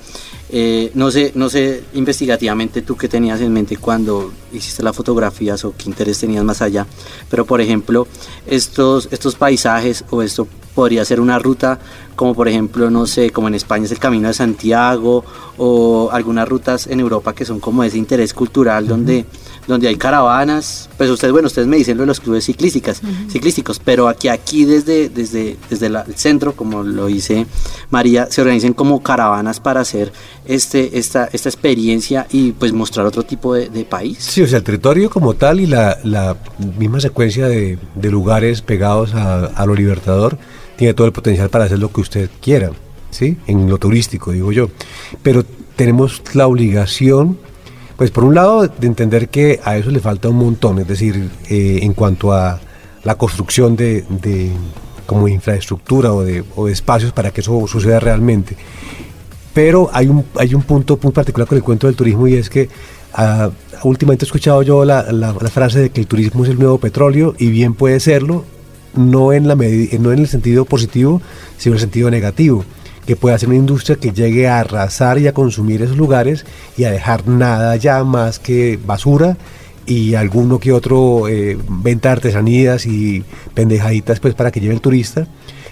eh, 0.50 0.90
no 0.94 1.10
sé, 1.10 1.32
no 1.34 1.48
sé 1.48 1.82
investigativamente 1.94 2.82
tú 2.82 2.96
qué 2.96 3.08
tenías 3.08 3.40
en 3.40 3.52
mente 3.52 3.76
cuando 3.76 4.32
hiciste 4.52 4.82
las 4.82 4.96
fotografías 4.96 5.64
o 5.64 5.74
qué 5.76 5.88
interés 5.88 6.18
tenías 6.18 6.44
más 6.44 6.62
allá, 6.62 6.86
pero 7.28 7.44
por 7.44 7.60
ejemplo, 7.60 8.06
estos, 8.46 9.08
estos 9.10 9.34
paisajes 9.34 10.04
o 10.10 10.22
esto 10.22 10.48
podría 10.74 11.04
ser 11.04 11.20
una 11.20 11.38
ruta 11.38 11.78
como 12.18 12.34
por 12.34 12.48
ejemplo, 12.48 12.90
no 12.90 13.06
sé, 13.06 13.30
como 13.30 13.46
en 13.46 13.54
España 13.54 13.84
es 13.84 13.92
el 13.92 14.00
Camino 14.00 14.26
de 14.26 14.34
Santiago 14.34 15.24
o 15.56 16.08
algunas 16.12 16.48
rutas 16.48 16.88
en 16.88 16.98
Europa 16.98 17.32
que 17.32 17.44
son 17.44 17.60
como 17.60 17.84
ese 17.84 17.96
interés 17.96 18.34
cultural 18.34 18.88
donde 18.88 19.24
donde 19.68 19.86
hay 19.86 19.96
caravanas, 19.96 20.88
pues 20.96 21.10
ustedes, 21.10 21.30
bueno, 21.30 21.46
ustedes 21.46 21.68
me 21.68 21.76
dicen 21.76 21.98
lo 21.98 22.04
de 22.04 22.06
los 22.06 22.20
clubes 22.20 22.46
ciclísticas, 22.46 23.02
ciclísticos, 23.30 23.78
pero 23.78 24.08
aquí, 24.08 24.28
aquí 24.28 24.64
desde, 24.64 25.10
desde, 25.10 25.58
desde 25.68 25.86
el 25.86 25.98
centro, 26.16 26.54
como 26.54 26.82
lo 26.82 27.06
dice 27.06 27.46
María, 27.90 28.28
se 28.30 28.40
organizan 28.40 28.72
como 28.72 29.02
caravanas 29.02 29.60
para 29.60 29.80
hacer 29.80 30.10
este, 30.46 30.98
esta, 30.98 31.28
esta 31.30 31.50
experiencia 31.50 32.26
y 32.30 32.52
pues 32.52 32.72
mostrar 32.72 33.04
otro 33.04 33.24
tipo 33.24 33.54
de, 33.54 33.68
país. 33.88 34.18
Sí, 34.20 34.42
o 34.42 34.46
sea, 34.46 34.58
el 34.58 34.64
territorio 34.64 35.10
como 35.10 35.34
tal 35.34 35.60
y 35.60 35.66
la, 35.66 35.98
la 36.02 36.36
misma 36.78 37.00
secuencia 37.00 37.46
de, 37.46 37.78
de 37.94 38.10
lugares 38.10 38.62
pegados 38.62 39.14
a, 39.14 39.44
a, 39.44 39.66
lo 39.66 39.74
libertador 39.74 40.38
tiene 40.76 40.94
todo 40.94 41.06
el 41.06 41.12
potencial 41.12 41.50
para 41.50 41.66
hacer 41.66 41.78
lo 41.78 41.92
que 41.92 42.00
usted 42.00 42.30
quiera, 42.40 42.70
¿sí? 43.10 43.36
En 43.46 43.68
lo 43.68 43.78
turístico, 43.78 44.32
digo 44.32 44.50
yo. 44.50 44.70
Pero 45.22 45.44
tenemos 45.76 46.22
la 46.34 46.46
obligación 46.46 47.38
pues 47.98 48.12
por 48.12 48.22
un 48.22 48.36
lado, 48.36 48.68
de 48.68 48.86
entender 48.86 49.28
que 49.28 49.58
a 49.64 49.76
eso 49.76 49.90
le 49.90 49.98
falta 49.98 50.28
un 50.28 50.36
montón, 50.36 50.78
es 50.78 50.86
decir, 50.86 51.30
eh, 51.50 51.80
en 51.82 51.94
cuanto 51.94 52.32
a 52.32 52.60
la 53.02 53.16
construcción 53.16 53.74
de, 53.74 54.04
como 55.04 55.26
infraestructura 55.26 56.12
o 56.12 56.22
de, 56.22 56.44
espacios 56.70 57.10
para 57.10 57.32
que 57.32 57.40
eso 57.40 57.66
suceda 57.66 57.98
realmente. 57.98 58.56
Pero 59.52 59.90
hay 59.92 60.06
un, 60.06 60.24
hay 60.36 60.54
un 60.54 60.62
punto 60.62 60.96
muy 61.02 61.10
particular 61.10 61.48
con 61.48 61.58
el 61.58 61.64
cuento 61.64 61.88
del 61.88 61.96
turismo 61.96 62.28
y 62.28 62.34
es 62.34 62.48
que 62.48 62.68
uh, 63.18 63.50
últimamente 63.82 64.24
he 64.24 64.28
escuchado 64.28 64.62
yo 64.62 64.84
la, 64.84 65.10
la, 65.10 65.34
frase 65.34 65.80
de 65.80 65.90
que 65.90 66.00
el 66.00 66.06
turismo 66.06 66.44
es 66.44 66.50
el 66.50 66.58
nuevo 66.60 66.78
petróleo 66.78 67.34
y 67.36 67.50
bien 67.50 67.74
puede 67.74 67.98
serlo, 67.98 68.44
no 68.94 69.32
en, 69.32 69.48
la 69.48 69.56
no 69.56 70.12
en 70.12 70.18
el 70.20 70.28
sentido 70.28 70.66
positivo, 70.66 71.20
sino 71.56 71.72
en 71.72 71.78
el 71.78 71.80
sentido 71.80 72.10
negativo 72.12 72.64
que 73.08 73.16
pueda 73.16 73.38
ser 73.38 73.48
una 73.48 73.56
industria 73.56 73.96
que 73.96 74.12
llegue 74.12 74.48
a 74.48 74.60
arrasar 74.60 75.18
y 75.18 75.26
a 75.28 75.32
consumir 75.32 75.80
esos 75.80 75.96
lugares 75.96 76.44
y 76.76 76.84
a 76.84 76.90
dejar 76.90 77.26
nada 77.26 77.74
ya 77.76 78.04
más 78.04 78.38
que 78.38 78.78
basura 78.84 79.38
y 79.86 80.14
alguno 80.14 80.58
que 80.58 80.74
otro 80.74 81.26
eh, 81.26 81.56
venta 81.70 82.10
de 82.10 82.12
artesanías 82.12 82.84
y 82.84 83.24
pendejaditas 83.54 84.20
pues 84.20 84.34
para 84.34 84.50
que 84.50 84.60
lleve 84.60 84.74
el 84.74 84.82
turista, 84.82 85.26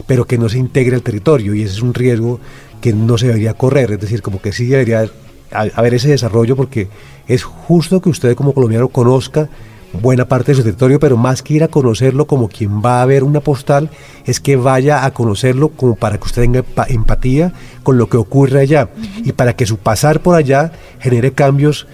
pero 0.06 0.24
que 0.24 0.38
no 0.38 0.48
se 0.48 0.56
integre 0.56 0.96
al 0.96 1.02
territorio. 1.02 1.54
Y 1.54 1.60
ese 1.60 1.74
es 1.74 1.82
un 1.82 1.92
riesgo 1.92 2.40
que 2.80 2.94
no 2.94 3.18
se 3.18 3.26
debería 3.26 3.52
correr, 3.52 3.92
es 3.92 4.00
decir, 4.00 4.22
como 4.22 4.40
que 4.40 4.54
sí 4.54 4.64
debería 4.64 5.06
haber 5.50 5.92
ese 5.92 6.08
desarrollo 6.08 6.56
porque 6.56 6.88
es 7.28 7.44
justo 7.44 8.00
que 8.00 8.08
usted 8.08 8.34
como 8.34 8.54
colombiano 8.54 8.88
conozca 8.88 9.50
buena 9.96 10.26
parte 10.26 10.52
de 10.52 10.56
su 10.56 10.62
territorio, 10.62 11.00
pero 11.00 11.16
más 11.16 11.42
que 11.42 11.54
ir 11.54 11.64
a 11.64 11.68
conocerlo 11.68 12.26
como 12.26 12.48
quien 12.48 12.82
va 12.82 13.02
a 13.02 13.06
ver 13.06 13.24
una 13.24 13.40
postal, 13.40 13.90
es 14.24 14.40
que 14.40 14.56
vaya 14.56 15.04
a 15.04 15.12
conocerlo 15.12 15.70
como 15.70 15.96
para 15.96 16.18
que 16.18 16.24
usted 16.24 16.42
tenga 16.42 16.64
empatía 16.88 17.52
con 17.82 17.98
lo 17.98 18.08
que 18.08 18.16
ocurre 18.16 18.60
allá. 18.60 18.88
Y 19.24 19.32
para 19.32 19.54
que 19.54 19.66
su 19.66 19.78
pasar 19.78 20.20
por 20.20 20.36
allá 20.36 20.72
genere 21.00 21.32
cambios, 21.32 21.86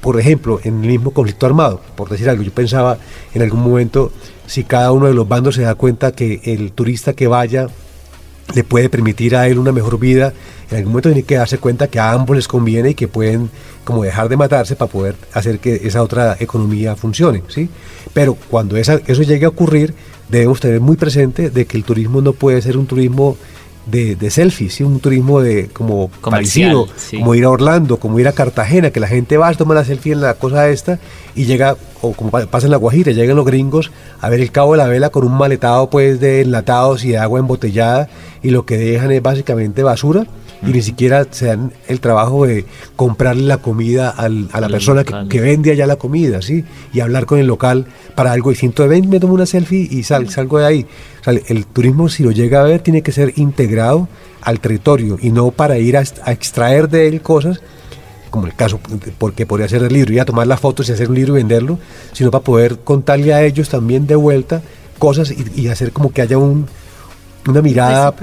por 0.00 0.20
ejemplo, 0.20 0.60
en 0.64 0.82
el 0.82 0.90
mismo 0.90 1.12
conflicto 1.12 1.46
armado, 1.46 1.80
por 1.96 2.08
decir 2.08 2.28
algo, 2.28 2.42
yo 2.42 2.52
pensaba 2.52 2.98
en 3.34 3.42
algún 3.42 3.62
momento 3.62 4.12
si 4.46 4.64
cada 4.64 4.92
uno 4.92 5.06
de 5.06 5.14
los 5.14 5.26
bandos 5.26 5.54
se 5.54 5.62
da 5.62 5.74
cuenta 5.74 6.12
que 6.12 6.40
el 6.44 6.72
turista 6.72 7.14
que 7.14 7.26
vaya 7.26 7.68
le 8.54 8.64
puede 8.64 8.88
permitir 8.88 9.36
a 9.36 9.48
él 9.48 9.58
una 9.58 9.72
mejor 9.72 9.98
vida, 9.98 10.32
en 10.70 10.78
algún 10.78 10.92
momento 10.92 11.08
tiene 11.08 11.22
que 11.22 11.36
darse 11.36 11.58
cuenta 11.58 11.88
que 11.88 11.98
a 11.98 12.12
ambos 12.12 12.36
les 12.36 12.48
conviene 12.48 12.90
y 12.90 12.94
que 12.94 13.08
pueden 13.08 13.50
como 13.84 14.02
dejar 14.02 14.28
de 14.28 14.36
matarse 14.36 14.76
para 14.76 14.90
poder 14.90 15.16
hacer 15.32 15.58
que 15.58 15.80
esa 15.84 16.02
otra 16.02 16.36
economía 16.40 16.96
funcione, 16.96 17.42
¿sí? 17.48 17.68
Pero 18.12 18.34
cuando 18.34 18.76
esa, 18.76 19.00
eso 19.06 19.22
llegue 19.22 19.44
a 19.44 19.50
ocurrir, 19.50 19.94
debemos 20.28 20.60
tener 20.60 20.80
muy 20.80 20.96
presente 20.96 21.50
de 21.50 21.66
que 21.66 21.76
el 21.76 21.84
turismo 21.84 22.22
no 22.22 22.32
puede 22.32 22.60
ser 22.62 22.76
un 22.76 22.86
turismo 22.86 23.36
de, 23.86 24.16
de 24.16 24.30
selfies, 24.30 24.80
un 24.80 25.00
turismo 25.00 25.40
de 25.40 25.68
como 25.68 26.08
parecido, 26.08 26.86
como 27.10 27.34
ir 27.34 27.44
a 27.44 27.50
Orlando, 27.50 27.98
como 27.98 28.18
ir 28.18 28.28
a 28.28 28.32
Cartagena, 28.32 28.90
que 28.90 29.00
la 29.00 29.08
gente 29.08 29.36
va 29.36 29.48
a 29.48 29.54
tomar 29.54 29.76
la 29.76 29.84
selfie 29.84 30.12
en 30.12 30.20
la 30.20 30.34
cosa 30.34 30.68
esta 30.68 30.98
y 31.34 31.44
llega, 31.44 31.76
o 32.00 32.12
como 32.12 32.30
pasa 32.30 32.66
en 32.66 32.70
la 32.70 32.76
Guajira, 32.76 33.12
llegan 33.12 33.36
los 33.36 33.44
gringos 33.44 33.90
a 34.20 34.28
ver 34.28 34.40
el 34.40 34.50
cabo 34.50 34.72
de 34.72 34.78
la 34.78 34.86
vela 34.86 35.10
con 35.10 35.24
un 35.24 35.36
maletado 35.36 35.90
pues 35.90 36.20
de 36.20 36.42
enlatados 36.42 37.04
y 37.04 37.10
de 37.10 37.18
agua 37.18 37.40
embotellada 37.40 38.08
y 38.42 38.50
lo 38.50 38.64
que 38.64 38.78
dejan 38.78 39.10
es 39.12 39.22
básicamente 39.22 39.82
basura 39.82 40.26
y 40.66 40.72
ni 40.72 40.82
siquiera 40.82 41.26
se 41.30 41.46
dan 41.46 41.72
el 41.88 42.00
trabajo 42.00 42.46
de 42.46 42.64
comprarle 42.96 43.44
la 43.44 43.58
comida 43.58 44.10
a 44.10 44.28
la 44.28 44.68
persona 44.68 45.04
que, 45.04 45.40
vende 45.40 45.72
allá 45.72 45.86
la 45.86 45.96
comida, 45.96 46.42
¿sí? 46.42 46.64
Y 46.92 47.00
hablar 47.00 47.26
con 47.26 47.38
el 47.38 47.46
local 47.46 47.86
para 48.14 48.32
algo 48.32 48.50
distinto 48.50 48.82
de 48.82 48.88
ven, 48.88 49.08
me 49.08 49.20
tomo 49.20 49.34
una 49.34 49.46
selfie 49.46 49.88
y 49.90 50.02
salgo 50.02 50.58
de 50.58 50.66
ahí. 50.66 50.86
el 51.26 51.66
turismo, 51.66 52.08
si 52.08 52.22
lo 52.22 52.30
llega 52.30 52.60
a 52.60 52.64
ver, 52.64 52.80
tiene 52.80 53.02
que 53.02 53.12
ser 53.12 53.32
integrado 53.36 54.08
al 54.44 54.60
territorio 54.60 55.18
y 55.20 55.30
no 55.30 55.50
para 55.50 55.78
ir 55.78 55.96
a, 55.96 56.02
extraer 56.02 56.88
de 56.88 57.08
él 57.08 57.22
cosas, 57.22 57.60
como 58.30 58.46
el 58.46 58.54
caso, 58.54 58.78
porque 59.18 59.46
podría 59.46 59.68
ser 59.68 59.82
el 59.82 59.92
libro, 59.92 60.12
y 60.12 60.18
a 60.18 60.24
tomar 60.24 60.46
las 60.46 60.60
fotos 60.60 60.88
y 60.88 60.92
hacer 60.92 61.08
un 61.08 61.14
libro 61.14 61.34
y 61.34 61.36
venderlo, 61.38 61.78
sino 62.12 62.30
para 62.30 62.44
poder 62.44 62.78
contarle 62.80 63.32
a 63.32 63.42
ellos 63.42 63.68
también 63.68 64.06
de 64.06 64.16
vuelta 64.16 64.62
cosas 64.98 65.32
y, 65.32 65.68
hacer 65.68 65.92
como 65.92 66.12
que 66.12 66.22
haya 66.22 66.38
un, 66.38 66.66
una 67.46 67.62
mirada, 67.62 68.14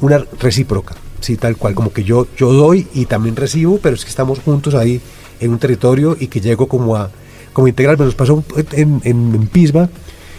una 0.00 0.24
recíproca. 0.40 0.94
Sí, 1.22 1.36
tal 1.36 1.56
cual, 1.56 1.74
como 1.74 1.92
que 1.92 2.02
yo, 2.02 2.26
yo 2.36 2.52
doy 2.52 2.88
y 2.94 3.06
también 3.06 3.36
recibo, 3.36 3.78
pero 3.80 3.94
es 3.94 4.04
que 4.04 4.10
estamos 4.10 4.40
juntos 4.40 4.74
ahí 4.74 5.00
en 5.40 5.52
un 5.52 5.58
territorio 5.58 6.16
y 6.18 6.26
que 6.26 6.40
llego 6.40 6.66
como 6.66 6.96
a 6.96 7.10
como 7.52 7.68
integrarme. 7.68 8.04
Nos 8.04 8.16
pasó 8.16 8.42
en, 8.72 9.00
en, 9.04 9.46
Pisba, 9.46 9.88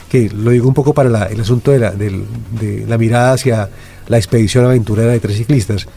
que 0.10 0.30
lo 0.30 0.52
digo 0.52 0.68
un 0.68 0.74
poco 0.74 0.94
para 0.94 1.28
el 1.28 1.40
asunto 1.40 1.72
de 1.72 1.80
la, 1.80 1.92
de, 1.92 2.86
la 2.86 2.98
mirada 2.98 3.32
hacia 3.32 3.70
la 4.08 4.18
expedición 4.18 4.66
aventurera 4.66 5.14
de 5.14 5.22
tres 5.22 5.38
ciclistas. 5.38 5.88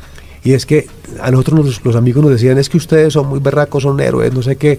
Y 0.45 0.53
es 0.53 0.67
que 0.67 0.87
a 1.21 1.33
nosotros 1.33 1.81
los, 1.83 1.97
amigos 1.97 2.23
nos 2.23 2.33
decían, 2.33 2.57
es 2.59 2.69
que 2.69 2.77
ustedes 2.77 3.13
son 3.13 3.29
muy 3.29 3.41
berracos, 3.41 3.83
son 3.83 3.99
héroes, 3.99 4.33
no 4.33 4.43
sé 4.43 4.55
qué, 4.55 4.79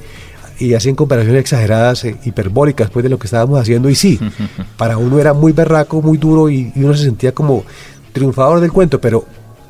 y 0.58 0.74
hacían 0.74 0.96
comparaciones 0.96 1.42
exageradas, 1.42 2.06
eh, 2.06 2.16
hiperbólicas, 2.24 2.90
pues 2.90 3.04
de 3.04 3.10
lo 3.10 3.20
que 3.20 3.28
estábamos 3.28 3.60
haciendo. 3.60 3.90
Y 3.90 3.96
sí, 3.96 4.18
para 4.78 4.98
uno 4.98 5.20
era 5.20 5.34
muy 5.34 5.52
berraco, 5.52 6.02
muy 6.02 6.18
duro, 6.18 6.50
y, 6.50 6.72
y 6.74 6.84
uno 6.84 6.96
se 6.96 7.04
sentía 7.04 7.34
como 7.34 7.66
triunfador 8.14 8.62
del 8.62 8.72
cuento, 8.72 9.02
pero 9.02 9.26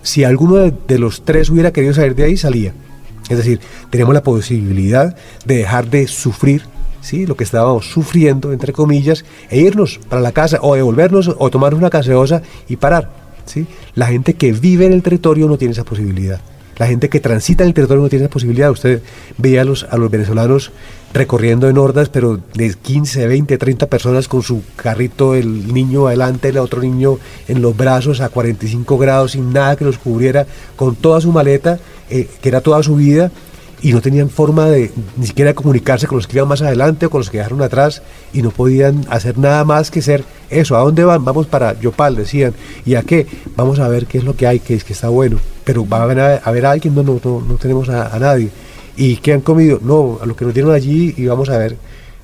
si 0.07 0.23
alguno 0.23 0.55
de, 0.55 0.99
los 0.99 1.25
tres 1.25 1.49
hubiera 1.49 1.73
querido 1.73 1.93
salir 1.93 2.15
de 2.15 2.23
ahí, 2.23 2.37
salía. 2.37 2.71
Es 3.29 3.35
decir, 3.35 3.59
tenemos 3.89 4.13
la 4.13 4.23
posibilidad 4.23 5.17
de 5.43 5.57
dejar 5.57 5.89
de 5.89 6.07
sufrir 6.07 6.61
¿sí? 7.01 7.25
lo 7.25 7.35
que 7.35 7.43
estábamos 7.43 7.91
sufriendo, 7.91 8.53
entre 8.53 8.71
comillas, 8.71 9.25
e 9.49 9.59
irnos 9.59 9.99
para 10.07 10.21
la 10.21 10.31
casa 10.31 10.59
o 10.61 10.75
devolvernos 10.75 11.35
o 11.37 11.49
tomar 11.49 11.73
una 11.73 11.89
caseosa 11.89 12.41
y 12.69 12.77
parar. 12.77 13.11
¿sí? 13.45 13.67
La 13.95 14.05
gente 14.05 14.35
que 14.35 14.53
vive 14.53 14.85
en 14.85 14.93
el 14.93 15.03
territorio 15.03 15.45
no 15.45 15.57
tiene 15.57 15.73
esa 15.73 15.83
posibilidad. 15.83 16.39
La 16.77 16.87
gente 16.87 17.09
que 17.09 17.19
transita 17.19 17.65
en 17.65 17.67
el 17.67 17.73
territorio 17.73 18.03
no 18.03 18.07
tiene 18.07 18.23
esa 18.23 18.31
posibilidad. 18.31 18.71
Usted 18.71 19.01
veía 19.37 19.63
a 19.63 19.65
los, 19.65 19.83
a 19.83 19.97
los 19.97 20.09
venezolanos 20.09 20.71
recorriendo 21.17 21.67
en 21.67 21.77
hordas, 21.77 22.09
pero 22.09 22.39
de 22.53 22.73
15, 22.73 23.27
20, 23.27 23.57
30 23.57 23.87
personas 23.87 24.27
con 24.27 24.43
su 24.43 24.61
carrito, 24.75 25.35
el 25.35 25.73
niño 25.73 26.07
adelante, 26.07 26.49
el 26.49 26.57
otro 26.59 26.81
niño 26.81 27.17
en 27.47 27.61
los 27.61 27.75
brazos 27.75 28.21
a 28.21 28.29
45 28.29 28.97
grados, 28.97 29.31
sin 29.31 29.51
nada 29.51 29.75
que 29.75 29.85
los 29.85 29.97
cubriera, 29.97 30.45
con 30.75 30.95
toda 30.95 31.19
su 31.19 31.31
maleta, 31.31 31.79
eh, 32.09 32.27
que 32.41 32.49
era 32.49 32.61
toda 32.61 32.83
su 32.83 32.95
vida, 32.95 33.31
y 33.81 33.93
no 33.93 34.01
tenían 34.01 34.29
forma 34.29 34.65
de 34.65 34.91
ni 35.17 35.27
siquiera 35.27 35.53
comunicarse 35.53 36.07
con 36.07 36.17
los 36.17 36.27
que 36.27 36.37
iban 36.37 36.47
más 36.47 36.61
adelante 36.61 37.05
o 37.05 37.09
con 37.09 37.19
los 37.19 37.29
que 37.29 37.37
dejaron 37.37 37.61
atrás 37.61 38.01
y 38.33 38.41
no 38.41 38.49
podían 38.49 39.05
hacer 39.09 39.37
nada 39.37 39.63
más 39.65 39.91
que 39.91 40.01
ser 40.01 40.23
eso. 40.49 40.75
¿A 40.75 40.79
dónde 40.79 41.03
van? 41.03 41.23
Vamos 41.23 41.45
para 41.47 41.79
Yopal, 41.79 42.15
decían. 42.15 42.53
¿Y 42.85 42.95
a 42.95 43.03
qué? 43.03 43.27
Vamos 43.55 43.79
a 43.79 43.87
ver 43.87 44.07
qué 44.07 44.17
es 44.17 44.23
lo 44.23 44.35
que 44.35 44.47
hay, 44.47 44.59
que 44.59 44.73
es 44.73 44.83
que 44.83 44.93
está 44.93 45.09
bueno. 45.09 45.39
Pero 45.63 45.87
va 45.87 45.99
a 45.99 46.03
haber 46.03 46.19
a, 46.43 46.51
ver 46.51 46.65
a 46.65 46.71
alguien, 46.71 46.95
no, 46.95 47.03
no, 47.03 47.19
no, 47.23 47.55
tenemos 47.55 47.89
a, 47.89 48.17
nadie. 48.19 48.49
¿Y 48.97 49.17
qué 49.17 49.33
han 49.33 49.41
comido? 49.41 49.79
No, 49.81 50.17
a 50.21 50.25
lo 50.25 50.35
que 50.35 50.43
nos 50.43 50.53
dieron 50.53 50.73
allí 50.73 51.13
y 51.15 51.27
vamos 51.27 51.49
a 51.49 51.57
ver. 51.57 51.77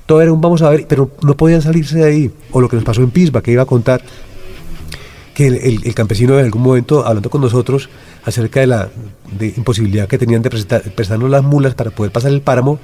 Todo 0.06 0.20
era 0.20 0.32
un 0.32 0.40
vamos 0.40 0.60
a 0.60 0.68
ver, 0.68 0.86
pero 0.86 1.10
no 1.22 1.36
podían 1.36 1.62
salirse 1.62 1.98
de 1.98 2.04
ahí. 2.04 2.30
O 2.50 2.60
lo 2.60 2.68
que 2.68 2.76
nos 2.76 2.84
pasó 2.84 3.00
en 3.00 3.10
Pisba, 3.10 3.42
que 3.42 3.52
iba 3.52 3.62
a 3.62 3.66
contar 3.66 4.02
que 5.34 5.46
el, 5.46 5.94
campesino 5.94 6.38
en 6.38 6.44
algún 6.44 6.62
momento, 6.62 7.04
hablando 7.06 7.30
con 7.30 7.40
nosotros 7.40 7.88
acerca 8.24 8.60
de 8.60 8.66
la 8.66 8.88
imposibilidad 9.40 10.06
que 10.06 10.18
tenían 10.18 10.42
de 10.42 10.50
prestarnos 10.50 11.30
las 11.30 11.42
mulas 11.42 11.74
para 11.74 11.90
poder 11.90 12.12
pasar 12.12 12.32
el 12.32 12.40
páramo, 12.40 12.78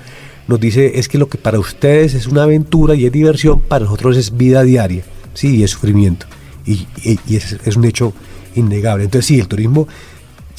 nos 0.49 0.59
dice 0.59 0.99
es 0.99 1.09
que 1.09 1.17
lo 1.17 1.29
que 1.29 1.39
para 1.39 1.59
ustedes 1.59 2.15
es 2.15 2.27
una 2.27 2.43
aventura 2.43 2.95
y 2.95 3.07
es 3.07 3.13
diversión, 3.13 3.61
para 3.61 3.85
nosotros 3.85 4.17
es 4.17 4.37
vida 4.37 4.63
diaria, 4.63 5.05
sí, 5.33 5.57
y 5.57 5.63
es 5.63 5.71
sufrimiento. 5.71 6.27
Y, 6.67 6.87
es, 7.29 7.57
es, 7.65 7.77
un 7.77 7.85
hecho 7.85 8.13
innegable. 8.55 9.05
Entonces 9.05 9.27
sí, 9.27 9.41
el 9.41 9.49
turismo 9.49 9.89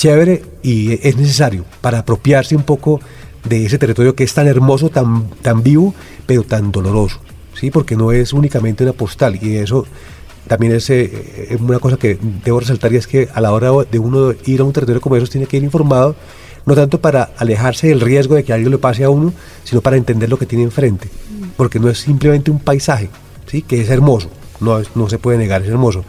chévere 0.02 0.42
y 0.64 0.94
es 1.08 1.16
necesario 1.16 1.64
para 1.80 2.00
apropiarse 2.00 2.56
un 2.56 2.64
poco 2.64 3.00
de 3.48 3.68
ese 3.68 3.78
territorio 3.78 4.16
que 4.16 4.24
es 4.24 4.34
tan 4.34 4.48
hermoso, 4.48 4.90
tan, 4.90 5.30
tan 5.44 5.62
vivo, 5.62 5.94
pero 6.26 6.42
tan 6.42 6.72
doloroso, 6.72 7.20
¿sí? 7.54 7.70
porque 7.70 7.96
no 7.96 8.12
es 8.12 8.34
únicamente 8.34 8.84
una 8.84 8.94
postal 8.94 9.38
y 9.40 9.58
eso 9.58 9.86
también 10.48 10.74
es, 10.74 10.90
eh, 10.90 11.56
una 11.60 11.78
cosa 11.78 11.98
que 11.98 12.18
debo 12.44 12.60
resaltar 12.60 12.92
y 12.94 12.96
es 12.96 13.06
que 13.06 13.30
a 13.32 13.42
la 13.42 13.52
hora 13.52 13.70
de 13.92 14.00
uno 14.00 14.34
ir 14.48 14.62
a 14.62 14.64
un 14.64 14.74
territorio 14.74 15.02
como 15.02 15.18
esos 15.18 15.30
tiene 15.30 15.46
que 15.46 15.58
ir 15.58 15.64
informado, 15.64 16.16
no 16.66 16.74
tanto 16.74 17.00
para 17.00 17.30
alejarse 17.38 17.90
del 17.90 18.02
riesgo 18.02 18.34
de 18.34 18.44
que 18.44 18.54
algo 18.54 18.72
le 18.72 18.80
pase 18.80 19.04
a 19.04 19.12
uno, 19.12 19.32
sino 19.64 19.82
para 19.82 19.98
entender 19.98 20.30
lo 20.30 20.40
que 20.40 20.48
tiene 20.48 20.64
enfrente, 20.64 21.10
porque 21.56 21.80
no 21.80 21.90
es 21.90 22.00
simplemente 22.00 22.50
un 22.50 22.58
paisaje, 22.58 23.12
¿sí? 23.46 23.62
que 23.62 23.82
es 23.82 23.90
hermoso, 23.92 24.32
no, 24.62 24.82
no 24.96 25.10
se 25.10 25.20
puede 25.20 25.38
negar, 25.38 25.62
es 25.62 25.68
hermoso, 25.68 26.04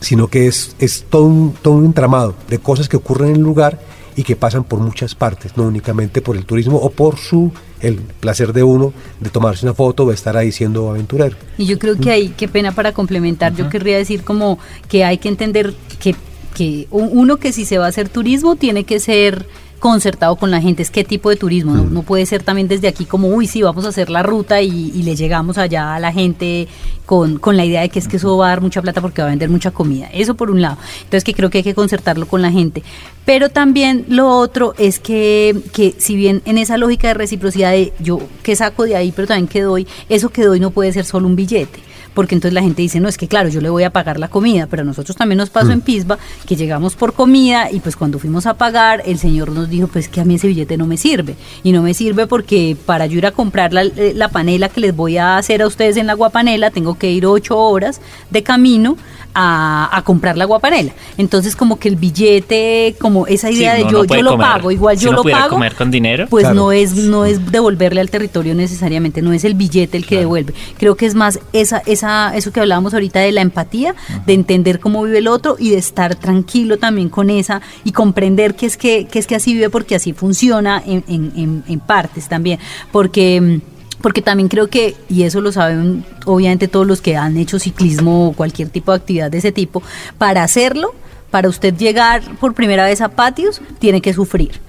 sino 0.00 0.28
que 0.28 0.46
es, 0.46 0.74
es 0.78 1.04
todo, 1.08 1.24
un, 1.24 1.54
todo 1.60 1.74
un 1.74 1.86
entramado 1.86 2.34
de 2.48 2.58
cosas 2.58 2.88
que 2.88 2.96
ocurren 2.96 3.30
en 3.30 3.36
el 3.36 3.42
lugar 3.42 3.80
y 4.16 4.24
que 4.24 4.34
pasan 4.34 4.64
por 4.64 4.80
muchas 4.80 5.14
partes, 5.14 5.56
no 5.56 5.64
únicamente 5.64 6.20
por 6.20 6.36
el 6.36 6.44
turismo 6.44 6.78
o 6.78 6.90
por 6.90 7.18
su 7.18 7.52
el 7.80 7.96
placer 7.96 8.52
de 8.52 8.64
uno 8.64 8.92
de 9.20 9.30
tomarse 9.30 9.64
una 9.64 9.74
foto 9.74 10.04
o 10.04 10.12
estar 10.12 10.36
ahí 10.36 10.50
siendo 10.50 10.90
aventurero. 10.90 11.36
Y 11.56 11.66
yo 11.66 11.78
creo 11.78 11.96
que 11.96 12.10
hay, 12.10 12.28
qué 12.30 12.48
pena 12.48 12.72
para 12.72 12.92
complementar, 12.92 13.54
yo 13.54 13.68
querría 13.68 13.96
decir 13.96 14.24
como 14.24 14.58
que 14.88 15.04
hay 15.04 15.18
que 15.18 15.28
entender 15.28 15.72
que, 16.00 16.16
que 16.56 16.88
uno 16.90 17.36
que 17.36 17.52
si 17.52 17.64
se 17.64 17.78
va 17.78 17.86
a 17.86 17.88
hacer 17.88 18.08
turismo 18.08 18.56
tiene 18.56 18.82
que 18.82 18.98
ser 18.98 19.46
concertado 19.78 20.36
con 20.36 20.50
la 20.50 20.60
gente, 20.60 20.82
es 20.82 20.90
qué 20.90 21.04
tipo 21.04 21.30
de 21.30 21.36
turismo, 21.36 21.74
¿no? 21.74 22.02
puede 22.02 22.26
ser 22.26 22.42
también 22.42 22.68
desde 22.68 22.88
aquí 22.88 23.04
como, 23.04 23.28
uy, 23.28 23.46
sí, 23.46 23.62
vamos 23.62 23.84
a 23.84 23.88
hacer 23.88 24.10
la 24.10 24.22
ruta 24.22 24.60
y, 24.60 25.02
le 25.02 25.16
llegamos 25.16 25.56
allá 25.58 25.94
a 25.94 26.00
la 26.00 26.12
gente 26.12 26.68
con, 27.06 27.38
con, 27.38 27.56
la 27.56 27.64
idea 27.64 27.80
de 27.80 27.88
que 27.88 27.98
es 27.98 28.08
que 28.08 28.16
eso 28.16 28.36
va 28.36 28.46
a 28.46 28.48
dar 28.50 28.60
mucha 28.60 28.82
plata 28.82 29.00
porque 29.00 29.22
va 29.22 29.28
a 29.28 29.30
vender 29.30 29.48
mucha 29.48 29.70
comida, 29.70 30.08
eso 30.12 30.34
por 30.34 30.50
un 30.50 30.60
lado, 30.60 30.76
entonces 30.98 31.24
que 31.24 31.34
creo 31.34 31.48
que 31.50 31.58
hay 31.58 31.64
que 31.64 31.74
concertarlo 31.74 32.26
con 32.26 32.42
la 32.42 32.50
gente, 32.50 32.82
pero 33.24 33.48
también 33.48 34.04
lo 34.08 34.28
otro 34.28 34.74
es 34.78 34.98
que, 34.98 35.56
que 35.72 35.94
si 35.98 36.16
bien 36.16 36.42
en 36.44 36.58
esa 36.58 36.76
lógica 36.76 37.08
de 37.08 37.14
reciprocidad 37.14 37.70
de 37.70 37.92
yo 38.00 38.20
que 38.42 38.56
saco 38.56 38.84
de 38.84 38.96
ahí, 38.96 39.12
pero 39.14 39.28
también 39.28 39.48
que 39.48 39.62
doy, 39.62 39.86
eso 40.08 40.30
que 40.30 40.44
doy 40.44 40.60
no 40.60 40.70
puede 40.70 40.92
ser 40.92 41.04
solo 41.04 41.26
un 41.26 41.36
billete, 41.36 41.80
porque 42.14 42.34
entonces 42.34 42.54
la 42.54 42.62
gente 42.62 42.82
dice, 42.82 43.00
no, 43.00 43.08
es 43.08 43.16
que 43.16 43.28
claro, 43.28 43.48
yo 43.48 43.60
le 43.60 43.70
voy 43.70 43.84
a 43.84 43.90
pagar 43.90 44.18
la 44.18 44.28
comida, 44.28 44.66
pero 44.66 44.82
a 44.82 44.84
nosotros 44.84 45.16
también 45.16 45.38
nos 45.38 45.50
pasó 45.50 45.72
en 45.72 45.78
mm. 45.78 45.82
Pisba 45.82 46.18
que 46.46 46.56
llegamos 46.56 46.96
por 46.96 47.12
comida 47.12 47.70
y 47.70 47.80
pues 47.80 47.96
cuando 47.96 48.18
fuimos 48.18 48.46
a 48.46 48.54
pagar, 48.54 49.02
el 49.04 49.18
señor 49.18 49.50
nos 49.50 49.68
dijo, 49.68 49.88
pues 49.88 50.08
que 50.08 50.20
a 50.20 50.24
mí 50.24 50.34
ese 50.36 50.48
billete 50.48 50.76
no 50.76 50.86
me 50.86 50.96
sirve. 50.96 51.36
Y 51.62 51.72
no 51.72 51.82
me 51.82 51.94
sirve 51.94 52.26
porque 52.26 52.76
para 52.86 53.06
yo 53.06 53.18
ir 53.18 53.26
a 53.26 53.32
comprar 53.32 53.72
la, 53.72 53.82
eh, 53.82 54.12
la 54.14 54.28
panela 54.28 54.68
que 54.68 54.80
les 54.80 54.94
voy 54.94 55.18
a 55.18 55.36
hacer 55.36 55.62
a 55.62 55.66
ustedes 55.66 55.96
en 55.96 56.06
la 56.06 56.14
guapanela, 56.14 56.70
tengo 56.70 56.98
que 56.98 57.10
ir 57.10 57.26
ocho 57.26 57.58
horas 57.58 58.00
de 58.30 58.42
camino 58.42 58.96
a, 59.34 60.02
comprar 60.04 60.36
la 60.36 60.44
guapanela. 60.44 60.92
Entonces 61.16 61.54
como 61.54 61.78
que 61.78 61.88
el 61.88 61.96
billete, 61.96 62.96
como 63.00 63.26
esa 63.26 63.50
idea 63.50 63.74
de 63.74 63.82
yo, 63.82 64.04
yo 64.04 64.22
lo 64.22 64.36
pago, 64.36 64.70
igual 64.70 64.96
yo 64.98 65.12
lo 65.12 65.22
pago. 65.22 65.50
comer 65.50 65.74
con 65.74 65.90
dinero? 65.90 66.26
Pues 66.28 66.52
no 66.52 66.72
es 66.72 66.94
no 66.94 67.24
es 67.24 67.50
devolverle 67.50 68.00
al 68.00 68.10
territorio 68.10 68.54
necesariamente, 68.54 69.22
no 69.22 69.32
es 69.32 69.44
el 69.44 69.54
billete 69.54 69.96
el 69.96 70.06
que 70.06 70.18
devuelve. 70.18 70.54
Creo 70.78 70.96
que 70.96 71.06
es 71.06 71.14
más 71.14 71.40
esa 71.52 71.82
esa 71.86 72.36
eso 72.36 72.52
que 72.52 72.60
hablábamos 72.60 72.94
ahorita 72.94 73.20
de 73.20 73.32
la 73.32 73.42
empatía, 73.42 73.94
de 74.26 74.34
entender 74.34 74.80
cómo 74.80 75.02
vive 75.04 75.18
el 75.18 75.28
otro 75.28 75.56
y 75.58 75.70
de 75.70 75.78
estar 75.78 76.14
tranquilo 76.14 76.78
también 76.78 77.08
con 77.08 77.30
esa 77.30 77.60
y 77.84 77.92
comprender 77.92 78.54
que 78.54 78.66
es 78.66 78.76
que, 78.76 79.06
que 79.06 79.18
es 79.18 79.26
que 79.26 79.34
así 79.34 79.54
vive 79.54 79.70
porque 79.70 79.94
así 79.94 80.12
funciona 80.12 80.82
en, 80.84 81.04
en, 81.08 81.64
en 81.66 81.80
partes 81.80 82.28
también, 82.28 82.58
porque 82.92 83.40
mm, 83.40 83.77
porque 84.00 84.22
también 84.22 84.48
creo 84.48 84.68
que, 84.68 84.96
y 85.08 85.24
eso 85.24 85.40
lo 85.40 85.52
saben 85.52 86.04
obviamente 86.24 86.68
todos 86.68 86.86
los 86.86 87.00
que 87.00 87.16
han 87.16 87.36
hecho 87.36 87.58
ciclismo 87.58 88.28
o 88.28 88.32
cualquier 88.32 88.68
tipo 88.68 88.92
de 88.92 88.96
actividad 88.96 89.30
de 89.30 89.38
ese 89.38 89.52
tipo, 89.52 89.82
para 90.18 90.42
hacerlo, 90.42 90.94
para 91.30 91.48
usted 91.48 91.74
llegar 91.74 92.22
por 92.38 92.54
primera 92.54 92.84
vez 92.84 93.00
a 93.00 93.08
patios, 93.08 93.60
tiene 93.78 94.00
que 94.00 94.12
sufrir. 94.12 94.60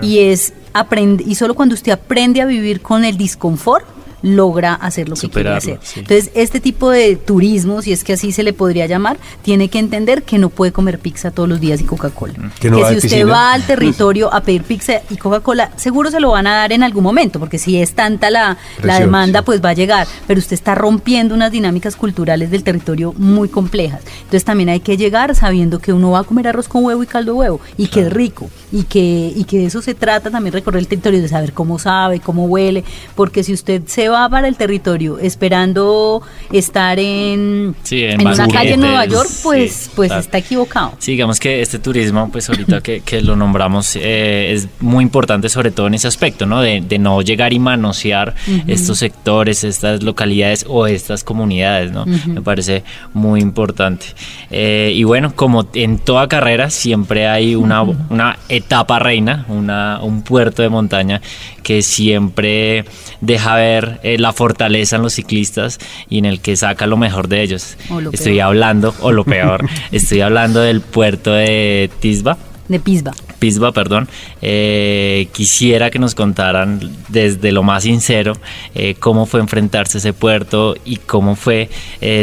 Y 0.00 0.20
es 0.20 0.52
aprende, 0.72 1.24
y 1.26 1.34
solo 1.34 1.54
cuando 1.54 1.74
usted 1.74 1.92
aprende 1.92 2.40
a 2.40 2.46
vivir 2.46 2.80
con 2.80 3.04
el 3.04 3.16
disconfort, 3.16 3.84
logra 4.22 4.74
hacer 4.74 5.08
lo 5.08 5.16
que 5.16 5.28
quiere 5.28 5.50
hacer. 5.50 5.80
Entonces, 5.96 6.30
este 6.34 6.60
tipo 6.60 6.90
de 6.90 7.16
turismo, 7.16 7.82
si 7.82 7.92
es 7.92 8.04
que 8.04 8.14
así 8.14 8.32
se 8.32 8.42
le 8.42 8.52
podría 8.52 8.86
llamar, 8.86 9.18
tiene 9.42 9.68
que 9.68 9.78
entender 9.78 10.22
que 10.22 10.38
no 10.38 10.48
puede 10.48 10.72
comer 10.72 10.98
pizza 10.98 11.30
todos 11.30 11.48
los 11.48 11.60
días 11.60 11.80
y 11.80 11.84
Coca-Cola. 11.84 12.34
Mm. 12.34 12.50
Que, 12.60 12.68
si 13.00 13.06
usted 13.06 13.28
va 13.28 13.52
al 13.52 13.64
territorio 13.64 14.32
a 14.32 14.40
pedir 14.42 14.62
pizza 14.62 15.02
y 15.10 15.16
Coca-Cola, 15.16 15.72
seguro 15.76 16.10
se 16.10 16.20
lo 16.20 16.30
van 16.30 16.46
a 16.46 16.54
dar 16.54 16.72
en 16.72 16.82
algún 16.82 17.02
momento, 17.02 17.38
porque 17.38 17.58
si 17.58 17.80
es 17.80 17.94
tanta 17.94 18.30
la, 18.30 18.56
la 18.82 19.00
demanda, 19.00 19.42
pues 19.42 19.62
va 19.62 19.70
a 19.70 19.74
llegar. 19.74 20.06
Pero 20.26 20.38
usted 20.38 20.54
está 20.54 20.74
rompiendo 20.74 21.34
unas 21.34 21.50
dinámicas 21.50 21.96
culturales 21.96 22.50
del 22.50 22.62
territorio 22.62 23.12
muy 23.16 23.48
complejas. 23.48 24.02
Entonces, 24.18 24.44
también 24.44 24.68
hay 24.68 24.80
que 24.80 24.96
llegar 24.96 25.34
sabiendo 25.34 25.80
que 25.80 25.92
uno 25.92 26.12
va 26.12 26.20
a 26.20 26.24
comer 26.24 26.48
arroz 26.48 26.68
con 26.68 26.84
huevo 26.84 27.02
y 27.02 27.06
caldo 27.06 27.32
de 27.32 27.38
huevo 27.38 27.60
y 27.76 27.88
que 27.88 28.02
es 28.02 28.12
rico 28.12 28.50
y 28.70 28.84
que, 28.84 29.32
y 29.34 29.44
que 29.44 29.58
de 29.58 29.66
eso 29.66 29.82
se 29.82 29.94
trata 29.94 30.30
también 30.30 30.52
recorrer 30.52 30.80
el 30.80 30.88
territorio, 30.88 31.20
de 31.20 31.28
saber 31.28 31.52
cómo 31.52 31.78
sabe, 31.78 32.20
cómo 32.20 32.46
huele, 32.46 32.84
porque 33.14 33.42
si 33.44 33.52
usted 33.52 33.82
se 33.86 34.08
va 34.08 34.11
para 34.12 34.48
el 34.48 34.56
territorio 34.56 35.18
esperando 35.18 36.22
estar 36.52 36.98
en, 36.98 37.74
en, 37.90 38.26
una 38.26 38.48
calle 38.48 38.74
en 38.74 38.80
Nueva 38.80 39.04
York, 39.06 39.28
pues, 39.42 39.90
pues 39.94 40.12
está 40.12 40.38
equivocado. 40.38 40.94
Sí, 40.98 41.12
digamos 41.12 41.40
que 41.40 41.60
este 41.60 41.78
turismo, 41.78 42.30
pues 42.30 42.48
ahorita 42.48 42.80
que, 42.80 43.00
que 43.00 43.20
lo 43.20 43.36
nombramos, 43.36 43.96
eh, 43.96 44.52
es 44.52 44.68
muy 44.80 45.02
importante 45.02 45.48
sobre 45.48 45.70
todo 45.70 45.86
en 45.86 45.94
ese 45.94 46.08
aspecto, 46.08 46.46
¿no? 46.46 46.60
De, 46.60 46.80
de 46.80 46.98
no 46.98 47.22
llegar 47.22 47.52
y 47.52 47.58
manosear 47.58 48.34
estos 48.66 48.98
sectores, 48.98 49.64
estas 49.64 50.02
localidades 50.02 50.64
o 50.68 50.86
estas 50.86 51.24
comunidades, 51.24 51.92
¿no? 51.92 52.06
Me 52.06 52.42
parece 52.42 52.84
muy 53.14 53.40
importante. 53.40 54.06
Eh, 54.50 54.92
y 54.94 55.04
bueno, 55.04 55.34
como 55.34 55.66
en 55.74 55.98
toda 55.98 56.28
carrera, 56.28 56.70
siempre 56.70 57.28
hay 57.28 57.54
una, 57.54 57.82
una 57.82 58.38
etapa 58.48 58.98
reina, 58.98 59.44
una, 59.48 60.00
un 60.02 60.22
puerto 60.22 60.62
de 60.62 60.68
montaña 60.68 61.20
que 61.62 61.82
siempre 61.82 62.84
deja 63.20 63.54
ver 63.56 64.00
eh, 64.02 64.18
la 64.18 64.32
fortaleza 64.32 64.96
en 64.96 65.02
los 65.02 65.14
ciclistas 65.14 65.78
y 66.08 66.18
en 66.18 66.24
el 66.24 66.40
que 66.40 66.56
saca 66.56 66.86
lo 66.86 66.96
mejor 66.96 67.28
de 67.28 67.42
ellos. 67.42 67.76
Estoy 68.12 68.40
hablando, 68.40 68.94
o 69.00 69.12
lo 69.12 69.24
peor, 69.32 69.66
estoy 69.90 70.20
hablando 70.20 70.60
del 70.60 70.80
puerto 70.80 71.32
de 71.32 71.90
Tisba. 72.00 72.36
De 72.68 72.78
Pisba. 72.80 73.12
Pisba, 73.38 73.72
perdón. 73.72 74.08
Eh, 74.40 75.28
quisiera 75.32 75.90
que 75.90 75.98
nos 75.98 76.14
contaran 76.14 76.80
desde 77.08 77.52
lo 77.52 77.62
más 77.62 77.82
sincero 77.82 78.34
eh, 78.74 78.94
cómo 78.98 79.26
fue 79.26 79.40
enfrentarse 79.40 79.98
a 79.98 80.00
ese 80.00 80.12
puerto 80.12 80.76
y 80.84 80.96
cómo 80.96 81.34
fue 81.34 81.68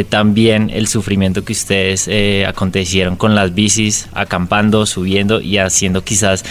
también 0.08 0.70
el 0.70 0.88
sufrimiento 0.88 1.44
que 1.44 1.52
ustedes 1.52 2.08
acontecieron 2.46 3.16
con 3.16 3.34
las 3.34 3.54
bicis, 3.54 4.08
acampando, 4.12 4.86
subiendo 4.86 5.40
y 5.40 5.58
haciendo 5.58 6.02
quizás 6.04 6.44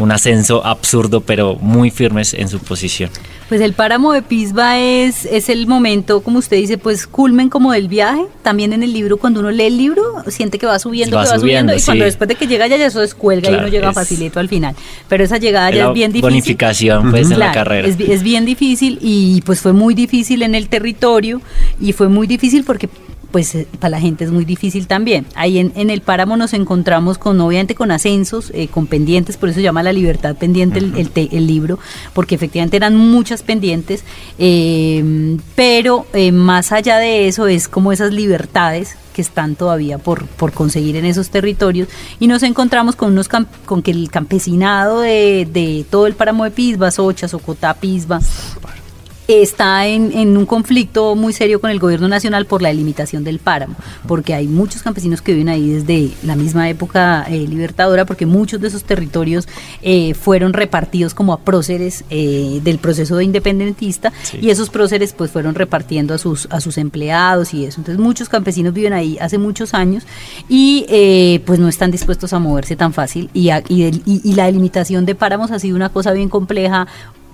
un 0.00 0.12
ascenso 0.12 0.64
absurdo, 0.64 1.20
pero 1.20 1.56
muy 1.56 1.90
firmes 1.90 2.34
en 2.34 2.48
su 2.48 2.58
posición. 2.58 3.10
Pues 3.50 3.60
el 3.62 3.72
páramo 3.72 4.12
de 4.12 4.22
Pisba 4.22 4.78
es, 4.78 5.24
es 5.24 5.48
el 5.48 5.66
momento, 5.66 6.20
como 6.20 6.38
usted 6.38 6.56
dice, 6.56 6.78
pues 6.78 7.08
culmen 7.08 7.48
como 7.48 7.72
del 7.72 7.88
viaje. 7.88 8.22
También 8.42 8.72
en 8.72 8.84
el 8.84 8.92
libro, 8.92 9.16
cuando 9.16 9.40
uno 9.40 9.50
lee 9.50 9.64
el 9.64 9.76
libro, 9.76 10.04
siente 10.28 10.56
que 10.56 10.66
va 10.66 10.78
subiendo, 10.78 11.20
que 11.20 11.28
va 11.28 11.36
subiendo, 11.36 11.74
y 11.74 11.82
cuando 11.82 12.04
después 12.04 12.28
de 12.28 12.36
que 12.36 12.46
llega 12.46 12.68
ya, 12.68 12.76
ya 12.76 12.86
eso 12.86 13.00
descuelga 13.00 13.50
y 13.50 13.54
uno 13.54 13.66
llega 13.66 13.92
facilito 13.92 14.38
al 14.38 14.48
final. 14.48 14.76
Pero 15.08 15.24
esa 15.24 15.38
llegada 15.38 15.68
ya 15.72 15.88
es 15.88 15.94
bien 15.94 16.12
difícil. 16.12 16.30
Bonificación, 16.30 17.10
pues, 17.10 17.28
en 17.28 17.40
la 17.40 17.50
carrera. 17.50 17.88
Es, 17.88 17.98
es 17.98 18.22
bien 18.22 18.44
difícil 18.44 19.00
y 19.02 19.42
pues 19.42 19.60
fue 19.60 19.72
muy 19.72 19.94
difícil 19.94 20.42
en 20.42 20.54
el 20.54 20.68
territorio 20.68 21.42
y 21.80 21.92
fue 21.92 22.08
muy 22.08 22.28
difícil 22.28 22.62
porque 22.62 22.88
pues 23.30 23.54
eh, 23.54 23.66
para 23.78 23.90
la 23.90 24.00
gente 24.00 24.24
es 24.24 24.30
muy 24.30 24.44
difícil 24.44 24.86
también. 24.86 25.26
Ahí 25.34 25.58
en, 25.58 25.90
el 25.90 26.00
páramo 26.00 26.36
nos 26.36 26.52
encontramos 26.52 27.18
con, 27.18 27.40
obviamente, 27.40 27.74
con 27.74 27.90
ascensos, 27.90 28.50
eh, 28.54 28.68
con 28.68 28.86
pendientes, 28.86 29.36
por 29.36 29.48
eso 29.48 29.56
se 29.56 29.62
llama 29.62 29.82
La 29.82 29.92
Libertad 29.92 30.36
Pendiente 30.36 30.78
el, 30.78 31.46
libro, 31.46 31.78
porque 32.14 32.34
efectivamente 32.34 32.76
eran 32.76 32.96
muchas 32.96 33.42
pendientes, 33.42 34.04
eh, 34.38 35.36
pero 35.54 36.06
más 36.32 36.72
allá 36.72 36.98
de 36.98 37.28
eso 37.28 37.46
es 37.46 37.68
como 37.68 37.92
esas 37.92 38.12
libertades 38.12 38.96
que 39.14 39.22
están 39.22 39.56
todavía 39.56 39.98
por, 39.98 40.26
por 40.26 40.52
conseguir 40.52 40.96
en 40.96 41.04
esos 41.04 41.30
territorios 41.30 41.88
y 42.20 42.26
nos 42.26 42.42
encontramos 42.42 42.94
con 42.94 43.12
unos 43.12 43.28
con 43.28 43.82
que 43.82 43.90
el 43.90 44.10
campesinado 44.10 45.00
de, 45.00 45.48
de 45.50 45.84
todo 45.90 46.06
el 46.06 46.14
páramo 46.14 46.44
de 46.44 46.50
Pisba, 46.50 46.90
Socha, 46.90 47.26
Socotá, 47.26 47.74
Pisba, 47.74 48.20
está 49.30 49.86
en, 49.86 50.36
un 50.36 50.46
conflicto 50.46 51.14
muy 51.14 51.32
serio 51.32 51.60
con 51.60 51.70
el 51.70 51.78
gobierno 51.78 52.08
nacional 52.08 52.46
por 52.46 52.62
la 52.62 52.68
delimitación 52.68 53.24
del 53.24 53.38
páramo, 53.38 53.76
porque 54.06 54.34
hay 54.34 54.48
muchos 54.48 54.82
campesinos 54.82 55.22
que 55.22 55.32
viven 55.32 55.48
ahí 55.48 55.70
desde 55.70 56.10
la 56.24 56.36
misma 56.36 56.68
época 56.68 57.24
eh, 57.28 57.46
libertadora, 57.46 58.04
porque 58.04 58.26
muchos 58.26 58.60
de 58.60 58.68
esos 58.68 58.84
territorios 58.84 59.46
eh, 59.82 60.14
fueron 60.14 60.52
repartidos 60.52 61.14
como 61.14 61.32
a 61.32 61.40
próceres 61.40 62.04
eh, 62.10 62.60
del 62.64 62.78
proceso 62.78 63.16
de 63.16 63.24
independentista 63.24 64.12
y 64.40 64.50
esos 64.50 64.70
próceres 64.70 65.12
pues 65.12 65.30
fueron 65.30 65.54
repartiendo 65.54 66.14
a 66.14 66.18
sus, 66.18 66.46
a 66.50 66.60
sus 66.60 66.78
empleados 66.78 67.54
y 67.54 67.64
eso. 67.64 67.80
Entonces 67.80 68.02
muchos 68.02 68.28
campesinos 68.28 68.74
viven 68.74 68.92
ahí 68.92 69.18
hace 69.20 69.38
muchos 69.38 69.74
años 69.74 70.04
y 70.48 71.40
pues 71.46 71.58
no 71.58 71.68
están 71.68 71.90
dispuestos 71.90 72.32
a 72.32 72.38
moverse 72.38 72.76
tan 72.76 72.92
fácil 72.92 73.30
y, 73.32 73.50
y, 73.68 74.00
y 74.04 74.34
la 74.34 74.46
delimitación 74.46 75.06
de 75.06 75.14
páramos 75.14 75.50
ha 75.50 75.58
sido 75.58 75.76
una 75.76 75.90
cosa 75.90 76.12
bien 76.12 76.28
compleja, 76.28 76.86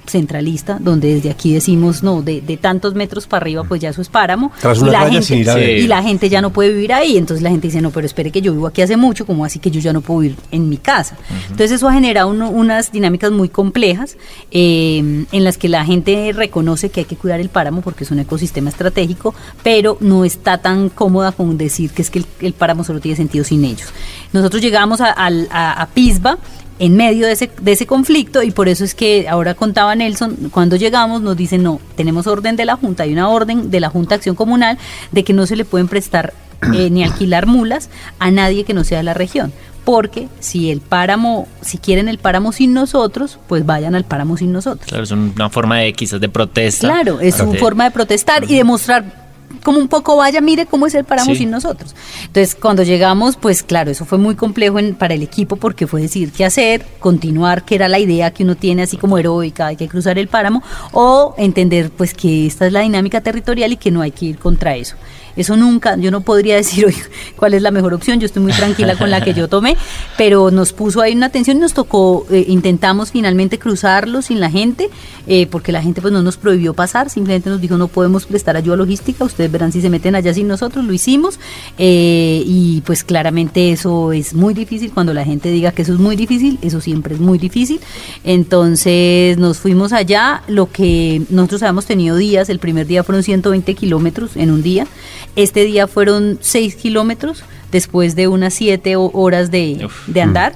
centralista, 0.07 0.79
donde 0.81 1.15
desde 1.15 1.31
aquí 1.31 1.53
decimos, 1.53 2.03
no, 2.03 2.23
de, 2.23 2.41
tantos 2.61 2.95
metros 2.95 3.27
para 3.27 3.43
arriba, 3.43 3.65
pues 3.65 3.81
ya 3.81 3.91
eso 3.91 4.03
es 4.03 4.09
páramo. 4.09 4.53
y, 4.63 4.91
la 4.91 5.11
gente, 5.11 5.79
y 5.79 5.87
la 5.87 6.03
gente 6.03 6.29
ya 6.29 6.41
no 6.41 6.51
puede 6.51 6.71
vivir 6.71 6.93
ahí. 6.93 7.17
Entonces 7.17 7.43
la 7.43 7.51
gente 7.51 7.69
dice, 7.69 7.81
no, 7.81 7.91
pero 7.91 8.07
espere 8.07 8.31
que 8.31 8.41
yo 8.41 8.53
vivo 8.53 8.67
aquí 8.67 8.83
hace 8.83 8.97
mucho, 8.97 9.27
como 9.27 9.45
así 9.45 9.59
que 9.59 9.71
yo 9.71 9.81
ya 9.81 9.93
no 9.93 10.01
puedo 10.01 10.21
vivir 10.21 10.37
en 10.51 10.69
mi 10.69 10.77
casa? 10.77 11.17
Entonces 11.43 11.73
eso 11.73 11.89
ha 11.89 11.93
generado 11.93 12.29
unas 12.29 12.93
dinámicas 12.93 13.31
muy 13.31 13.49
complejas 13.49 14.17
eh, 14.51 15.27
en 15.31 15.45
las 15.45 15.59
que 15.59 15.69
la 15.69 15.85
gente 15.85 16.33
reconoce 16.35 16.91
que 16.91 17.01
hay 17.01 17.07
que 17.07 17.17
cuidar 17.17 17.41
el 17.41 17.49
páramo 17.49 17.83
porque 17.83 18.05
es 18.05 18.11
un 18.11 18.19
ecosistema 18.19 18.71
estratégico, 18.71 19.35
pero 19.63 19.99
no 20.01 20.25
está 20.25 20.59
tan 20.59 20.89
cómoda 20.89 21.33
con 21.33 21.57
decir 21.59 21.91
que 21.91 22.03
es 22.03 22.11
que 22.11 22.25
el, 22.41 22.53
páramo 22.53 22.85
solo 22.85 23.01
tiene 23.01 23.17
sentido 23.17 23.45
sin 23.45 23.65
ellos. 23.65 23.89
Nosotros 24.33 24.63
llegamos 24.63 25.01
a, 25.01 25.15
a, 25.17 25.73
a 25.83 25.87
Pisba 25.87 26.39
en 26.79 26.97
medio 26.97 27.27
de 27.27 27.33
ese, 27.33 27.51
de 27.61 27.73
ese 27.73 27.87
conflicto 27.87 28.43
y 28.43 28.51
por 28.51 28.69
eso 28.69 28.85
es 28.85 28.95
que 28.95 29.29
ahora 29.29 29.55
contaba 29.55 29.95
Nelson, 29.95 30.51
cuando 30.51 30.77
llegamos 30.77 31.23
nos 31.23 31.37
dicen 31.37 31.63
no, 31.63 31.81
tenemos 31.97 32.27
orden 32.27 32.57
de 32.57 32.65
la 32.65 32.77
Junta, 32.77 33.05
hay 33.05 33.13
una 33.13 33.29
orden 33.29 33.71
de 33.71 33.81
la 33.81 33.89
Junta 33.89 34.11
de 34.11 34.15
Acción 34.17 34.37
Comunal 34.37 34.79
de 35.13 35.25
que 35.25 35.33
no 35.33 35.47
se 35.47 35.57
le 35.57 35.65
pueden 35.65 35.89
prestar 35.89 36.35
eh, 36.75 36.91
ni 36.91 37.05
alquilar 37.05 37.47
mulas 37.47 37.91
a 38.19 38.31
nadie 38.31 38.65
que 38.65 38.75
no 38.75 38.85
sea 38.85 38.99
de 38.99 39.05
la 39.05 39.15
región. 39.15 39.53
Porque 39.85 40.27
si 40.41 40.73
el 40.73 40.81
páramo, 40.81 41.47
si 41.61 41.79
quieren 41.79 42.09
el 42.09 42.19
páramo 42.19 42.51
sin 42.51 42.75
nosotros, 42.75 43.39
pues 43.47 43.65
vayan 43.65 43.95
al 43.95 44.03
páramo 44.03 44.37
sin 44.37 44.51
nosotros. 44.51 44.85
Claro, 44.89 45.05
es 45.05 45.13
una 45.13 45.49
forma 45.49 45.79
de 45.79 45.93
quizás 45.93 46.21
de 46.21 46.29
protesta. 46.29 46.89
Claro, 46.89 47.21
es 47.21 47.39
una 47.39 47.57
forma 47.57 47.85
de 47.85 47.93
protestar 47.93 48.51
y 48.51 48.57
demostrar 48.57 49.26
como 49.63 49.79
un 49.79 49.89
poco 49.89 50.17
vaya, 50.17 50.41
mire 50.41 50.67
cómo 50.67 50.87
es 50.87 50.95
el 50.95 51.05
páramo 51.05 51.35
sin 51.35 51.51
nosotros. 51.51 51.95
Entonces, 52.27 52.55
cuando 52.55 52.83
llegamos, 52.83 53.37
pues 53.37 53.63
claro, 53.63 53.91
eso 53.91 54.05
fue 54.05 54.19
muy 54.19 54.35
complejo 54.35 54.79
para 54.99 55.15
el 55.15 55.23
equipo 55.23 55.57
porque 55.57 55.87
fue 55.87 56.03
decir 56.03 56.33
qué 56.33 56.45
hacer, 56.45 56.87
continuar, 56.99 57.65
que 57.65 57.75
era 57.75 57.89
la 57.89 57.99
idea 57.99 58.31
que 58.31 58.45
uno 58.45 58.55
tiene 58.55 58.83
así 58.83 58.97
como 58.97 59.19
heroica, 59.19 59.67
hay 59.67 59.77
que 59.77 59.89
cruzar 59.89 60.19
el 60.19 60.29
páramo, 60.29 60.63
o 60.93 61.35
entender 61.39 61.91
pues 61.91 62.15
que 62.15 62.47
esta 62.47 62.67
es 62.67 62.73
la 62.73 62.81
dinámica 62.81 63.21
territorial 63.21 63.73
y 63.73 63.77
que 63.77 63.91
no 63.91 64.03
hay 64.03 64.11
que 64.11 64.27
ir 64.27 64.39
contra 64.39 64.77
eso. 64.77 64.97
Eso 65.37 65.57
nunca, 65.57 65.97
yo 65.97 66.11
no 66.11 66.23
podría 66.23 66.57
decir 66.63 66.87
hoy 66.87 66.97
cuál 67.37 67.55
es 67.55 67.63
la 67.63 67.71
mejor 67.71 67.95
opción, 67.95 68.21
yo 68.21 68.27
estoy 68.27 68.43
muy 68.43 68.53
tranquila 68.53 68.97
con 68.97 69.11
la 69.11 69.23
que 69.23 69.35
yo 69.35 69.49
tomé, 69.49 69.77
pero 70.19 70.51
nos 70.51 70.73
puso 70.73 71.01
ahí 71.01 71.15
una 71.15 71.27
atención 71.27 71.59
y 71.59 71.61
nos 71.61 71.75
tocó, 71.75 72.27
eh, 72.31 72.45
intentamos 72.49 73.11
finalmente 73.11 73.59
cruzarlo 73.59 74.23
sin 74.23 74.41
la 74.41 74.51
gente, 74.51 74.91
eh, 75.27 75.47
porque 75.47 75.73
la 75.73 75.83
gente 75.83 76.01
pues 76.01 76.13
no 76.13 76.23
nos 76.23 76.37
prohibió 76.37 76.75
pasar, 76.75 77.11
simplemente 77.11 77.51
nos 77.51 77.61
dijo 77.61 77.77
no 77.77 77.89
podemos 77.89 78.27
prestar 78.27 78.57
ayuda 78.57 78.77
logística, 78.77 79.25
ustedes 79.25 79.51
verán 79.51 79.73
si 79.73 79.81
se 79.81 79.91
meten 79.91 80.15
allá 80.15 80.33
sin 80.33 80.49
nosotros, 80.49 80.85
lo 80.85 80.93
hicimos, 80.93 81.39
eh, 81.79 82.43
y 82.45 82.83
pues 82.83 83.05
claramente 83.05 83.73
eso 83.73 84.13
es 84.13 84.35
muy 84.35 84.55
difícil, 84.55 84.93
cuando 84.93 85.13
la 85.13 85.25
gente 85.25 85.51
diga 85.51 85.73
que 85.73 85.83
eso 85.83 85.93
es 85.93 85.99
muy 85.99 86.17
difícil, 86.17 86.59
eso 86.63 86.81
siempre 86.81 87.15
es 87.15 87.21
muy 87.21 87.39
difícil, 87.39 87.81
entonces 88.25 89.37
nos 89.39 89.59
fuimos 89.59 89.93
allá, 89.93 90.43
lo 90.49 90.71
que 90.71 91.23
nosotros 91.29 91.63
habíamos 91.63 91.87
tenido 91.87 92.17
días, 92.17 92.49
el 92.49 92.59
primer 92.59 92.87
día 92.87 93.05
fueron 93.05 93.23
120 93.23 93.75
kilómetros 93.75 94.37
en 94.37 94.51
un 94.51 94.63
día, 94.63 94.87
este 95.35 95.65
día 95.65 95.87
fueron 95.87 96.39
6 96.41 96.77
kilómetros 96.77 97.43
después 97.73 98.17
de 98.17 98.29
unas 98.29 98.55
7 98.55 98.95
horas 98.97 99.51
de, 99.51 99.89
andar. 100.21 100.55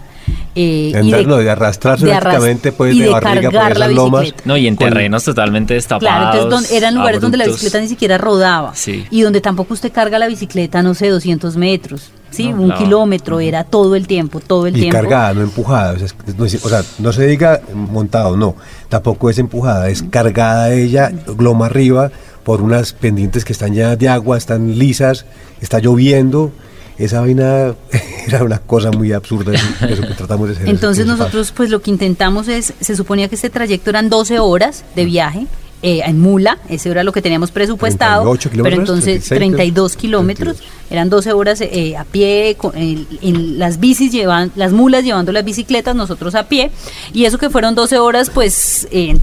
Eh, 0.54 0.92
y 1.02 1.10
de, 1.10 1.24
no, 1.24 1.36
de 1.36 1.50
arrastrarse 1.50 2.06
prácticamente 2.06 2.72
pues, 2.72 2.96
de, 2.96 3.08
barriga 3.08 3.50
por 3.50 3.72
esas 3.72 3.92
lomas. 3.92 4.34
No, 4.44 4.56
y 4.56 4.66
en 4.66 4.76
terrenos 4.76 5.24
totalmente 5.24 5.74
destapados. 5.74 6.30
Claro, 6.30 6.44
entonces 6.44 6.72
eran 6.72 6.94
lugares 6.94 7.20
donde 7.20 7.36
la 7.36 7.46
bicicleta 7.46 7.80
ni 7.80 7.88
siquiera 7.88 8.18
rodaba. 8.18 8.72
Y 9.10 9.22
donde 9.22 9.40
tampoco 9.40 9.74
usted 9.74 9.92
carga 9.92 10.18
la 10.18 10.28
bicicleta, 10.28 10.82
no 10.82 10.94
sé, 10.94 11.08
200 11.08 11.56
metros. 11.56 12.10
Sí, 12.30 12.52
un 12.52 12.72
kilómetro 12.74 13.40
era 13.40 13.64
todo 13.64 13.96
el 13.96 14.06
tiempo, 14.06 14.38
todo 14.38 14.68
el 14.68 14.76
y 14.76 14.82
tiempo. 14.82 14.96
cargada, 14.96 15.34
no 15.34 15.42
empujada. 15.42 15.94
O 15.94 16.48
sea, 16.48 16.82
no, 16.98 17.12
se 17.12 17.26
diga 17.26 17.60
montado, 17.74 18.36
no. 18.36 18.54
Tampoco 18.88 19.30
es 19.30 19.38
empujada, 19.38 19.88
es 19.88 20.04
cargada 20.04 20.72
ella, 20.72 21.12
loma 21.38 21.66
arriba 21.66 22.10
por 22.44 22.62
unas 22.62 22.92
pendientes 22.92 23.44
que 23.44 23.52
están 23.52 23.74
llenas 23.74 23.98
de 23.98 24.08
agua, 24.08 24.38
están 24.38 24.78
lisas, 24.78 25.26
está 25.60 25.78
lloviendo. 25.78 26.52
Esa 26.98 27.20
vaina 27.20 27.74
era 28.26 28.44
una 28.44 28.58
cosa 28.58 28.90
muy 28.90 29.12
absurda, 29.12 29.52
eso 29.54 30.02
que 30.02 30.14
tratamos 30.14 30.48
de 30.48 30.54
hacer. 30.56 30.68
Entonces 30.68 31.06
nosotros 31.06 31.52
pues 31.52 31.70
lo 31.70 31.80
que 31.80 31.90
intentamos 31.90 32.48
es, 32.48 32.74
se 32.80 32.96
suponía 32.96 33.28
que 33.28 33.36
este 33.36 33.50
trayecto 33.50 33.90
eran 33.90 34.10
12 34.10 34.38
horas 34.38 34.84
de 34.94 35.04
viaje, 35.06 35.46
eh, 35.82 36.02
en 36.04 36.20
mula, 36.20 36.58
ese 36.68 36.90
era 36.90 37.02
lo 37.02 37.12
que 37.12 37.22
teníamos 37.22 37.50
presupuestado, 37.50 38.36
pero 38.62 38.76
entonces 38.76 39.24
32 39.24 39.96
kilómetros, 39.96 40.58
eran 40.90 41.08
12 41.08 41.32
horas 41.32 41.60
eh, 41.62 41.96
a 41.96 42.04
pie, 42.04 42.54
en, 42.74 43.58
las 43.58 43.80
bicis 43.80 44.12
llevan, 44.12 44.52
las 44.56 44.72
mulas 44.72 45.04
llevando 45.04 45.32
las 45.32 45.42
bicicletas, 45.42 45.96
nosotros 45.96 46.34
a 46.34 46.48
pie, 46.48 46.70
y 47.14 47.24
eso 47.24 47.38
que 47.38 47.48
fueron 47.48 47.74
12 47.74 47.98
horas, 47.98 48.28
pues 48.28 48.88
eh, 48.90 49.18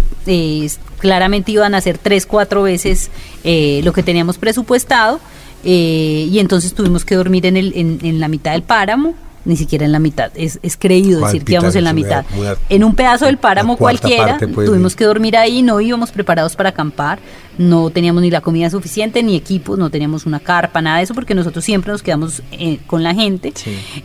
claramente 0.98 1.52
iban 1.52 1.76
a 1.76 1.82
ser 1.82 2.00
3, 2.00 2.26
4 2.26 2.64
veces 2.64 3.12
lo 3.44 3.94
que 3.94 4.02
teníamos 4.02 4.40
presupuestado, 4.40 5.20
y 5.64 6.40
entonces 6.40 6.74
tuvimos 6.74 7.06
que 7.06 7.14
dormir 7.14 7.46
en, 7.46 7.58
el, 7.58 7.72
en 7.76 8.20
la 8.20 8.30
mitad 8.30 8.54
del 8.54 8.64
páramo, 8.64 9.14
ni 9.48 9.56
siquiera 9.56 9.86
en 9.86 9.94
la 9.94 10.00
mitad. 10.00 10.32
Es, 10.36 10.60
es 10.62 10.76
creído 10.76 11.26
decir 11.26 11.44
que 11.44 11.54
íbamos 11.54 11.76
en 11.76 11.86
la 11.86 11.94
mitad. 11.94 12.26
en 12.70 12.84
un 12.84 12.96
pedazo 12.96 13.26
del 13.26 13.38
páramo 13.38 13.78
cualquiera, 13.78 14.38
pues, 14.54 14.68
tuvimos 14.68 14.96
que 14.96 15.06
dormir 15.06 15.38
ahí, 15.38 15.62
no 15.62 15.80
íbamos 15.80 16.12
preparados 16.12 16.56
para 16.56 16.70
acampar, 16.70 17.20
no 17.58 17.90
teníamos 17.90 18.22
ni 18.22 18.30
la 18.30 18.42
comida 18.42 18.70
suficiente, 18.70 19.24
ni 19.24 19.36
equipos, 19.36 19.80
no 19.80 19.90
teníamos 19.90 20.26
una 20.26 20.42
carpa, 20.42 20.82
nada 20.82 20.98
de 20.98 21.04
eso, 21.04 21.14
porque 21.14 21.34
nosotros 21.34 21.64
siempre 21.64 21.92
nos 21.94 22.04
quedamos 22.04 22.44
eh, 22.52 22.80
con 22.88 23.04
la 23.04 23.16
gente. 23.16 23.54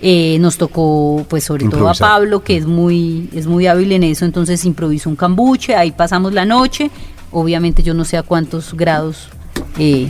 Eh, 0.01 0.39
nos 0.41 0.57
tocó, 0.59 1.27
pues 1.29 1.45
sobre 1.45 1.69
todo 1.69 1.89
a 1.89 1.95
Pablo, 1.95 2.45
que 2.45 2.57
es 2.57 2.65
muy, 2.65 3.29
es 3.35 3.47
muy 3.47 3.67
hábil 3.67 3.91
en 3.93 4.05
eso, 4.05 4.25
entonces 4.25 4.65
improvisó 4.65 5.11
un 5.11 5.17
cambuche, 5.17 5.75
ahí 5.75 5.91
pasamos 5.91 6.33
la 6.33 6.45
noche. 6.45 6.91
Obviamente 7.33 7.83
yo 7.83 7.95
no 7.95 8.05
sé 8.05 8.17
a 8.17 8.23
cuántos 8.23 8.75
grados 8.75 9.29
eh, 9.79 10.09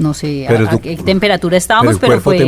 no 0.00 0.14
sé 0.14 0.48
a, 0.48 0.78
qué 0.78 0.96
temperatura 0.96 1.56
estábamos, 1.56 1.98
pero, 1.98 2.20
fue, 2.20 2.38
fue, 2.38 2.44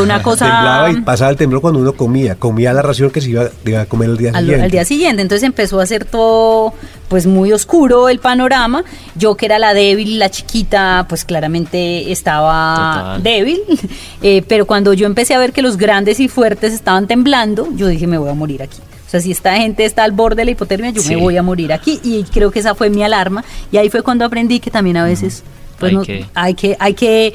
una 0.00 0.22
cosa... 0.22 0.46
temblaba 0.46 0.90
y 0.90 1.00
pasaba 1.00 1.30
el 1.30 1.36
temblor 1.36 1.60
cuando 1.60 1.80
uno 1.80 1.92
comía, 1.94 2.36
comía 2.36 2.72
la 2.72 2.82
ración 2.82 3.10
que 3.10 3.20
se 3.20 3.30
iba, 3.30 3.50
a 3.80 3.86
comer 3.86 4.10
el 4.10 4.16
día 4.16 4.32
siguiente. 4.32 4.62
Al 4.62 4.70
día 4.70 4.84
siguiente, 4.84 5.22
entonces 5.22 5.44
empezó 5.44 5.80
a 5.80 5.86
ser 5.86 6.04
todo 6.04 6.74
pues 7.08 7.26
muy 7.26 7.52
oscuro 7.52 8.08
el 8.08 8.18
panorama. 8.18 8.84
Yo 9.16 9.36
que 9.36 9.46
era 9.46 9.58
la 9.58 9.74
débil, 9.74 10.18
la 10.18 10.30
chiquita, 10.30 11.06
pues 11.08 11.24
claramente 11.24 12.12
estaba 12.12 13.18
débil, 13.22 13.60
eh, 14.22 14.42
pero 14.46 14.66
cuando 14.66 14.92
yo 14.92 15.06
empecé 15.06 15.34
a 15.34 15.38
ver 15.38 15.52
que 15.52 15.62
los 15.62 15.76
grandes 15.76 16.20
y 16.20 16.28
fuertes 16.28 16.72
estaban 16.72 17.06
temblando, 17.06 17.68
yo 17.74 17.88
dije 17.88 18.06
me 18.06 18.18
voy 18.18 18.30
a 18.30 18.34
morir 18.34 18.62
aquí. 18.62 18.78
O 19.06 19.10
sea, 19.10 19.20
si 19.20 19.30
esta 19.30 19.54
gente 19.56 19.84
está 19.84 20.02
al 20.02 20.12
borde 20.12 20.36
de 20.36 20.46
la 20.46 20.50
hipotermia, 20.52 20.90
yo 20.90 21.02
me 21.04 21.16
voy 21.16 21.36
a 21.36 21.42
morir 21.42 21.72
aquí. 21.72 22.00
Y 22.02 22.24
creo 22.24 22.50
que 22.50 22.58
esa 22.58 22.74
fue 22.74 22.90
mi 22.90 23.04
alarma. 23.04 23.44
Y 23.70 23.76
ahí 23.76 23.88
fue 23.88 24.02
cuando 24.02 24.24
aprendí 24.24 24.58
que 24.58 24.70
también 24.70 24.96
a 24.96 25.04
veces 25.04 25.44
pues 25.78 25.94
hay, 25.94 26.04
que... 26.04 26.26
hay 26.34 26.54
que, 26.54 26.76
hay 26.78 26.94
que, 26.94 27.34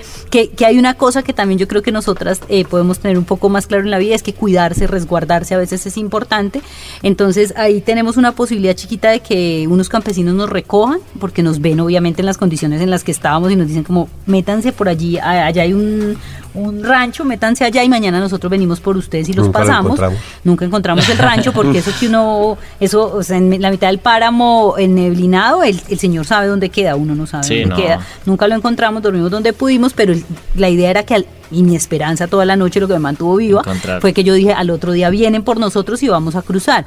que, 0.56 0.66
hay 0.66 0.80
una 0.80 0.94
cosa 0.96 1.24
que 1.24 1.34
también 1.34 1.60
yo 1.60 1.68
creo 1.68 1.82
que 1.82 1.92
nosotras 1.92 2.42
eh, 2.50 2.66
podemos 2.66 3.00
tener 3.00 3.18
un 3.18 3.26
poco 3.26 3.50
más 3.50 3.68
claro 3.68 3.84
en 3.84 3.92
la 3.92 3.98
vida, 3.98 4.16
es 4.16 4.24
que 4.24 4.34
cuidarse, 4.34 4.88
resguardarse 4.88 5.54
a 5.54 5.58
veces 5.58 5.86
es 5.86 5.98
importante. 5.98 6.62
Entonces 7.04 7.54
ahí 7.58 7.82
tenemos 7.82 8.18
una 8.18 8.34
posibilidad 8.34 8.74
chiquita 8.74 9.10
de 9.12 9.20
que 9.20 9.68
unos 9.68 9.90
campesinos 9.90 10.36
nos 10.36 10.50
recojan, 10.50 11.00
porque 11.20 11.44
nos 11.44 11.62
ven 11.62 11.80
obviamente 11.80 12.22
en 12.22 12.26
las 12.26 12.38
condiciones 12.38 12.82
en 12.82 12.90
las 12.90 13.04
que 13.04 13.12
estábamos 13.12 13.52
y 13.52 13.56
nos 13.56 13.68
dicen 13.68 13.84
como, 13.84 14.10
métanse 14.26 14.72
por 14.72 14.90
allí, 14.90 15.18
allá 15.18 15.62
hay 15.62 15.74
un, 15.74 16.18
un 16.54 16.84
rancho, 16.84 17.26
métanse 17.26 17.64
allá 17.64 17.84
y 17.84 17.90
mañana 17.90 18.20
nosotros 18.20 18.50
venimos 18.50 18.80
por 18.80 18.98
ustedes 18.98 19.30
y 19.30 19.34
los 19.34 19.50
pasamos. 19.50 20.00
Nunca 20.44 20.66
encontramos 20.66 21.08
el 21.10 21.18
rancho 21.18 21.54
porque 21.54 21.80
eso 21.80 21.92
que 22.00 22.08
uno, 22.08 22.58
eso, 22.80 23.16
o 23.16 23.24
sea, 23.24 23.38
en 23.38 23.62
la 23.62 23.72
mitad 23.72 23.88
del 23.88 24.00
páramo, 24.00 24.76
el 24.78 24.96
neblinado, 24.96 25.64
el, 25.64 25.80
el 25.90 26.00
señor 26.00 26.26
sabe 26.26 26.48
dónde 26.48 26.70
queda, 26.70 26.96
uno 26.96 27.16
no 27.16 27.28
sabe 27.28 27.62
dónde 27.62 27.76
queda. 27.76 28.00
Nunca 28.26 28.48
lo 28.48 28.56
encontramos, 28.56 29.02
dormimos 29.02 29.32
donde 29.32 29.54
pudimos, 29.54 29.94
pero 29.94 30.14
la 30.56 30.70
idea 30.70 30.90
era 30.90 31.04
que 31.04 31.16
al, 31.16 31.26
y 31.52 31.64
mi 31.64 31.76
esperanza 31.76 32.28
toda 32.28 32.46
la 32.46 32.56
noche, 32.56 32.80
lo 32.80 32.88
que 32.88 32.94
me 32.94 33.00
mantuvo 33.00 33.36
viva, 33.36 33.64
fue 34.02 34.14
que 34.14 34.24
yo 34.24 34.34
dije, 34.34 34.54
al 34.54 34.70
otro 34.70 34.92
día 34.92 35.10
vienen 35.10 35.44
por 35.44 35.60
nosotros 35.60 36.02
y 36.04 36.08
vamos 36.10 36.36
a 36.36 36.42
cruzar. 36.42 36.86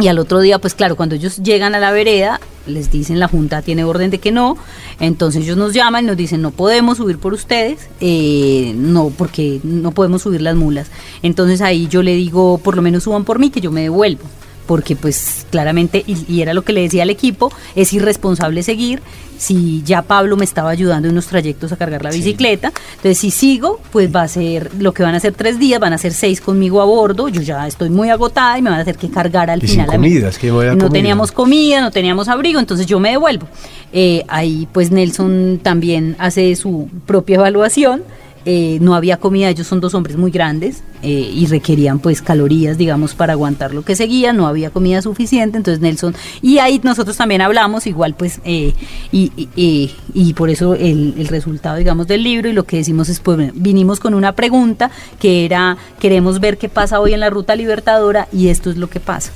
Y 0.00 0.08
al 0.08 0.18
otro 0.18 0.40
día, 0.40 0.58
pues 0.58 0.74
claro, 0.74 0.96
cuando 0.96 1.14
ellos 1.14 1.38
llegan 1.38 1.74
a 1.74 1.78
la 1.78 1.92
vereda, 1.92 2.40
les 2.66 2.90
dicen 2.90 3.18
la 3.18 3.28
Junta 3.28 3.62
tiene 3.62 3.84
orden 3.84 4.10
de 4.10 4.18
que 4.18 4.32
no, 4.32 4.56
entonces 4.98 5.44
ellos 5.44 5.56
nos 5.56 5.74
llaman 5.74 6.04
y 6.04 6.06
nos 6.08 6.16
dicen 6.16 6.42
no 6.42 6.50
podemos 6.50 6.98
subir 6.98 7.18
por 7.18 7.34
ustedes, 7.34 7.88
eh, 8.00 8.72
no, 8.76 9.10
porque 9.10 9.60
no 9.62 9.92
podemos 9.92 10.22
subir 10.22 10.42
las 10.42 10.56
mulas. 10.56 10.90
Entonces 11.22 11.60
ahí 11.60 11.86
yo 11.88 12.02
le 12.02 12.14
digo, 12.14 12.58
por 12.58 12.76
lo 12.76 12.82
menos 12.82 13.04
suban 13.04 13.24
por 13.24 13.38
mí, 13.38 13.50
que 13.50 13.60
yo 13.60 13.70
me 13.70 13.82
devuelvo 13.82 14.24
porque 14.70 14.94
pues 14.94 15.46
claramente, 15.50 16.04
y, 16.06 16.42
era 16.42 16.54
lo 16.54 16.62
que 16.62 16.72
le 16.72 16.82
decía 16.82 17.02
al 17.02 17.10
equipo, 17.10 17.52
es 17.74 17.92
irresponsable 17.92 18.62
seguir 18.62 19.02
si 19.36 19.82
ya 19.84 20.02
Pablo 20.02 20.36
me 20.36 20.44
estaba 20.44 20.70
ayudando 20.70 21.08
en 21.08 21.12
unos 21.14 21.26
trayectos 21.26 21.72
a 21.72 21.76
cargar 21.76 22.04
la 22.04 22.12
bicicleta. 22.12 22.72
Entonces, 22.90 23.18
si 23.18 23.32
sigo, 23.32 23.80
pues 23.90 24.14
va 24.14 24.22
a 24.22 24.28
ser 24.28 24.70
lo 24.78 24.94
que 24.94 25.02
van 25.02 25.16
a 25.16 25.18
ser 25.18 25.32
tres 25.32 25.58
días, 25.58 25.80
van 25.80 25.92
a 25.92 25.98
ser 25.98 26.12
seis 26.12 26.40
conmigo 26.40 26.80
a 26.80 26.84
bordo. 26.84 27.28
Yo 27.28 27.42
ya 27.42 27.66
estoy 27.66 27.90
muy 27.90 28.10
agotada 28.10 28.58
y 28.60 28.62
me 28.62 28.70
van 28.70 28.78
a 28.78 28.82
hacer 28.82 28.96
que 28.96 29.10
cargar 29.10 29.50
al 29.50 29.60
final. 29.60 29.86
Sin 29.86 30.00
que 30.38 30.52
no 30.76 30.88
teníamos 30.88 31.32
comida, 31.32 31.80
no 31.80 31.90
teníamos 31.90 32.28
abrigo, 32.28 32.60
entonces 32.60 32.86
yo 32.86 33.00
me 33.00 33.10
devuelvo. 33.10 33.48
Eh, 33.92 34.24
ahí, 34.28 34.68
pues 34.70 34.92
Nelson 34.92 35.58
también 35.60 36.14
hace 36.20 36.54
su 36.54 36.88
propia 37.06 37.38
evaluación 37.38 38.04
eh, 38.44 38.78
no 38.80 38.94
había 38.94 39.18
comida, 39.18 39.48
ellos 39.48 39.66
son 39.66 39.80
dos 39.80 39.94
hombres 39.94 40.16
muy 40.16 40.30
grandes 40.30 40.82
eh, 41.02 41.30
y 41.32 41.46
requerían 41.46 41.98
pues 41.98 42.22
calorías, 42.22 42.78
digamos, 42.78 43.14
para 43.14 43.34
aguantar 43.34 43.74
lo 43.74 43.82
que 43.82 43.94
seguía, 43.94 44.32
no 44.32 44.46
había 44.46 44.70
comida 44.70 45.02
suficiente, 45.02 45.58
entonces 45.58 45.80
Nelson, 45.80 46.14
y 46.40 46.58
ahí 46.58 46.80
nosotros 46.82 47.16
también 47.16 47.40
hablamos 47.40 47.86
igual 47.86 48.14
pues, 48.14 48.40
eh, 48.44 48.72
y, 49.12 49.32
y, 50.14 50.32
por 50.34 50.48
eso 50.48 50.74
el, 50.74 51.14
el, 51.18 51.28
resultado, 51.28 51.76
digamos, 51.76 52.06
del 52.06 52.22
libro 52.22 52.48
y 52.48 52.52
lo 52.52 52.64
que 52.64 52.76
decimos 52.76 53.08
es, 53.08 53.20
pues 53.20 53.52
vinimos 53.54 54.00
con 54.00 54.14
una 54.14 54.34
pregunta 54.34 54.90
que 55.18 55.44
era, 55.44 55.76
queremos 55.98 56.40
ver 56.40 56.56
qué 56.56 56.68
pasa 56.68 57.00
hoy 57.00 57.12
en 57.12 57.20
la 57.20 57.30
ruta 57.30 57.56
libertadora 57.56 58.28
y 58.32 58.48
esto 58.48 58.70
es 58.70 58.76
lo 58.76 58.88
que 58.88 59.00
pasa 59.00 59.32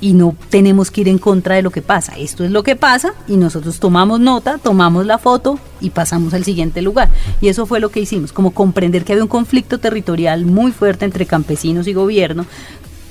y 0.00 0.14
no 0.14 0.34
tenemos 0.50 0.90
que 0.90 1.02
ir 1.02 1.08
en 1.08 1.18
contra 1.18 1.56
de 1.56 1.62
lo 1.62 1.70
que 1.70 1.82
pasa. 1.82 2.16
Esto 2.16 2.44
es 2.44 2.50
lo 2.50 2.62
que 2.62 2.76
pasa 2.76 3.14
y 3.26 3.36
nosotros 3.36 3.80
tomamos 3.80 4.20
nota, 4.20 4.58
tomamos 4.58 5.06
la 5.06 5.18
foto 5.18 5.58
y 5.80 5.90
pasamos 5.90 6.34
al 6.34 6.44
siguiente 6.44 6.82
lugar. 6.82 7.10
Y 7.40 7.48
eso 7.48 7.66
fue 7.66 7.80
lo 7.80 7.90
que 7.90 8.00
hicimos, 8.00 8.32
como 8.32 8.52
comprender 8.52 9.04
que 9.04 9.12
había 9.12 9.24
un 9.24 9.28
conflicto 9.28 9.78
territorial 9.78 10.44
muy 10.44 10.72
fuerte 10.72 11.04
entre 11.04 11.26
campesinos 11.26 11.86
y 11.86 11.92
gobierno 11.92 12.46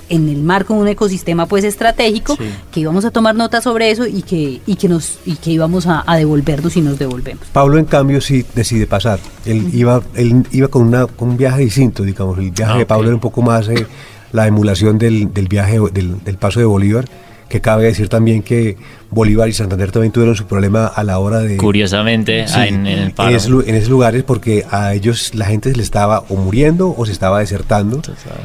en 0.09 0.29
el 0.29 0.41
marco 0.41 0.73
de 0.73 0.79
un 0.79 0.87
ecosistema 0.87 1.47
pues 1.47 1.63
estratégico, 1.63 2.37
que 2.71 2.79
íbamos 2.79 3.05
a 3.05 3.11
tomar 3.11 3.35
nota 3.35 3.61
sobre 3.61 3.91
eso 3.91 4.07
y 4.07 4.21
que, 4.21 4.61
y 4.65 4.75
que 4.75 4.87
nos 4.87 5.19
y 5.25 5.35
que 5.35 5.51
íbamos 5.51 5.85
a, 5.87 6.03
devolvernos 6.15 6.77
y 6.77 6.81
nos 6.81 6.97
devolvemos. 6.97 7.45
Pablo 7.51 7.77
en 7.77 7.85
cambio 7.85 8.21
sí 8.21 8.45
decide 8.55 8.87
pasar. 8.87 9.19
Él 9.45 9.69
iba 9.73 10.01
él 10.15 10.45
iba 10.51 10.67
con 10.67 10.83
una 10.83 11.07
con 11.07 11.29
un 11.29 11.37
viaje 11.37 11.61
distinto, 11.61 12.03
digamos, 12.03 12.37
el 12.39 12.51
viaje 12.51 12.73
ah, 12.73 12.77
de 12.77 12.85
Pablo 12.85 13.07
era 13.07 13.15
un 13.15 13.21
poco 13.21 13.41
más 13.41 13.67
eh, 13.69 13.85
la 14.31 14.47
emulación 14.47 14.97
del, 14.97 15.33
del 15.33 15.47
viaje 15.47 15.79
del, 15.93 16.23
del, 16.23 16.37
paso 16.37 16.59
de 16.59 16.65
Bolívar, 16.65 17.05
que 17.49 17.61
cabe 17.61 17.85
decir 17.85 18.09
también 18.09 18.43
que 18.43 18.77
Bolívar 19.09 19.47
y 19.47 19.53
Santander 19.53 19.91
también 19.91 20.11
tuvieron 20.11 20.35
su 20.35 20.45
problema 20.45 20.87
a 20.87 21.03
la 21.03 21.19
hora 21.19 21.39
de... 21.39 21.57
Curiosamente, 21.57 22.43
en, 22.43 22.85
el 22.87 23.11
paro. 23.11 23.29
En, 23.29 23.75
esos 23.75 23.89
lugares 23.89 24.23
porque 24.23 24.65
a 24.69 24.93
ellos 24.93 25.33
la 25.33 25.45
gente 25.45 25.71
se 25.71 25.77
le 25.77 25.83
estaba 25.83 26.23
o 26.29 26.35
muriendo 26.35 26.93
o 26.97 27.05
se 27.05 27.11
estaba 27.11 27.39
desertando 27.39 28.01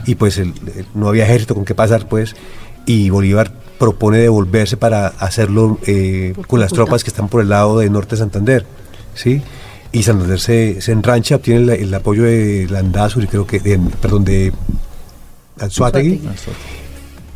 y 0.06 0.14
pues 0.14 0.40
no 0.94 1.08
había 1.08 1.24
ejército 1.24 1.54
con 1.54 1.64
qué 1.64 1.74
pasar 1.74 2.06
pues 2.06 2.36
y 2.86 3.10
Bolívar 3.10 3.52
propone 3.78 4.18
devolverse 4.18 4.76
para 4.76 5.08
hacerlo 5.08 5.78
eh, 5.86 6.34
con 6.46 6.60
las 6.60 6.72
tropas 6.72 7.02
que 7.02 7.10
están 7.10 7.28
por 7.28 7.42
el 7.42 7.48
lado 7.48 7.80
de 7.80 7.90
norte 7.90 8.10
de 8.10 8.18
Santander, 8.18 8.64
¿sí? 9.14 9.42
Y 9.90 10.04
Santander 10.04 10.38
se, 10.38 10.80
se 10.80 10.92
enrancha, 10.92 11.36
obtiene 11.36 11.74
el, 11.74 11.92
apoyo 11.92 12.22
de 12.22 12.66
Landazur 12.70 13.24
y 13.24 13.26
creo 13.26 13.46
que, 13.46 13.60
perdón, 14.00 14.24
de 14.24 14.52
Anzuategui, 15.58 16.20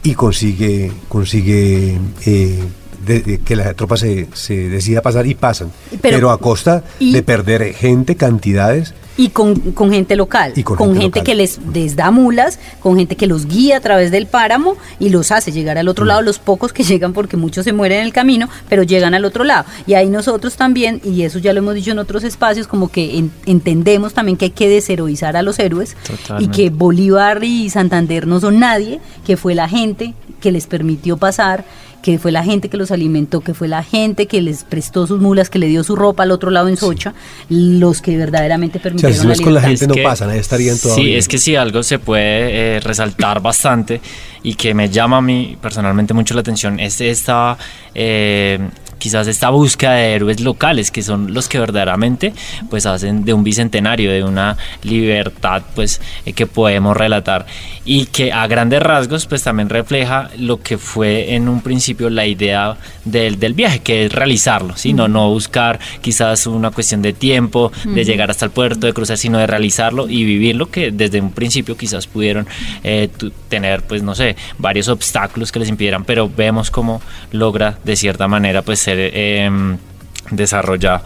y 0.03 0.15
consigue, 0.15 0.93
consigue 1.09 1.99
eh, 2.25 2.63
que 3.07 3.57
la 3.57 3.75
tropa 3.75 3.97
se, 3.97 4.29
se, 4.35 4.69
decida 4.69 5.03
pasar 5.03 5.27
y 5.27 5.35
pasan, 5.35 5.73
pero, 6.01 6.31
a 6.31 6.39
costa 6.39 6.85
de 7.01 7.23
perder 7.23 7.75
gente, 7.75 8.17
cantidades 8.17 8.95
y 9.17 9.31
con, 9.31 9.57
gente 9.91 10.15
local, 10.17 10.53
con, 10.65 10.97
gente, 10.97 11.23
que 11.23 11.35
les, 11.35 11.59
da 11.97 12.11
mulas, 12.11 12.59
con 12.81 12.97
gente 12.97 13.17
que 13.17 13.27
los 13.27 13.47
guía 13.47 13.79
a 13.79 13.81
través 13.81 14.11
del 14.11 14.27
páramo 14.27 14.77
y 14.99 15.09
los 15.09 15.33
hace 15.33 15.53
llegar 15.53 15.79
al 15.79 15.89
otro 15.89 16.05
mm. 16.05 16.09
lado, 16.09 16.23
los 16.23 16.39
pocos 16.39 16.73
que 16.73 16.83
llegan 16.85 17.13
porque 17.13 17.37
muchos 17.37 17.65
se 17.65 17.73
mueren 17.73 18.01
en 18.01 18.07
el 18.07 18.13
camino, 18.13 18.49
pero 18.69 18.83
llegan 18.83 19.15
al 19.15 19.25
otro 19.25 19.45
lado. 19.45 19.65
Y 19.87 19.95
ahí 19.95 20.09
nosotros 20.09 20.57
también, 20.57 21.01
y 21.03 21.23
eso 21.23 21.39
ya 21.39 21.53
lo 21.53 21.59
hemos 21.61 21.75
dicho 21.75 21.93
en 21.93 21.99
otros 21.99 22.25
espacios, 22.25 22.67
como 22.67 22.89
que 22.89 23.25
entendemos 23.47 24.13
también 24.13 24.37
que 24.37 24.47
hay 24.47 24.51
que 24.51 24.69
desheroizar 24.69 25.37
a 25.37 25.43
los 25.43 25.59
héroes 25.59 25.97
y 26.39 26.49
que 26.49 26.71
Bolívar 26.71 27.43
y 27.43 27.71
Santander 27.71 28.27
no 28.27 28.41
son 28.41 28.59
nadie, 28.59 29.01
que 29.25 29.37
fue 29.37 29.55
la 29.55 29.69
gente 29.69 30.15
que 30.41 30.53
les 30.53 30.67
permitió 30.67 31.17
pasar 31.17 31.65
que 32.07 32.21
fue 32.21 32.31
la 32.31 32.45
gente 32.45 32.69
que 32.69 32.77
los 32.77 32.93
alimentó, 32.93 33.41
que 33.41 33.53
fue 33.53 33.67
la 33.67 33.83
gente 33.83 34.27
que 34.27 34.41
les 34.41 34.63
prestó 34.63 35.09
sus 35.09 35.21
mulas, 35.21 35.51
que 35.51 35.59
le 35.59 35.67
dio 35.67 35.83
su 35.83 35.97
ropa 35.97 36.23
al 36.23 36.31
otro 36.31 36.53
lado 36.53 36.69
en 36.69 36.77
Socha, 36.77 37.15
los 37.49 38.01
que 38.01 38.17
verdaderamente 38.17 38.79
permitieron 38.79 39.13
o 39.13 39.23
sea, 39.25 39.35
si 39.35 39.41
no 39.41 39.45
con 39.45 39.55
la 39.55 39.61
gente 39.63 39.89
no 39.89 39.95
pasa, 40.05 40.31
ahí 40.31 40.39
estarían 40.39 40.79
todavía. 40.79 41.05
Sí, 41.05 41.15
es 41.17 41.27
que 41.27 41.39
sí, 41.39 41.57
algo 41.57 41.83
se 41.83 41.99
puede 41.99 42.77
eh, 42.77 42.81
resaltar 42.81 43.43
bastante 43.43 44.01
y 44.45 44.55
que 44.55 44.73
me 44.73 44.89
llama 44.89 45.17
a 45.17 45.21
mí 45.21 45.59
personalmente 45.61 46.15
mucho 46.15 46.35
la 46.35 46.43
atención 46.43 46.79
es 46.79 47.01
esta... 47.01 47.59
Eh, 47.93 48.61
quizás 48.99 49.27
esta 49.27 49.51
búsqueda 49.51 49.93
de 49.93 50.15
héroes 50.15 50.41
locales 50.41 50.91
que 50.91 51.03
son 51.03 51.35
los 51.35 51.49
que 51.49 51.59
verdaderamente 51.59 52.33
pues 52.71 52.87
hacen 52.87 53.25
de 53.25 53.35
un 53.35 53.45
bicentenario 53.45 54.11
de 54.11 54.25
una 54.25 54.57
libertad 54.83 55.63
pues 55.75 56.01
eh, 56.25 56.33
que 56.33 56.47
podemos 56.47 56.97
relatar 56.97 57.47
y 57.87 58.07
que 58.07 58.33
a 58.33 58.47
grandes 58.49 58.83
rasgos 58.83 59.27
pues 59.27 59.45
también 59.45 59.69
refleja 59.69 60.29
lo 60.37 60.61
que 60.61 60.77
fue 60.77 61.35
en 61.35 61.49
un 61.49 61.63
principio 61.63 62.11
la 62.11 62.27
idea 62.27 62.77
del, 63.05 63.39
del 63.39 63.55
viaje 63.55 63.79
que 63.79 64.05
es 64.05 64.13
realizarlo 64.13 64.77
sino 64.77 65.09
no 65.09 65.31
buscar 65.31 65.79
quizás 66.01 66.47
una 66.49 66.73
cuestión 66.73 67.01
de 67.01 67.13
tiempo 67.13 67.73
de 67.85 68.05
llegar 68.05 68.31
hasta 68.31 68.45
el 68.45 68.51
puerto 68.51 68.87
de 68.87 68.93
cruzar 68.93 69.17
sino 69.17 69.39
de 69.39 69.47
realizarlo 69.47 70.09
y 70.09 70.25
vivirlo 70.25 70.71
que 70.71 70.91
desde 70.91 71.21
un 71.21 71.31
principio 71.31 71.77
quizás 71.77 72.07
pudieron 72.07 72.47
eh, 72.83 73.09
tener 73.49 73.83
pues 73.83 74.03
no 74.03 74.15
sé 74.15 74.37
varios 74.59 74.89
obstáculos 74.89 75.53
que 75.53 75.61
les 75.61 75.69
impidieran 75.69 76.05
pero 76.05 76.29
vemos 76.29 76.71
cómo 76.71 77.01
logra 77.31 77.79
de 77.85 77.95
cierta 77.97 78.27
manera 78.27 78.63
pues 78.63 78.81
ser 78.81 78.99
em, 79.15 79.79
desarrollado. 80.31 81.03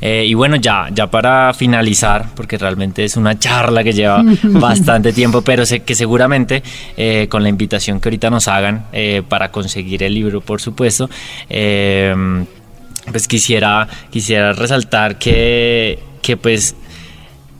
Eh, 0.00 0.24
y 0.26 0.34
bueno, 0.34 0.56
ya, 0.56 0.88
ya 0.92 1.08
para 1.08 1.52
finalizar, 1.54 2.26
porque 2.34 2.56
realmente 2.56 3.04
es 3.04 3.16
una 3.16 3.38
charla 3.38 3.84
que 3.84 3.92
lleva 3.92 4.22
bastante 4.42 5.12
tiempo, 5.12 5.42
pero 5.42 5.66
sé 5.66 5.80
que 5.80 5.94
seguramente 5.94 6.62
eh, 6.96 7.26
con 7.28 7.42
la 7.42 7.48
invitación 7.48 8.00
que 8.00 8.08
ahorita 8.08 8.30
nos 8.30 8.48
hagan 8.48 8.86
eh, 8.92 9.22
para 9.28 9.50
conseguir 9.50 10.02
el 10.02 10.14
libro, 10.14 10.40
por 10.40 10.60
supuesto, 10.60 11.10
pues 11.48 13.28
quisiera, 13.28 13.88
quisiera 14.10 14.52
resaltar 14.52 15.18
que, 15.18 15.98
que 16.22 16.36
pues 16.36 16.76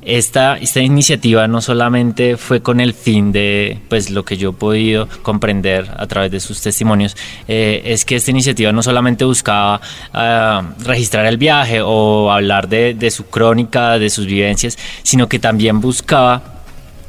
esta, 0.03 0.57
esta 0.57 0.81
iniciativa 0.81 1.47
no 1.47 1.61
solamente 1.61 2.37
fue 2.37 2.63
con 2.63 2.81
el 2.81 2.95
fin 2.95 3.33
de, 3.33 3.79
pues 3.89 4.11
lo 4.11 4.25
que 4.25 4.37
yo 4.37 4.51
he 4.51 4.53
podido 4.53 5.09
comprender 5.23 5.91
a 5.97 6.07
través 6.07 6.31
de 6.31 6.41
sus 6.41 6.61
testimonios, 6.61 7.17
eh, 7.49 7.83
es 7.85 8.05
que 8.05 8.17
esta 8.17 8.31
iniciativa 8.31 8.73
no 8.73 8.83
solamente 8.83 9.25
buscaba 9.25 9.81
ah, 10.13 10.63
registrar 10.85 11.27
el 11.27 11.37
viaje 11.37 11.81
o 11.83 12.31
hablar 12.33 12.69
de, 12.69 12.95
de 12.95 13.11
su 13.11 13.27
crónica, 13.27 13.99
de 13.99 14.11
sus 14.11 14.27
vivencias, 14.27 14.79
sino 15.03 15.29
que 15.29 15.39
también 15.39 15.81
buscaba 15.81 16.60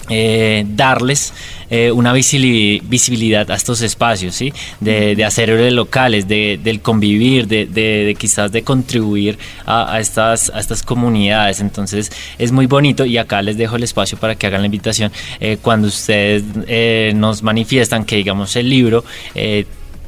eh, 0.10 0.66
darles 0.68 1.34
eh, 1.70 1.92
una 1.92 2.12
visibilidad 2.12 3.50
a 3.50 3.56
estos 3.56 3.82
espacios, 3.82 4.36
¿sí? 4.36 4.52
de, 4.80 5.16
de 5.16 5.24
hacer 5.24 5.50
locales, 5.72 6.28
de, 6.28 6.60
del 6.62 6.82
convivir, 6.82 7.48
de, 7.48 8.16
quizás 8.20 8.52
de 8.52 8.64
contribuir 8.64 9.38
a, 9.66 10.00
estas, 10.00 10.50
a 10.50 10.60
estas 10.60 10.84
comunidades. 10.84 11.62
Entonces 11.62 12.12
es 12.38 12.52
muy 12.52 12.66
bonito 12.66 13.06
y 13.06 13.18
acá 13.18 13.42
les 13.42 13.58
dejo 13.58 13.76
el 13.76 13.84
espacio 13.84 14.18
para 14.18 14.36
que 14.36 14.48
hagan 14.48 14.62
la 14.62 14.66
invitación. 14.66 15.12
Eh, 15.40 15.58
cuando 15.62 15.88
ustedes 15.88 16.44
nos 17.16 17.44
manifiestan 17.44 18.04
que 18.04 18.18
digamos 18.18 18.56
el 18.56 18.70
libro 18.70 19.06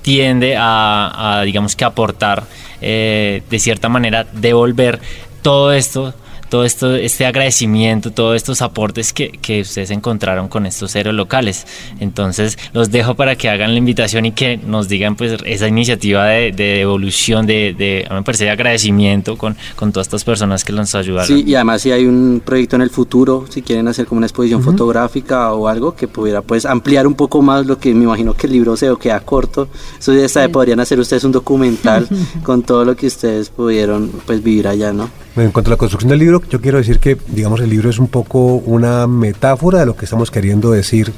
tiende 0.01 0.57
a, 0.57 1.39
a, 1.39 1.43
digamos 1.43 1.75
que 1.75 1.85
aportar 1.85 2.43
de 2.81 3.59
cierta 3.59 3.87
manera 3.87 4.25
devolver 4.33 4.99
todo 5.41 5.71
esto 5.71 6.13
todo 6.54 6.66
esto, 6.66 6.95
este 6.95 7.26
agradecimiento, 7.26 8.12
todos 8.12 8.36
estos 8.36 8.62
aportes 8.62 9.12
que, 9.12 9.32
que 9.32 9.62
ustedes 9.62 9.89
encontraron 9.89 10.49
con 10.49 10.68
estos 10.68 10.95
héroes 10.95 11.16
locales. 11.16 11.66
Entonces 11.99 12.60
los 12.74 12.91
dejo 12.91 13.16
para 13.16 13.36
que 13.36 13.49
hagan 13.49 13.72
la 13.72 13.80
invitación 13.80 14.28
y 14.28 14.34
que 14.34 14.58
nos 14.58 14.88
digan 14.88 15.16
pues 15.16 15.41
esa 15.45 15.68
iniciativa 15.68 16.26
de, 16.26 16.51
de 16.51 16.82
evolución, 16.82 17.47
de, 17.47 17.74
de, 17.76 18.06
a 18.08 18.14
mí 18.14 18.20
me 18.20 18.24
parece 18.24 18.43
de 18.43 18.51
agradecimiento 18.51 19.36
con, 19.36 19.58
con 19.76 19.91
todas 19.91 20.06
estas 20.06 20.24
personas 20.24 20.64
que 20.64 20.74
nos 20.74 20.93
ayudaron. 20.93 21.26
Sí, 21.26 21.43
y 21.43 21.56
además 21.56 21.82
si 21.82 21.91
hay 21.91 22.06
un 22.06 22.39
proyecto 22.45 22.76
en 22.76 22.84
el 22.84 22.91
futuro, 22.91 23.45
si 23.49 23.64
quieren 23.64 23.88
hacer 23.88 24.06
como 24.06 24.18
una 24.18 24.28
exposición 24.28 24.62
fotográfica 24.62 25.54
o 25.54 25.68
algo 25.68 25.95
que 25.95 26.08
pudiera 26.08 26.43
pues 26.43 26.68
ampliar 26.68 27.08
un 27.08 27.16
poco 27.16 27.41
más 27.41 27.66
lo 27.66 27.80
que 27.80 27.95
me 27.95 28.04
imagino 28.04 28.36
que 28.36 28.45
el 28.45 28.54
libro 28.54 28.78
se 28.78 28.95
queda 29.01 29.22
corto, 29.22 29.70
eso 29.97 30.14
ya 30.14 30.49
podrían 30.49 30.80
hacer 30.80 30.99
ustedes 30.99 31.24
un 31.24 31.32
documental 31.32 32.08
con 32.43 32.62
todo 32.62 32.86
lo 32.86 32.95
que 32.95 33.08
ustedes 33.08 33.49
pudieron 33.49 34.12
pues 34.28 34.43
vivir 34.43 34.68
allá, 34.68 34.93
¿no? 34.93 35.10
en 35.36 35.51
cuanto 35.51 35.70
a 35.70 35.74
la 35.74 35.78
construcción 35.78 36.10
del 36.10 36.20
libro, 36.20 36.42
yo 36.49 36.61
quiero 36.61 36.77
decir 36.77 36.99
que, 36.99 37.17
digamos, 37.27 37.61
el 37.61 37.69
libro 37.69 37.89
es 37.89 37.99
un 37.99 38.07
poco 38.07 38.55
una 38.55 39.07
metáfora 39.07 39.79
de 39.79 39.85
lo 39.85 39.95
que 39.95 40.05
estamos 40.05 40.31
queriendo 40.31 40.71
decir, 40.71 41.11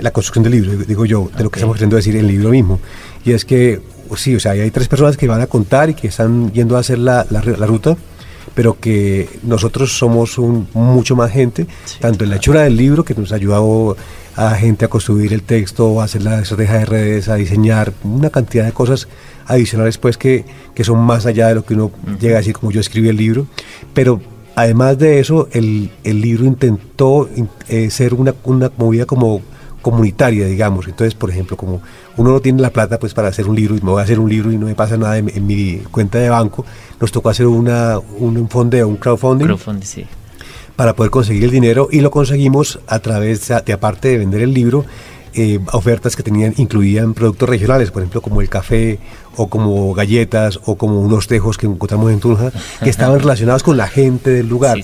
la 0.00 0.10
construcción 0.10 0.42
del 0.42 0.52
libro, 0.52 0.84
digo 0.84 1.04
yo, 1.04 1.30
de 1.36 1.44
lo 1.44 1.50
que 1.50 1.58
estamos 1.58 1.76
queriendo 1.76 1.96
decir 1.96 2.14
en 2.16 2.22
el 2.22 2.28
libro 2.28 2.50
mismo. 2.50 2.80
Y 3.24 3.32
es 3.32 3.44
que, 3.44 3.80
sí, 4.16 4.34
o 4.34 4.40
sea, 4.40 4.52
hay 4.52 4.70
tres 4.70 4.88
personas 4.88 5.16
que 5.16 5.26
van 5.28 5.40
a 5.40 5.46
contar 5.46 5.90
y 5.90 5.94
que 5.94 6.08
están 6.08 6.52
yendo 6.52 6.76
a 6.76 6.80
hacer 6.80 6.98
la, 6.98 7.26
la, 7.30 7.66
ruta, 7.66 7.96
pero 8.54 8.78
que 8.78 9.28
nosotros 9.42 9.96
somos 9.98 10.38
un, 10.38 10.68
mucho 10.72 11.16
más 11.16 11.30
gente, 11.30 11.66
tanto 12.00 12.24
en 12.24 12.30
la 12.30 12.36
hechura 12.36 12.62
del 12.62 12.76
libro, 12.76 13.04
que 13.04 13.14
nos 13.14 13.32
ha 13.32 13.36
ayudado 13.36 13.96
a 14.36 14.54
gente 14.54 14.84
a 14.84 14.88
construir 14.88 15.32
el 15.32 15.42
texto, 15.42 16.00
a 16.00 16.04
hacer 16.04 16.22
la 16.22 16.40
estrategia 16.40 16.80
de 16.80 16.84
redes, 16.84 17.28
a 17.28 17.36
diseñar 17.36 17.94
una 18.04 18.28
cantidad 18.28 18.66
de 18.66 18.72
cosas 18.72 19.08
adicionales 19.46 19.96
pues 19.96 20.18
que, 20.18 20.44
que 20.74 20.84
son 20.84 20.98
más 20.98 21.24
allá 21.24 21.48
de 21.48 21.54
lo 21.54 21.64
que 21.64 21.74
uno 21.74 21.90
llega 22.20 22.36
a 22.36 22.38
decir 22.38 22.54
como 22.54 22.70
yo 22.70 22.80
escribí 22.80 23.08
el 23.08 23.16
libro. 23.16 23.46
Pero 23.94 24.20
además 24.54 24.98
de 24.98 25.20
eso, 25.20 25.48
el, 25.52 25.90
el 26.04 26.20
libro 26.20 26.44
intentó 26.44 27.30
eh, 27.68 27.88
ser 27.90 28.12
una, 28.12 28.34
una 28.44 28.70
movida 28.76 29.06
como 29.06 29.40
comunitaria, 29.80 30.46
digamos. 30.46 30.86
Entonces, 30.86 31.14
por 31.14 31.30
ejemplo, 31.30 31.56
como 31.56 31.80
uno 32.18 32.32
no 32.32 32.40
tiene 32.40 32.60
la 32.60 32.70
plata 32.70 32.98
pues 32.98 33.14
para 33.14 33.28
hacer 33.28 33.48
un 33.48 33.56
libro 33.56 33.74
y 33.74 33.80
me 33.80 33.90
voy 33.90 34.00
a 34.00 34.04
hacer 34.04 34.18
un 34.18 34.28
libro 34.28 34.52
y 34.52 34.58
no 34.58 34.66
me 34.66 34.74
pasa 34.74 34.98
nada 34.98 35.16
en, 35.16 35.46
mi 35.46 35.78
cuenta 35.90 36.18
de 36.18 36.28
banco, 36.28 36.66
nos 37.00 37.10
tocó 37.10 37.30
hacer 37.30 37.46
una, 37.46 37.98
un 37.98 38.48
fondeo, 38.50 38.88
un 38.88 38.96
crowdfunding. 38.96 39.46
crowdfunding 39.46 39.86
sí 39.86 40.06
para 40.76 40.94
poder 40.94 41.10
conseguir 41.10 41.44
el 41.44 41.50
dinero 41.50 41.88
y 41.90 42.00
lo 42.00 42.10
conseguimos 42.10 42.78
a 42.86 42.98
través 43.00 43.48
de, 43.48 43.72
aparte 43.72 44.08
de 44.08 44.18
vender 44.18 44.42
el 44.42 44.52
libro, 44.54 44.84
eh, 45.34 45.58
ofertas 45.72 46.16
que 46.16 46.22
tenían 46.22 46.54
incluían 46.56 47.12
productos 47.12 47.48
regionales, 47.48 47.90
por 47.90 48.02
ejemplo 48.02 48.20
como 48.22 48.40
el 48.40 48.48
café 48.48 48.98
o 49.36 49.48
como 49.48 49.92
galletas 49.92 50.60
o 50.64 50.76
como 50.76 51.00
unos 51.00 51.26
tejos 51.26 51.58
que 51.58 51.66
encontramos 51.66 52.10
en 52.12 52.20
Tunja 52.20 52.52
que 52.82 52.90
estaban 52.90 53.18
relacionados 53.20 53.62
con 53.62 53.76
la 53.76 53.88
gente 53.88 54.30
del 54.30 54.48
lugar. 54.48 54.78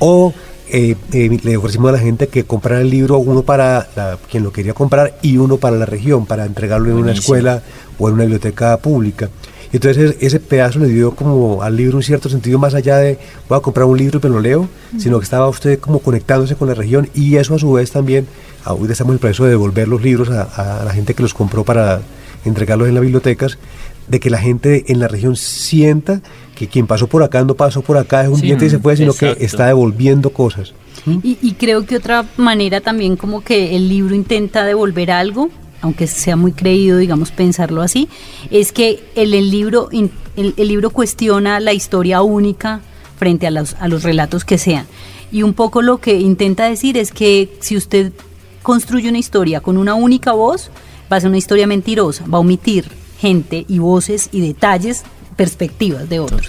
O 0.00 0.34
eh, 0.68 0.96
eh, 1.12 1.38
le 1.42 1.56
ofrecimos 1.56 1.90
a 1.90 1.92
la 1.92 1.98
gente 1.98 2.28
que 2.28 2.44
comprara 2.44 2.80
el 2.80 2.90
libro, 2.90 3.18
uno 3.18 3.42
para 3.42 3.86
quien 4.30 4.42
lo 4.42 4.52
quería 4.52 4.74
comprar 4.74 5.16
y 5.22 5.36
uno 5.36 5.58
para 5.58 5.76
la 5.76 5.86
región, 5.86 6.26
para 6.26 6.46
entregarlo 6.46 6.90
en 6.90 6.96
una 6.96 7.12
escuela 7.12 7.62
o 7.98 8.08
en 8.08 8.14
una 8.14 8.24
biblioteca 8.24 8.76
pública. 8.78 9.28
Entonces 9.74 10.14
ese 10.20 10.38
pedazo 10.38 10.78
le 10.78 10.86
dio 10.86 11.16
como 11.16 11.60
al 11.60 11.76
libro 11.76 11.96
un 11.96 12.02
cierto 12.04 12.28
sentido 12.28 12.60
más 12.60 12.74
allá 12.74 12.98
de 12.98 13.18
voy 13.48 13.58
a 13.58 13.60
comprar 13.60 13.86
un 13.86 13.98
libro 13.98 14.20
y 14.22 14.24
me 14.24 14.32
lo 14.32 14.38
leo, 14.40 14.68
sino 14.98 15.18
que 15.18 15.24
estaba 15.24 15.48
usted 15.48 15.80
como 15.80 15.98
conectándose 15.98 16.54
con 16.54 16.68
la 16.68 16.74
región 16.74 17.08
y 17.12 17.34
eso 17.36 17.56
a 17.56 17.58
su 17.58 17.72
vez 17.72 17.90
también, 17.90 18.28
ahorita 18.64 18.92
estamos 18.92 19.10
en 19.10 19.14
el 19.14 19.18
proceso 19.18 19.42
de 19.42 19.50
devolver 19.50 19.88
los 19.88 20.00
libros 20.00 20.30
a, 20.30 20.84
la 20.84 20.92
gente 20.92 21.14
que 21.14 21.22
los 21.24 21.34
compró 21.34 21.64
para 21.64 22.02
entregarlos 22.44 22.86
en 22.86 22.94
las 22.94 23.02
bibliotecas, 23.02 23.58
de 24.06 24.20
que 24.20 24.30
la 24.30 24.38
gente 24.38 24.84
en 24.92 25.00
la 25.00 25.08
región 25.08 25.34
sienta 25.34 26.20
que 26.54 26.68
quien 26.68 26.86
pasó 26.86 27.08
por 27.08 27.24
acá 27.24 27.42
no 27.42 27.54
pasó 27.54 27.82
por 27.82 27.96
acá, 27.96 28.22
es 28.22 28.28
un 28.28 28.40
diente 28.40 28.66
y 28.66 28.70
se 28.70 28.78
fue, 28.78 28.96
sino 28.96 29.12
que 29.12 29.36
está 29.40 29.66
devolviendo 29.66 30.30
cosas. 30.30 30.72
Y, 31.04 31.36
y, 31.42 31.52
creo 31.54 31.84
que 31.84 31.96
otra 31.96 32.24
manera 32.36 32.80
también 32.80 33.16
como 33.16 33.42
que 33.42 33.74
el 33.74 33.88
libro 33.88 34.14
intenta 34.14 34.64
devolver 34.64 35.10
algo 35.10 35.50
aunque 35.84 36.06
sea 36.06 36.34
muy 36.34 36.52
creído, 36.52 36.96
digamos, 36.96 37.30
pensarlo 37.30 37.82
así, 37.82 38.08
es 38.50 38.72
que 38.72 39.04
el, 39.14 39.30
libro, 39.50 39.90
el, 39.92 40.54
libro 40.56 40.88
cuestiona 40.88 41.60
la 41.60 41.74
historia 41.74 42.22
única 42.22 42.80
frente 43.18 43.46
a 43.46 43.50
los, 43.50 43.74
a 43.74 43.86
los 43.86 44.02
relatos 44.02 44.46
que 44.46 44.56
sean. 44.56 44.86
Y 45.30 45.42
un 45.42 45.52
poco 45.52 45.82
lo 45.82 45.98
que 45.98 46.18
intenta 46.20 46.64
decir 46.64 46.96
es 46.96 47.12
que 47.12 47.54
si 47.60 47.76
usted 47.76 48.14
construye 48.62 49.10
una 49.10 49.18
historia 49.18 49.60
con 49.60 49.76
una 49.76 49.92
única 49.92 50.32
voz, 50.32 50.70
va 51.12 51.18
a 51.18 51.20
ser 51.20 51.28
una 51.28 51.36
historia 51.36 51.66
mentirosa, 51.66 52.24
va 52.28 52.38
a 52.38 52.40
omitir 52.40 52.86
gente 53.18 53.66
y 53.68 53.78
voces 53.78 54.30
y 54.32 54.40
detalles 54.40 55.04
perspectivas 55.34 56.08
de 56.08 56.20
otros. 56.20 56.48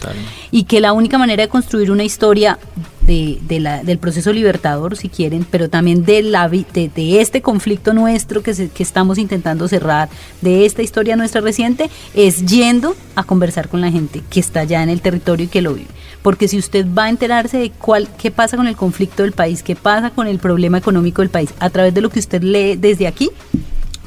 Y 0.51 0.63
que 0.63 0.79
la 0.79 0.93
única 0.93 1.17
manera 1.17 1.43
de 1.43 1.49
construir 1.49 1.91
una 1.91 2.03
historia 2.03 2.57
de, 3.01 3.39
de 3.41 3.59
la, 3.59 3.83
del 3.83 3.97
proceso 3.97 4.33
libertador, 4.33 4.97
si 4.97 5.09
quieren, 5.09 5.45
pero 5.49 5.69
también 5.69 6.05
de, 6.05 6.23
la, 6.23 6.49
de, 6.49 6.65
de 6.73 7.21
este 7.21 7.41
conflicto 7.41 7.93
nuestro 7.93 8.41
que, 8.41 8.69
que 8.69 8.83
estamos 8.83 9.17
intentando 9.17 9.67
cerrar, 9.67 10.09
de 10.41 10.65
esta 10.65 10.81
historia 10.81 11.15
nuestra 11.15 11.41
reciente, 11.41 11.89
es 12.13 12.45
yendo 12.45 12.95
a 13.15 13.23
conversar 13.23 13.69
con 13.69 13.81
la 13.81 13.91
gente 13.91 14.23
que 14.29 14.39
está 14.39 14.61
allá 14.61 14.81
en 14.83 14.89
el 14.89 15.01
territorio 15.01 15.45
y 15.45 15.49
que 15.49 15.61
lo 15.61 15.73
vive. 15.73 15.89
Porque 16.21 16.47
si 16.47 16.57
usted 16.57 16.85
va 16.87 17.05
a 17.05 17.09
enterarse 17.09 17.57
de 17.57 17.69
cuál, 17.69 18.07
qué 18.17 18.31
pasa 18.31 18.57
con 18.57 18.67
el 18.67 18.75
conflicto 18.75 19.23
del 19.23 19.33
país, 19.33 19.61
qué 19.61 19.75
pasa 19.75 20.09
con 20.09 20.27
el 20.27 20.39
problema 20.39 20.77
económico 20.77 21.21
del 21.21 21.29
país, 21.29 21.53
a 21.59 21.69
través 21.69 21.93
de 21.93 22.01
lo 22.01 22.09
que 22.09 22.19
usted 22.19 22.41
lee 22.41 22.75
desde 22.75 23.07
aquí, 23.07 23.29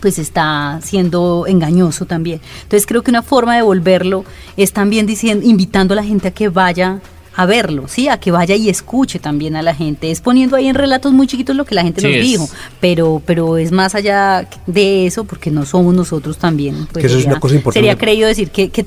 pues 0.00 0.18
está 0.18 0.80
siendo 0.82 1.46
engañoso 1.46 2.06
también. 2.06 2.40
Entonces 2.62 2.86
creo 2.86 3.02
que 3.02 3.10
una 3.10 3.22
forma 3.22 3.56
de 3.56 3.62
volverlo 3.62 4.24
es 4.56 4.72
también 4.72 5.06
diciendo, 5.06 5.46
invitando 5.46 5.94
a 5.94 5.96
la 5.96 6.04
gente 6.04 6.28
a 6.28 6.30
que 6.30 6.48
vaya 6.48 7.00
a 7.38 7.46
verlo, 7.46 7.86
¿sí? 7.86 8.08
A 8.08 8.18
que 8.18 8.32
vaya 8.32 8.56
y 8.56 8.68
escuche 8.68 9.20
también 9.20 9.54
a 9.54 9.62
la 9.62 9.72
gente. 9.72 10.10
Es 10.10 10.20
poniendo 10.20 10.56
ahí 10.56 10.66
en 10.66 10.74
relatos 10.74 11.12
muy 11.12 11.28
chiquitos 11.28 11.54
lo 11.54 11.64
que 11.64 11.76
la 11.76 11.82
gente 11.82 12.02
nos 12.02 12.20
dijo, 12.20 12.48
pero, 12.80 13.22
pero 13.24 13.58
es 13.58 13.70
más 13.70 13.94
allá 13.94 14.48
de 14.66 15.06
eso, 15.06 15.22
porque 15.22 15.52
no 15.52 15.64
somos 15.64 15.94
nosotros 15.94 16.36
también. 16.36 16.88
Pues, 16.92 17.04
eso 17.04 17.16
es 17.16 17.26
una 17.26 17.38
cosa 17.38 17.54
importante. 17.54 17.78
Sería 17.78 17.96
creído 17.96 18.26
decir 18.26 18.50
que, 18.50 18.70
que, 18.70 18.84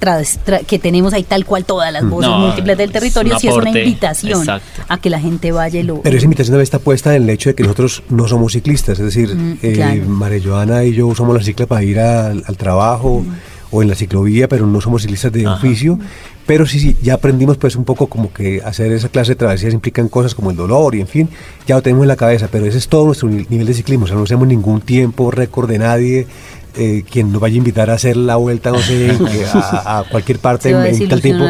que, 0.67 0.79
tenemos 0.79 1.13
ahí 1.13 1.23
tal 1.23 1.45
cual 1.45 1.63
todas 1.63 1.93
las 1.93 2.07
voces 2.09 2.29
múltiples 2.29 2.77
del 2.77 2.91
territorio, 2.91 3.39
si 3.39 3.47
es 3.47 3.55
una 3.55 3.69
invitación 3.69 4.45
a 4.89 4.97
que 4.99 5.09
la 5.09 5.21
gente 5.21 5.53
vaya 5.53 5.79
y 5.79 5.83
lo... 5.83 6.01
Pero 6.01 6.17
esa 6.17 6.25
invitación 6.25 6.51
debe 6.51 6.63
estar 6.63 6.81
puesta 6.81 7.15
en 7.15 7.23
el 7.23 7.29
hecho 7.29 7.51
de 7.51 7.55
que 7.55 7.63
nosotros 7.63 8.03
no 8.09 8.27
somos 8.27 8.51
ciclistas, 8.51 8.99
es 8.99 9.05
decir, 9.05 9.33
mm, 9.33 9.59
eh, 9.61 10.03
María 10.05 10.41
Joana 10.43 10.83
y 10.83 10.93
yo 10.93 11.07
usamos 11.07 11.33
la 11.33 11.41
cicla 11.41 11.67
para 11.67 11.83
ir 11.83 12.01
al, 12.01 12.43
trabajo. 12.57 13.23
Mm 13.25 13.50
o 13.71 13.81
en 13.81 13.87
la 13.87 13.95
ciclovía, 13.95 14.47
pero 14.47 14.67
no 14.67 14.81
somos 14.81 15.01
ciclistas 15.01 15.31
de 15.31 15.47
oficio. 15.47 15.97
Pero 16.45 16.65
sí, 16.65 16.79
sí, 16.79 16.97
ya 17.01 17.13
aprendimos 17.13 17.57
pues 17.57 17.75
un 17.75 17.85
poco 17.85 18.07
como 18.07 18.33
que 18.33 18.61
hacer 18.63 18.91
esa 18.91 19.09
clase 19.09 19.31
de 19.31 19.35
travesías 19.35 19.73
implican 19.73 20.09
cosas 20.09 20.35
como 20.35 20.51
el 20.51 20.57
dolor 20.57 20.95
y 20.95 21.01
en 21.01 21.07
fin, 21.07 21.29
ya 21.67 21.75
lo 21.75 21.81
tenemos 21.81 22.03
en 22.03 22.09
la 22.09 22.15
cabeza, 22.15 22.49
pero 22.51 22.65
ese 22.65 22.77
es 22.77 22.87
todo 22.87 23.05
nuestro 23.05 23.29
nivel 23.29 23.65
de 23.65 23.73
ciclismo, 23.73 24.05
o 24.05 24.07
sea, 24.07 24.17
no 24.17 24.23
hacemos 24.23 24.47
ningún 24.47 24.81
tiempo, 24.81 25.31
récord 25.31 25.69
de 25.69 25.79
nadie, 25.79 26.27
eh, 26.75 27.03
quien 27.09 27.31
nos 27.31 27.41
vaya 27.41 27.55
a 27.55 27.57
invitar 27.57 27.89
a 27.89 27.93
hacer 27.93 28.15
la 28.15 28.37
vuelta, 28.37 28.71
no 28.71 28.79
sé, 28.79 29.17
a, 29.53 30.03
cualquier 30.09 30.39
parte 30.39 30.69
en, 30.89 31.09
tal 31.09 31.21
tiempo. 31.21 31.45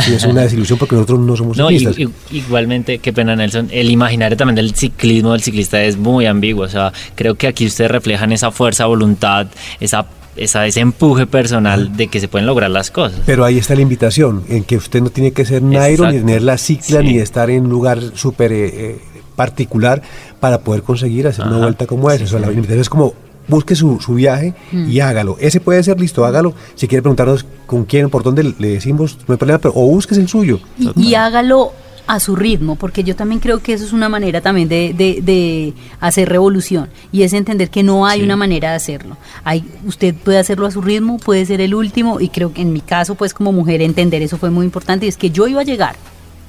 Sí, 0.00 0.14
es 0.14 0.24
una 0.24 0.42
desilusión 0.42 0.78
porque 0.78 0.94
nosotros 0.94 1.20
no 1.20 1.36
somos 1.36 1.56
ciclistas. 1.56 1.96
igualmente, 2.30 2.98
qué 2.98 3.12
pena 3.12 3.34
Nelson, 3.34 3.68
el 3.72 3.90
imaginario 3.90 4.36
también 4.36 4.56
del 4.56 4.74
ciclismo 4.74 5.32
del 5.32 5.42
ciclista 5.42 5.82
es 5.82 5.96
muy 5.96 6.26
ambiguo, 6.26 6.64
o 6.64 6.68
sea, 6.68 6.92
creo 7.14 7.34
que 7.34 7.46
aquí 7.46 7.66
ustedes 7.66 7.90
reflejan 7.90 8.32
esa 8.32 8.50
fuerza, 8.50 8.86
voluntad, 8.86 9.48
esa 9.80 10.06
esa, 10.36 10.66
ese 10.66 10.80
empuje 10.80 11.26
personal 11.26 11.96
de 11.96 12.08
que 12.08 12.20
se 12.20 12.28
pueden 12.28 12.46
lograr 12.46 12.70
las 12.70 12.90
cosas. 12.90 13.20
Pero 13.26 13.44
ahí 13.44 13.58
está 13.58 13.74
la 13.74 13.82
invitación, 13.82 14.44
en 14.48 14.64
que 14.64 14.76
usted 14.76 15.02
no 15.02 15.10
tiene 15.10 15.32
que 15.32 15.44
ser 15.44 15.62
Nairo, 15.62 16.10
ni 16.10 16.18
tener 16.18 16.42
la 16.42 16.58
cicla, 16.58 17.02
ni 17.02 17.18
estar 17.18 17.50
en 17.50 17.64
un 17.64 17.70
lugar 17.70 18.00
súper 18.14 18.52
eh, 18.52 18.66
eh, 18.66 19.00
particular 19.34 20.02
para 20.40 20.60
poder 20.60 20.82
conseguir 20.82 21.26
hacer 21.26 21.46
una 21.46 21.58
vuelta 21.58 21.86
como 21.86 22.10
esa. 22.10 22.24
O 22.24 22.26
sea, 22.26 22.40
la 22.40 22.48
invitación 22.48 22.80
es 22.80 22.88
como 22.88 23.14
busque 23.48 23.76
su, 23.76 24.00
su 24.00 24.14
viaje 24.14 24.54
y 24.72 24.98
mm. 24.98 25.02
hágalo. 25.02 25.36
Ese 25.40 25.60
puede 25.60 25.82
ser 25.82 26.00
listo, 26.00 26.24
hágalo. 26.24 26.54
Si 26.74 26.88
quiere 26.88 27.02
preguntarnos 27.02 27.46
con 27.66 27.84
quién, 27.84 28.10
por 28.10 28.22
dónde 28.22 28.54
le 28.58 28.68
decimos, 28.68 29.18
no 29.26 29.32
hay 29.32 29.38
problema, 29.38 29.58
pero 29.58 29.74
o 29.76 29.86
busques 29.86 30.18
el 30.18 30.28
suyo. 30.28 30.60
y 30.96 31.14
hágalo 31.14 31.72
a 32.06 32.20
su 32.20 32.36
ritmo, 32.36 32.76
porque 32.76 33.04
yo 33.04 33.16
también 33.16 33.40
creo 33.40 33.60
que 33.60 33.72
eso 33.72 33.84
es 33.84 33.92
una 33.92 34.08
manera 34.08 34.40
también 34.40 34.68
de, 34.68 34.94
de, 34.94 35.74
hacer 36.00 36.28
revolución 36.28 36.88
y 37.12 37.22
es 37.22 37.32
entender 37.32 37.70
que 37.70 37.82
no 37.82 38.06
hay 38.06 38.22
una 38.22 38.36
manera 38.36 38.70
de 38.70 38.76
hacerlo. 38.76 39.16
Hay, 39.44 39.64
usted 39.86 40.14
puede 40.14 40.38
hacerlo 40.38 40.66
a 40.66 40.70
su 40.70 40.80
ritmo, 40.80 41.18
puede 41.18 41.44
ser 41.46 41.60
el 41.60 41.74
último 41.74 42.20
y 42.20 42.28
creo 42.28 42.52
que 42.52 42.62
en 42.62 42.72
mi 42.72 42.80
caso, 42.80 43.14
pues 43.14 43.34
como 43.34 43.52
mujer, 43.52 43.82
entender 43.82 44.22
eso 44.22 44.38
fue 44.38 44.50
muy 44.50 44.64
importante 44.64 45.06
y 45.06 45.08
es 45.08 45.16
que 45.16 45.30
yo 45.30 45.46
iba 45.46 45.60
a 45.60 45.64
llegar 45.64 45.96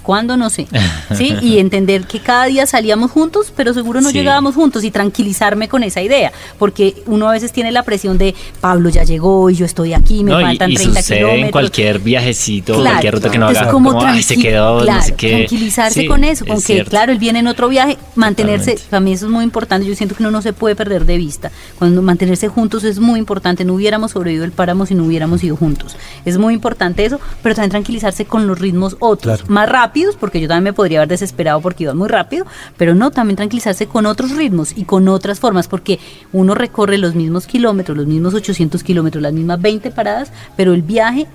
cuándo 0.08 0.38
no 0.38 0.50
sé, 0.50 0.68
¿sí? 1.18 1.36
Y 1.42 1.60
entender 1.60 2.08
que 2.08 2.22
cada 2.22 2.46
día 2.46 2.66
salíamos 2.66 3.12
juntos, 3.12 3.52
pero 3.54 3.74
seguro 3.74 4.00
no 4.00 4.10
llegábamos 4.10 4.56
juntos 4.56 4.86
y 4.86 4.90
tranquilizarme 4.90 5.68
con 5.68 5.84
esa 5.84 6.02
idea, 6.02 6.32
porque 6.58 7.04
uno 7.08 7.28
a 7.28 7.34
veces 7.34 7.52
tiene 7.52 7.74
la 7.74 7.84
presión 7.84 8.18
de 8.18 8.34
Pablo 8.62 8.88
ya 8.88 9.04
llegó 9.04 9.50
y 9.50 9.56
yo 9.56 9.66
estoy 9.66 9.94
aquí, 9.94 10.24
me 10.24 10.32
faltan 10.32 10.72
y, 10.72 10.76
y 10.76 10.78
30 10.78 11.04
kilómetros. 11.04 11.44
en 11.44 11.52
cualquier 11.52 12.00
viajecito, 12.00 12.82
cualquier 12.82 13.16
ruta 13.16 13.30
que 13.30 13.38
no 13.38 13.48
haga, 13.48 13.68
como, 13.68 14.00
se 14.22 14.38
quedó, 14.38 14.86
no 14.86 15.02
sé 15.02 15.14
qué. 15.16 15.30
tranquilizarse 15.40 16.08
con 16.08 16.24
eso, 16.24 16.46
con 16.46 16.62
que 16.62 16.86
claro, 16.86 17.12
él 17.12 17.20
viene 17.20 17.40
en 17.40 17.48
otro 17.48 17.68
viaje, 17.68 17.98
mantenerse, 18.16 18.80
para 18.90 19.02
mí 19.02 19.12
eso 19.12 19.26
es 19.26 19.32
muy 19.34 19.44
importante, 19.44 19.86
yo 19.86 19.94
siento 19.94 20.16
que 20.16 20.24
uno 20.24 20.32
no 20.32 20.42
se 20.42 20.54
puede 20.54 20.78
perder 20.78 21.04
de 21.04 21.18
vista, 21.18 21.52
cuando 21.78 22.02
mantenerse 22.02 22.48
juntos 22.48 22.86
es 22.86 23.00
muy 23.00 23.20
importante, 23.20 23.66
no 23.66 23.74
hubiéramos 23.74 24.12
sobrevivido 24.12 24.46
el 24.46 24.54
páramo 24.54 24.86
si 24.86 24.96
no 24.96 25.04
hubiéramos 25.04 25.44
ido 25.44 25.58
juntos, 25.58 25.98
es 26.24 26.38
muy 26.38 26.54
importante 26.54 27.04
eso, 27.04 27.20
pero 27.44 27.56
también 27.56 27.72
tranquilizarse 27.72 28.24
con 28.24 28.48
los 28.48 28.58
ritmos 28.58 28.96
otros, 29.02 29.50
más 29.50 29.68
rápido 29.68 29.97
porque 30.20 30.40
yo 30.40 30.48
también 30.48 30.66
me 30.66 30.74
podría 30.74 31.00
haber 31.00 31.10
desesperado 31.10 31.62
porque 31.62 31.84
iba 31.84 31.94
muy 31.94 32.08
rápido, 32.08 32.46
pero 32.78 32.96
no, 32.96 33.12
también 33.12 33.36
tranquilizarse 33.36 33.88
con 33.88 34.06
otros 34.06 34.32
ritmos 34.32 34.74
y 34.76 34.84
con 34.84 35.08
otras 35.08 35.40
formas, 35.40 35.68
porque 35.68 36.00
uno 36.34 36.56
recorre 36.56 36.98
los 36.98 37.16
mismos 37.16 37.48
kilómetros, 37.48 37.98
los 37.98 38.08
mismos 38.08 38.34
800 38.34 38.84
kilómetros, 38.84 39.22
las 39.22 39.34
mismas 39.34 39.62
20 39.62 39.92
paradas, 39.92 40.32
pero 40.56 40.74
el 40.74 40.82
viaje 40.82 41.28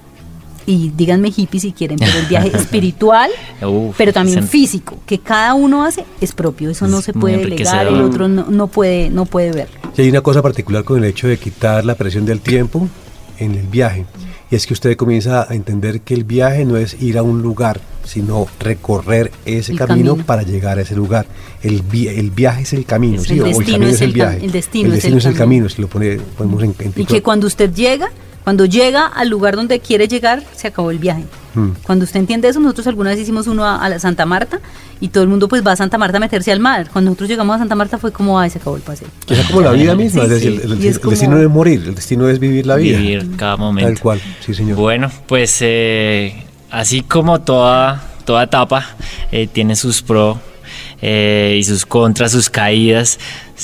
y 0.66 0.92
díganme 0.96 1.32
hippie 1.34 1.60
si 1.60 1.72
quieren, 1.72 1.98
pero 1.98 2.18
el 2.18 2.26
viaje 2.26 2.48
espiritual, 2.56 3.30
pero 3.96 4.12
también 4.12 4.46
físico, 4.46 4.98
que 5.06 5.18
cada 5.18 5.54
uno 5.54 5.84
hace 5.84 6.04
es 6.20 6.32
propio, 6.32 6.70
eso 6.70 6.86
no 6.86 7.02
se 7.02 7.12
puede 7.12 7.38
delegar, 7.38 7.86
el 7.86 8.00
otro 8.00 8.28
no, 8.28 8.46
no, 8.48 8.66
puede 8.68 9.10
no 9.10 9.26
puede 9.26 9.52
ver. 9.52 9.68
Y 9.96 10.02
hay 10.02 10.08
una 10.08 10.20
cosa 10.20 10.42
particular 10.42 10.84
con 10.84 10.98
el 10.98 11.04
hecho 11.04 11.28
de 11.28 11.36
quitar 11.38 11.84
la 11.84 11.94
presión 11.94 12.24
del 12.24 12.40
tiempo 12.40 12.88
en 13.38 13.54
el 13.54 13.66
viaje, 13.66 14.06
y 14.50 14.56
es 14.56 14.66
que 14.66 14.74
usted 14.74 14.96
comienza 14.96 15.46
a 15.48 15.54
entender 15.54 16.02
que 16.02 16.14
el 16.14 16.24
viaje 16.24 16.64
no 16.64 16.76
es 16.76 17.00
ir 17.02 17.18
a 17.18 17.22
un 17.22 17.42
lugar, 17.42 17.80
sino 18.04 18.46
recorrer 18.58 19.30
ese 19.44 19.74
camino, 19.74 20.16
para 20.16 20.42
llegar 20.42 20.78
a 20.78 20.82
ese 20.82 20.94
lugar. 20.94 21.26
El, 21.62 21.82
el 21.92 22.30
viaje 22.30 22.62
es 22.62 22.72
el 22.72 22.84
camino, 22.84 23.22
¿sí? 23.22 23.34
el, 23.34 23.42
o 23.42 23.46
el 23.46 23.56
camino 23.56 23.86
es 23.86 24.00
el, 24.00 24.12
viaje. 24.12 24.44
El 24.44 24.52
destino, 24.52 24.94
es, 24.94 25.04
el, 25.04 25.34
camino, 25.34 25.68
si 25.68 25.80
lo 25.80 25.88
pone, 25.88 26.18
ponemos 26.36 26.62
en, 26.62 26.74
Y 26.96 27.04
que 27.04 27.22
cuando 27.22 27.46
usted 27.46 27.72
llega, 27.72 28.10
cuando 28.44 28.64
llega 28.64 29.06
al 29.06 29.28
lugar 29.28 29.56
donde 29.56 29.80
quiere 29.80 30.08
llegar, 30.08 30.42
se 30.54 30.68
acabó 30.68 30.90
el 30.90 30.98
viaje. 30.98 31.24
Hmm. 31.54 31.70
Cuando 31.82 32.04
usted 32.04 32.18
entiende 32.18 32.48
eso, 32.48 32.60
nosotros 32.60 32.86
alguna 32.86 33.10
vez 33.10 33.20
hicimos 33.20 33.46
uno 33.46 33.64
a, 33.64 33.98
Santa 33.98 34.26
Marta 34.26 34.60
y 35.00 35.08
todo 35.08 35.22
el 35.22 35.28
mundo 35.28 35.48
pues 35.48 35.64
va 35.64 35.72
a 35.72 35.76
Santa 35.76 35.98
Marta 35.98 36.16
a 36.16 36.20
meterse 36.20 36.50
al 36.50 36.60
mar. 36.60 36.88
Cuando 36.92 37.10
nosotros 37.10 37.28
llegamos 37.28 37.54
a 37.56 37.58
Santa 37.58 37.74
Marta 37.74 37.98
fue 37.98 38.10
como, 38.10 38.40
ay, 38.40 38.50
se 38.50 38.58
acabó 38.58 38.76
el 38.76 38.82
paseo. 38.82 39.08
Es 39.28 39.46
como 39.46 39.60
la 39.60 39.72
vida 39.72 39.94
misma, 39.94 40.24
es 40.24 40.30
decir, 40.30 40.60
el, 40.64 40.80
destino 40.80 41.36
no 41.36 41.42
es 41.42 41.48
morir, 41.48 41.82
el 41.86 41.94
destino 41.94 42.28
es 42.28 42.38
vivir 42.38 42.66
la 42.66 42.76
vida. 42.76 42.98
Vivir 42.98 43.36
cada 43.36 43.56
momento. 43.56 43.92
Tal 43.92 44.00
cual, 44.00 44.20
sí 44.44 44.54
señor. 44.54 44.76
Bueno, 44.76 45.10
pues 45.28 45.58
eh, 45.60 46.46
así 46.72 47.02
como 47.02 47.40
toda, 47.42 48.02
toda 48.24 48.44
etapa 48.44 48.84
eh, 49.30 49.46
tiene 49.46 49.76
sus 49.76 50.02
pros 50.02 50.38
eh, 51.00 51.56
y 51.58 51.64
sus 51.64 51.86
contras, 51.86 52.32
sus 52.32 52.48
caídas, 52.50 53.20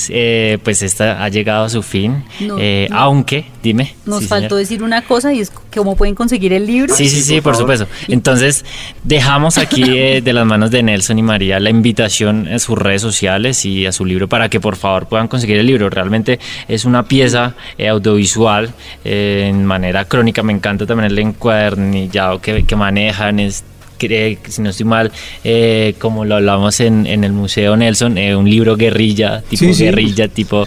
eh, 0.09 0.57
pues 0.63 0.81
esta 0.81 1.23
ha 1.23 1.29
llegado 1.29 1.65
a 1.65 1.69
su 1.69 1.83
fin. 1.83 2.23
Eh, 2.57 2.87
aunque, 2.91 3.45
dime. 3.61 3.95
Nos 4.05 4.27
faltó 4.27 4.55
decir 4.55 4.83
una 4.83 5.03
cosa 5.03 5.33
y 5.33 5.39
es 5.39 5.51
cómo 5.75 5.95
pueden 5.95 6.15
conseguir 6.15 6.53
el 6.53 6.65
libro. 6.65 6.95
Sí, 6.95 7.09
sí, 7.09 7.21
sí, 7.21 7.41
por, 7.41 7.55
supuesto. 7.55 7.87
Entonces, 8.07 8.65
dejamos 9.03 9.57
aquí 9.57 9.83
de 10.21 10.33
las 10.33 10.45
manos 10.45 10.71
de 10.71 10.83
Nelson 10.83 11.19
y 11.19 11.23
María 11.23 11.59
la 11.59 11.69
invitación 11.69 12.47
a 12.47 12.59
sus 12.59 12.77
redes 12.77 13.01
sociales 13.01 13.65
y 13.65 13.85
a 13.85 13.91
su 13.91 14.05
libro 14.05 14.27
para 14.27 14.49
que 14.49 14.59
por 14.59 14.75
favor 14.75 15.07
puedan 15.07 15.27
conseguir 15.27 15.57
el 15.57 15.67
libro. 15.67 15.89
Realmente 15.89 16.39
es 16.67 16.85
una 16.85 17.03
pieza 17.03 17.55
audiovisual 17.77 18.73
en 19.03 19.65
manera 19.65 20.05
crónica. 20.05 20.43
Me 20.43 20.53
encanta 20.53 20.85
también 20.85 21.11
el 21.11 21.19
encuadernillado 21.19 22.39
que, 22.41 22.63
que 22.65 22.75
manejan. 22.75 23.39
Es 23.39 23.63
si 24.07 24.61
no 24.61 24.69
estoy 24.69 24.85
mal, 24.85 25.11
eh, 25.43 25.95
como 25.99 26.25
lo 26.25 26.35
hablamos 26.35 26.79
en, 26.79 27.05
en 27.05 27.23
el 27.23 27.33
Museo 27.33 27.75
Nelson, 27.75 28.17
eh, 28.17 28.35
un 28.35 28.49
libro 28.49 28.75
guerrilla, 28.75 29.41
tipo 29.41 29.65
guerrilla, 29.77 30.27
tipo 30.27 30.65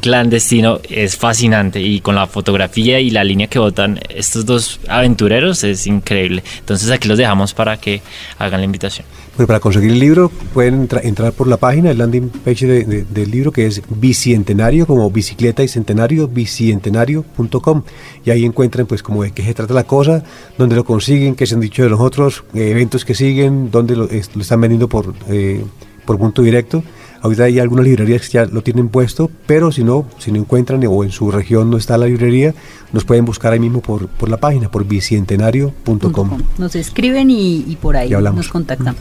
clandestino, 0.00 0.80
es 0.88 1.16
fascinante 1.16 1.80
y 1.80 2.00
con 2.00 2.14
la 2.14 2.26
fotografía 2.26 3.00
y 3.00 3.10
la 3.10 3.24
línea 3.24 3.46
que 3.46 3.58
botan 3.58 4.00
estos 4.08 4.46
dos 4.46 4.80
aventureros 4.88 5.64
es 5.64 5.86
increíble. 5.86 6.42
Entonces 6.58 6.90
aquí 6.90 7.08
los 7.08 7.18
dejamos 7.18 7.54
para 7.54 7.76
que 7.76 8.02
hagan 8.38 8.60
la 8.60 8.64
invitación. 8.64 9.06
Bueno, 9.40 9.46
para 9.48 9.60
conseguir 9.60 9.92
el 9.92 9.98
libro 9.98 10.30
pueden 10.52 10.86
entrar 11.02 11.32
por 11.32 11.46
la 11.46 11.56
página, 11.56 11.90
el 11.90 11.96
landing 11.96 12.28
page 12.28 12.66
del 12.66 13.30
libro 13.30 13.52
que 13.52 13.64
es 13.64 13.80
Bicientenario, 13.88 14.86
como 14.86 15.10
bicicleta 15.10 15.62
y 15.62 15.68
centenario, 15.68 16.28
bicientenario.com 16.28 17.82
y 18.22 18.30
ahí 18.32 18.44
encuentran 18.44 18.84
pues 18.84 19.02
como 19.02 19.22
de 19.22 19.30
qué 19.30 19.42
se 19.42 19.54
trata 19.54 19.72
la 19.72 19.84
cosa, 19.84 20.22
dónde 20.58 20.76
lo 20.76 20.84
consiguen, 20.84 21.36
qué 21.36 21.46
se 21.46 21.54
han 21.54 21.62
dicho 21.62 21.82
de 21.82 21.88
los 21.88 22.00
otros, 22.00 22.44
eh, 22.52 22.72
eventos 22.72 23.06
que 23.06 23.14
siguen, 23.14 23.70
dónde 23.70 23.96
lo, 23.96 24.10
están 24.10 24.60
vendiendo 24.60 24.90
por, 24.90 25.14
eh, 25.30 25.64
por 26.04 26.18
punto 26.18 26.42
directo. 26.42 26.82
Ahorita 27.22 27.44
hay 27.44 27.58
algunas 27.60 27.86
librerías 27.86 28.28
que 28.28 28.34
ya 28.34 28.44
lo 28.44 28.62
tienen 28.62 28.90
puesto, 28.90 29.30
pero 29.46 29.72
si 29.72 29.84
no, 29.84 30.06
si 30.18 30.32
no 30.32 30.38
encuentran 30.38 30.84
o 30.86 31.02
en 31.02 31.12
su 31.12 31.30
región 31.30 31.70
no 31.70 31.78
está 31.78 31.96
la 31.96 32.06
librería, 32.06 32.54
nos 32.92 33.04
pueden 33.04 33.24
buscar 33.24 33.52
ahí 33.52 33.60
mismo 33.60 33.80
por, 33.80 34.08
por 34.08 34.28
la 34.28 34.36
página, 34.36 34.70
por 34.70 34.86
bicentenario.com. 34.86 36.42
Nos 36.58 36.74
escriben 36.74 37.30
y, 37.30 37.76
por 37.80 37.96
ahí 37.96 38.10
nos 38.10 38.48
contactamos. 38.48 39.00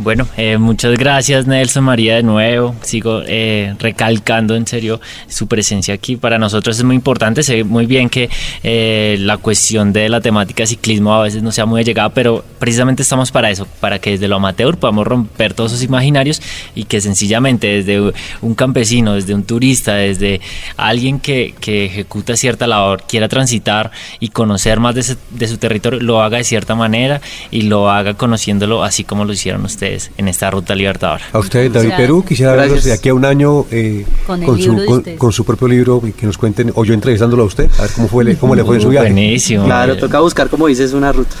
Bueno, 0.00 0.28
eh, 0.36 0.58
muchas 0.58 0.96
gracias 0.96 1.48
Nelson 1.48 1.82
María 1.82 2.14
de 2.14 2.22
nuevo. 2.22 2.72
Sigo 2.82 3.22
eh, 3.26 3.74
recalcando 3.80 4.54
en 4.54 4.64
serio 4.64 5.00
su 5.26 5.48
presencia 5.48 5.92
aquí. 5.92 6.14
Para 6.14 6.38
nosotros 6.38 6.78
es 6.78 6.84
muy 6.84 6.94
importante. 6.94 7.42
Sé 7.42 7.64
muy 7.64 7.84
bien 7.84 8.08
que 8.08 8.30
eh, 8.62 9.16
la 9.18 9.38
cuestión 9.38 9.92
de 9.92 10.08
la 10.08 10.20
temática 10.20 10.64
ciclismo 10.66 11.12
a 11.14 11.22
veces 11.24 11.42
no 11.42 11.50
sea 11.50 11.66
muy 11.66 11.80
allegada, 11.80 12.10
pero 12.10 12.44
precisamente 12.60 13.02
estamos 13.02 13.32
para 13.32 13.50
eso, 13.50 13.66
para 13.80 13.98
que 13.98 14.12
desde 14.12 14.28
lo 14.28 14.36
amateur 14.36 14.76
podamos 14.76 15.04
romper 15.04 15.52
todos 15.52 15.72
esos 15.72 15.82
imaginarios 15.82 16.40
y 16.76 16.84
que 16.84 17.00
sencillamente 17.00 17.82
desde 17.82 18.12
un 18.40 18.54
campesino, 18.54 19.14
desde 19.14 19.34
un 19.34 19.42
turista, 19.42 19.94
desde 19.94 20.40
alguien 20.76 21.18
que, 21.18 21.56
que 21.60 21.86
ejecuta 21.86 22.36
cierta 22.36 22.68
labor, 22.68 23.02
quiera 23.02 23.26
transitar 23.26 23.90
y 24.20 24.28
conocer 24.28 24.78
más 24.78 24.94
de, 24.94 25.16
de 25.30 25.48
su 25.48 25.58
territorio, 25.58 25.98
lo 25.98 26.22
haga 26.22 26.38
de 26.38 26.44
cierta 26.44 26.76
manera 26.76 27.20
y 27.50 27.62
lo 27.62 27.90
haga 27.90 28.14
conociéndolo 28.14 28.84
así 28.84 29.02
como 29.02 29.24
lo 29.24 29.32
hicieron 29.32 29.64
ustedes 29.64 29.87
en 30.16 30.28
esta 30.28 30.50
ruta 30.50 30.74
libertadora. 30.74 31.24
A 31.32 31.38
usted, 31.38 31.70
David 31.70 31.92
Perú, 31.96 32.24
quisiera 32.26 32.54
verlos 32.54 32.84
de 32.84 32.92
aquí 32.92 33.08
a 33.08 33.14
un 33.14 33.24
año 33.24 33.66
eh, 33.70 34.04
con, 34.26 34.60
su, 34.60 35.04
con, 35.18 35.32
su 35.32 35.44
propio 35.44 35.68
libro 35.68 36.02
y 36.06 36.12
que 36.12 36.26
nos 36.26 36.38
cuenten, 36.38 36.72
o 36.74 36.84
yo 36.84 36.94
entrevistándolo 36.94 37.42
a 37.44 37.46
usted, 37.46 37.70
a 37.78 37.82
ver 37.82 37.90
cómo, 37.92 38.08
fue, 38.08 38.36
cómo 38.36 38.54
le 38.54 38.64
fue 38.64 38.76
en 38.76 38.82
su 38.82 38.88
viaje. 38.88 39.06
Buenísimo. 39.08 39.64
Claro, 39.64 39.96
toca 39.96 40.20
buscar, 40.20 40.48
como 40.48 40.66
dices, 40.66 40.92
una 40.92 41.12
ruta. 41.12 41.36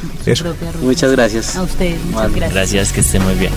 Muchas 0.82 1.12
gracias. 1.12 1.56
A 1.56 1.62
usted, 1.62 1.96
muchas 2.10 2.34
gracias. 2.34 2.54
Gracias, 2.54 2.92
que 2.92 3.00
esté 3.00 3.20
muy 3.20 3.34
bien. 3.34 3.52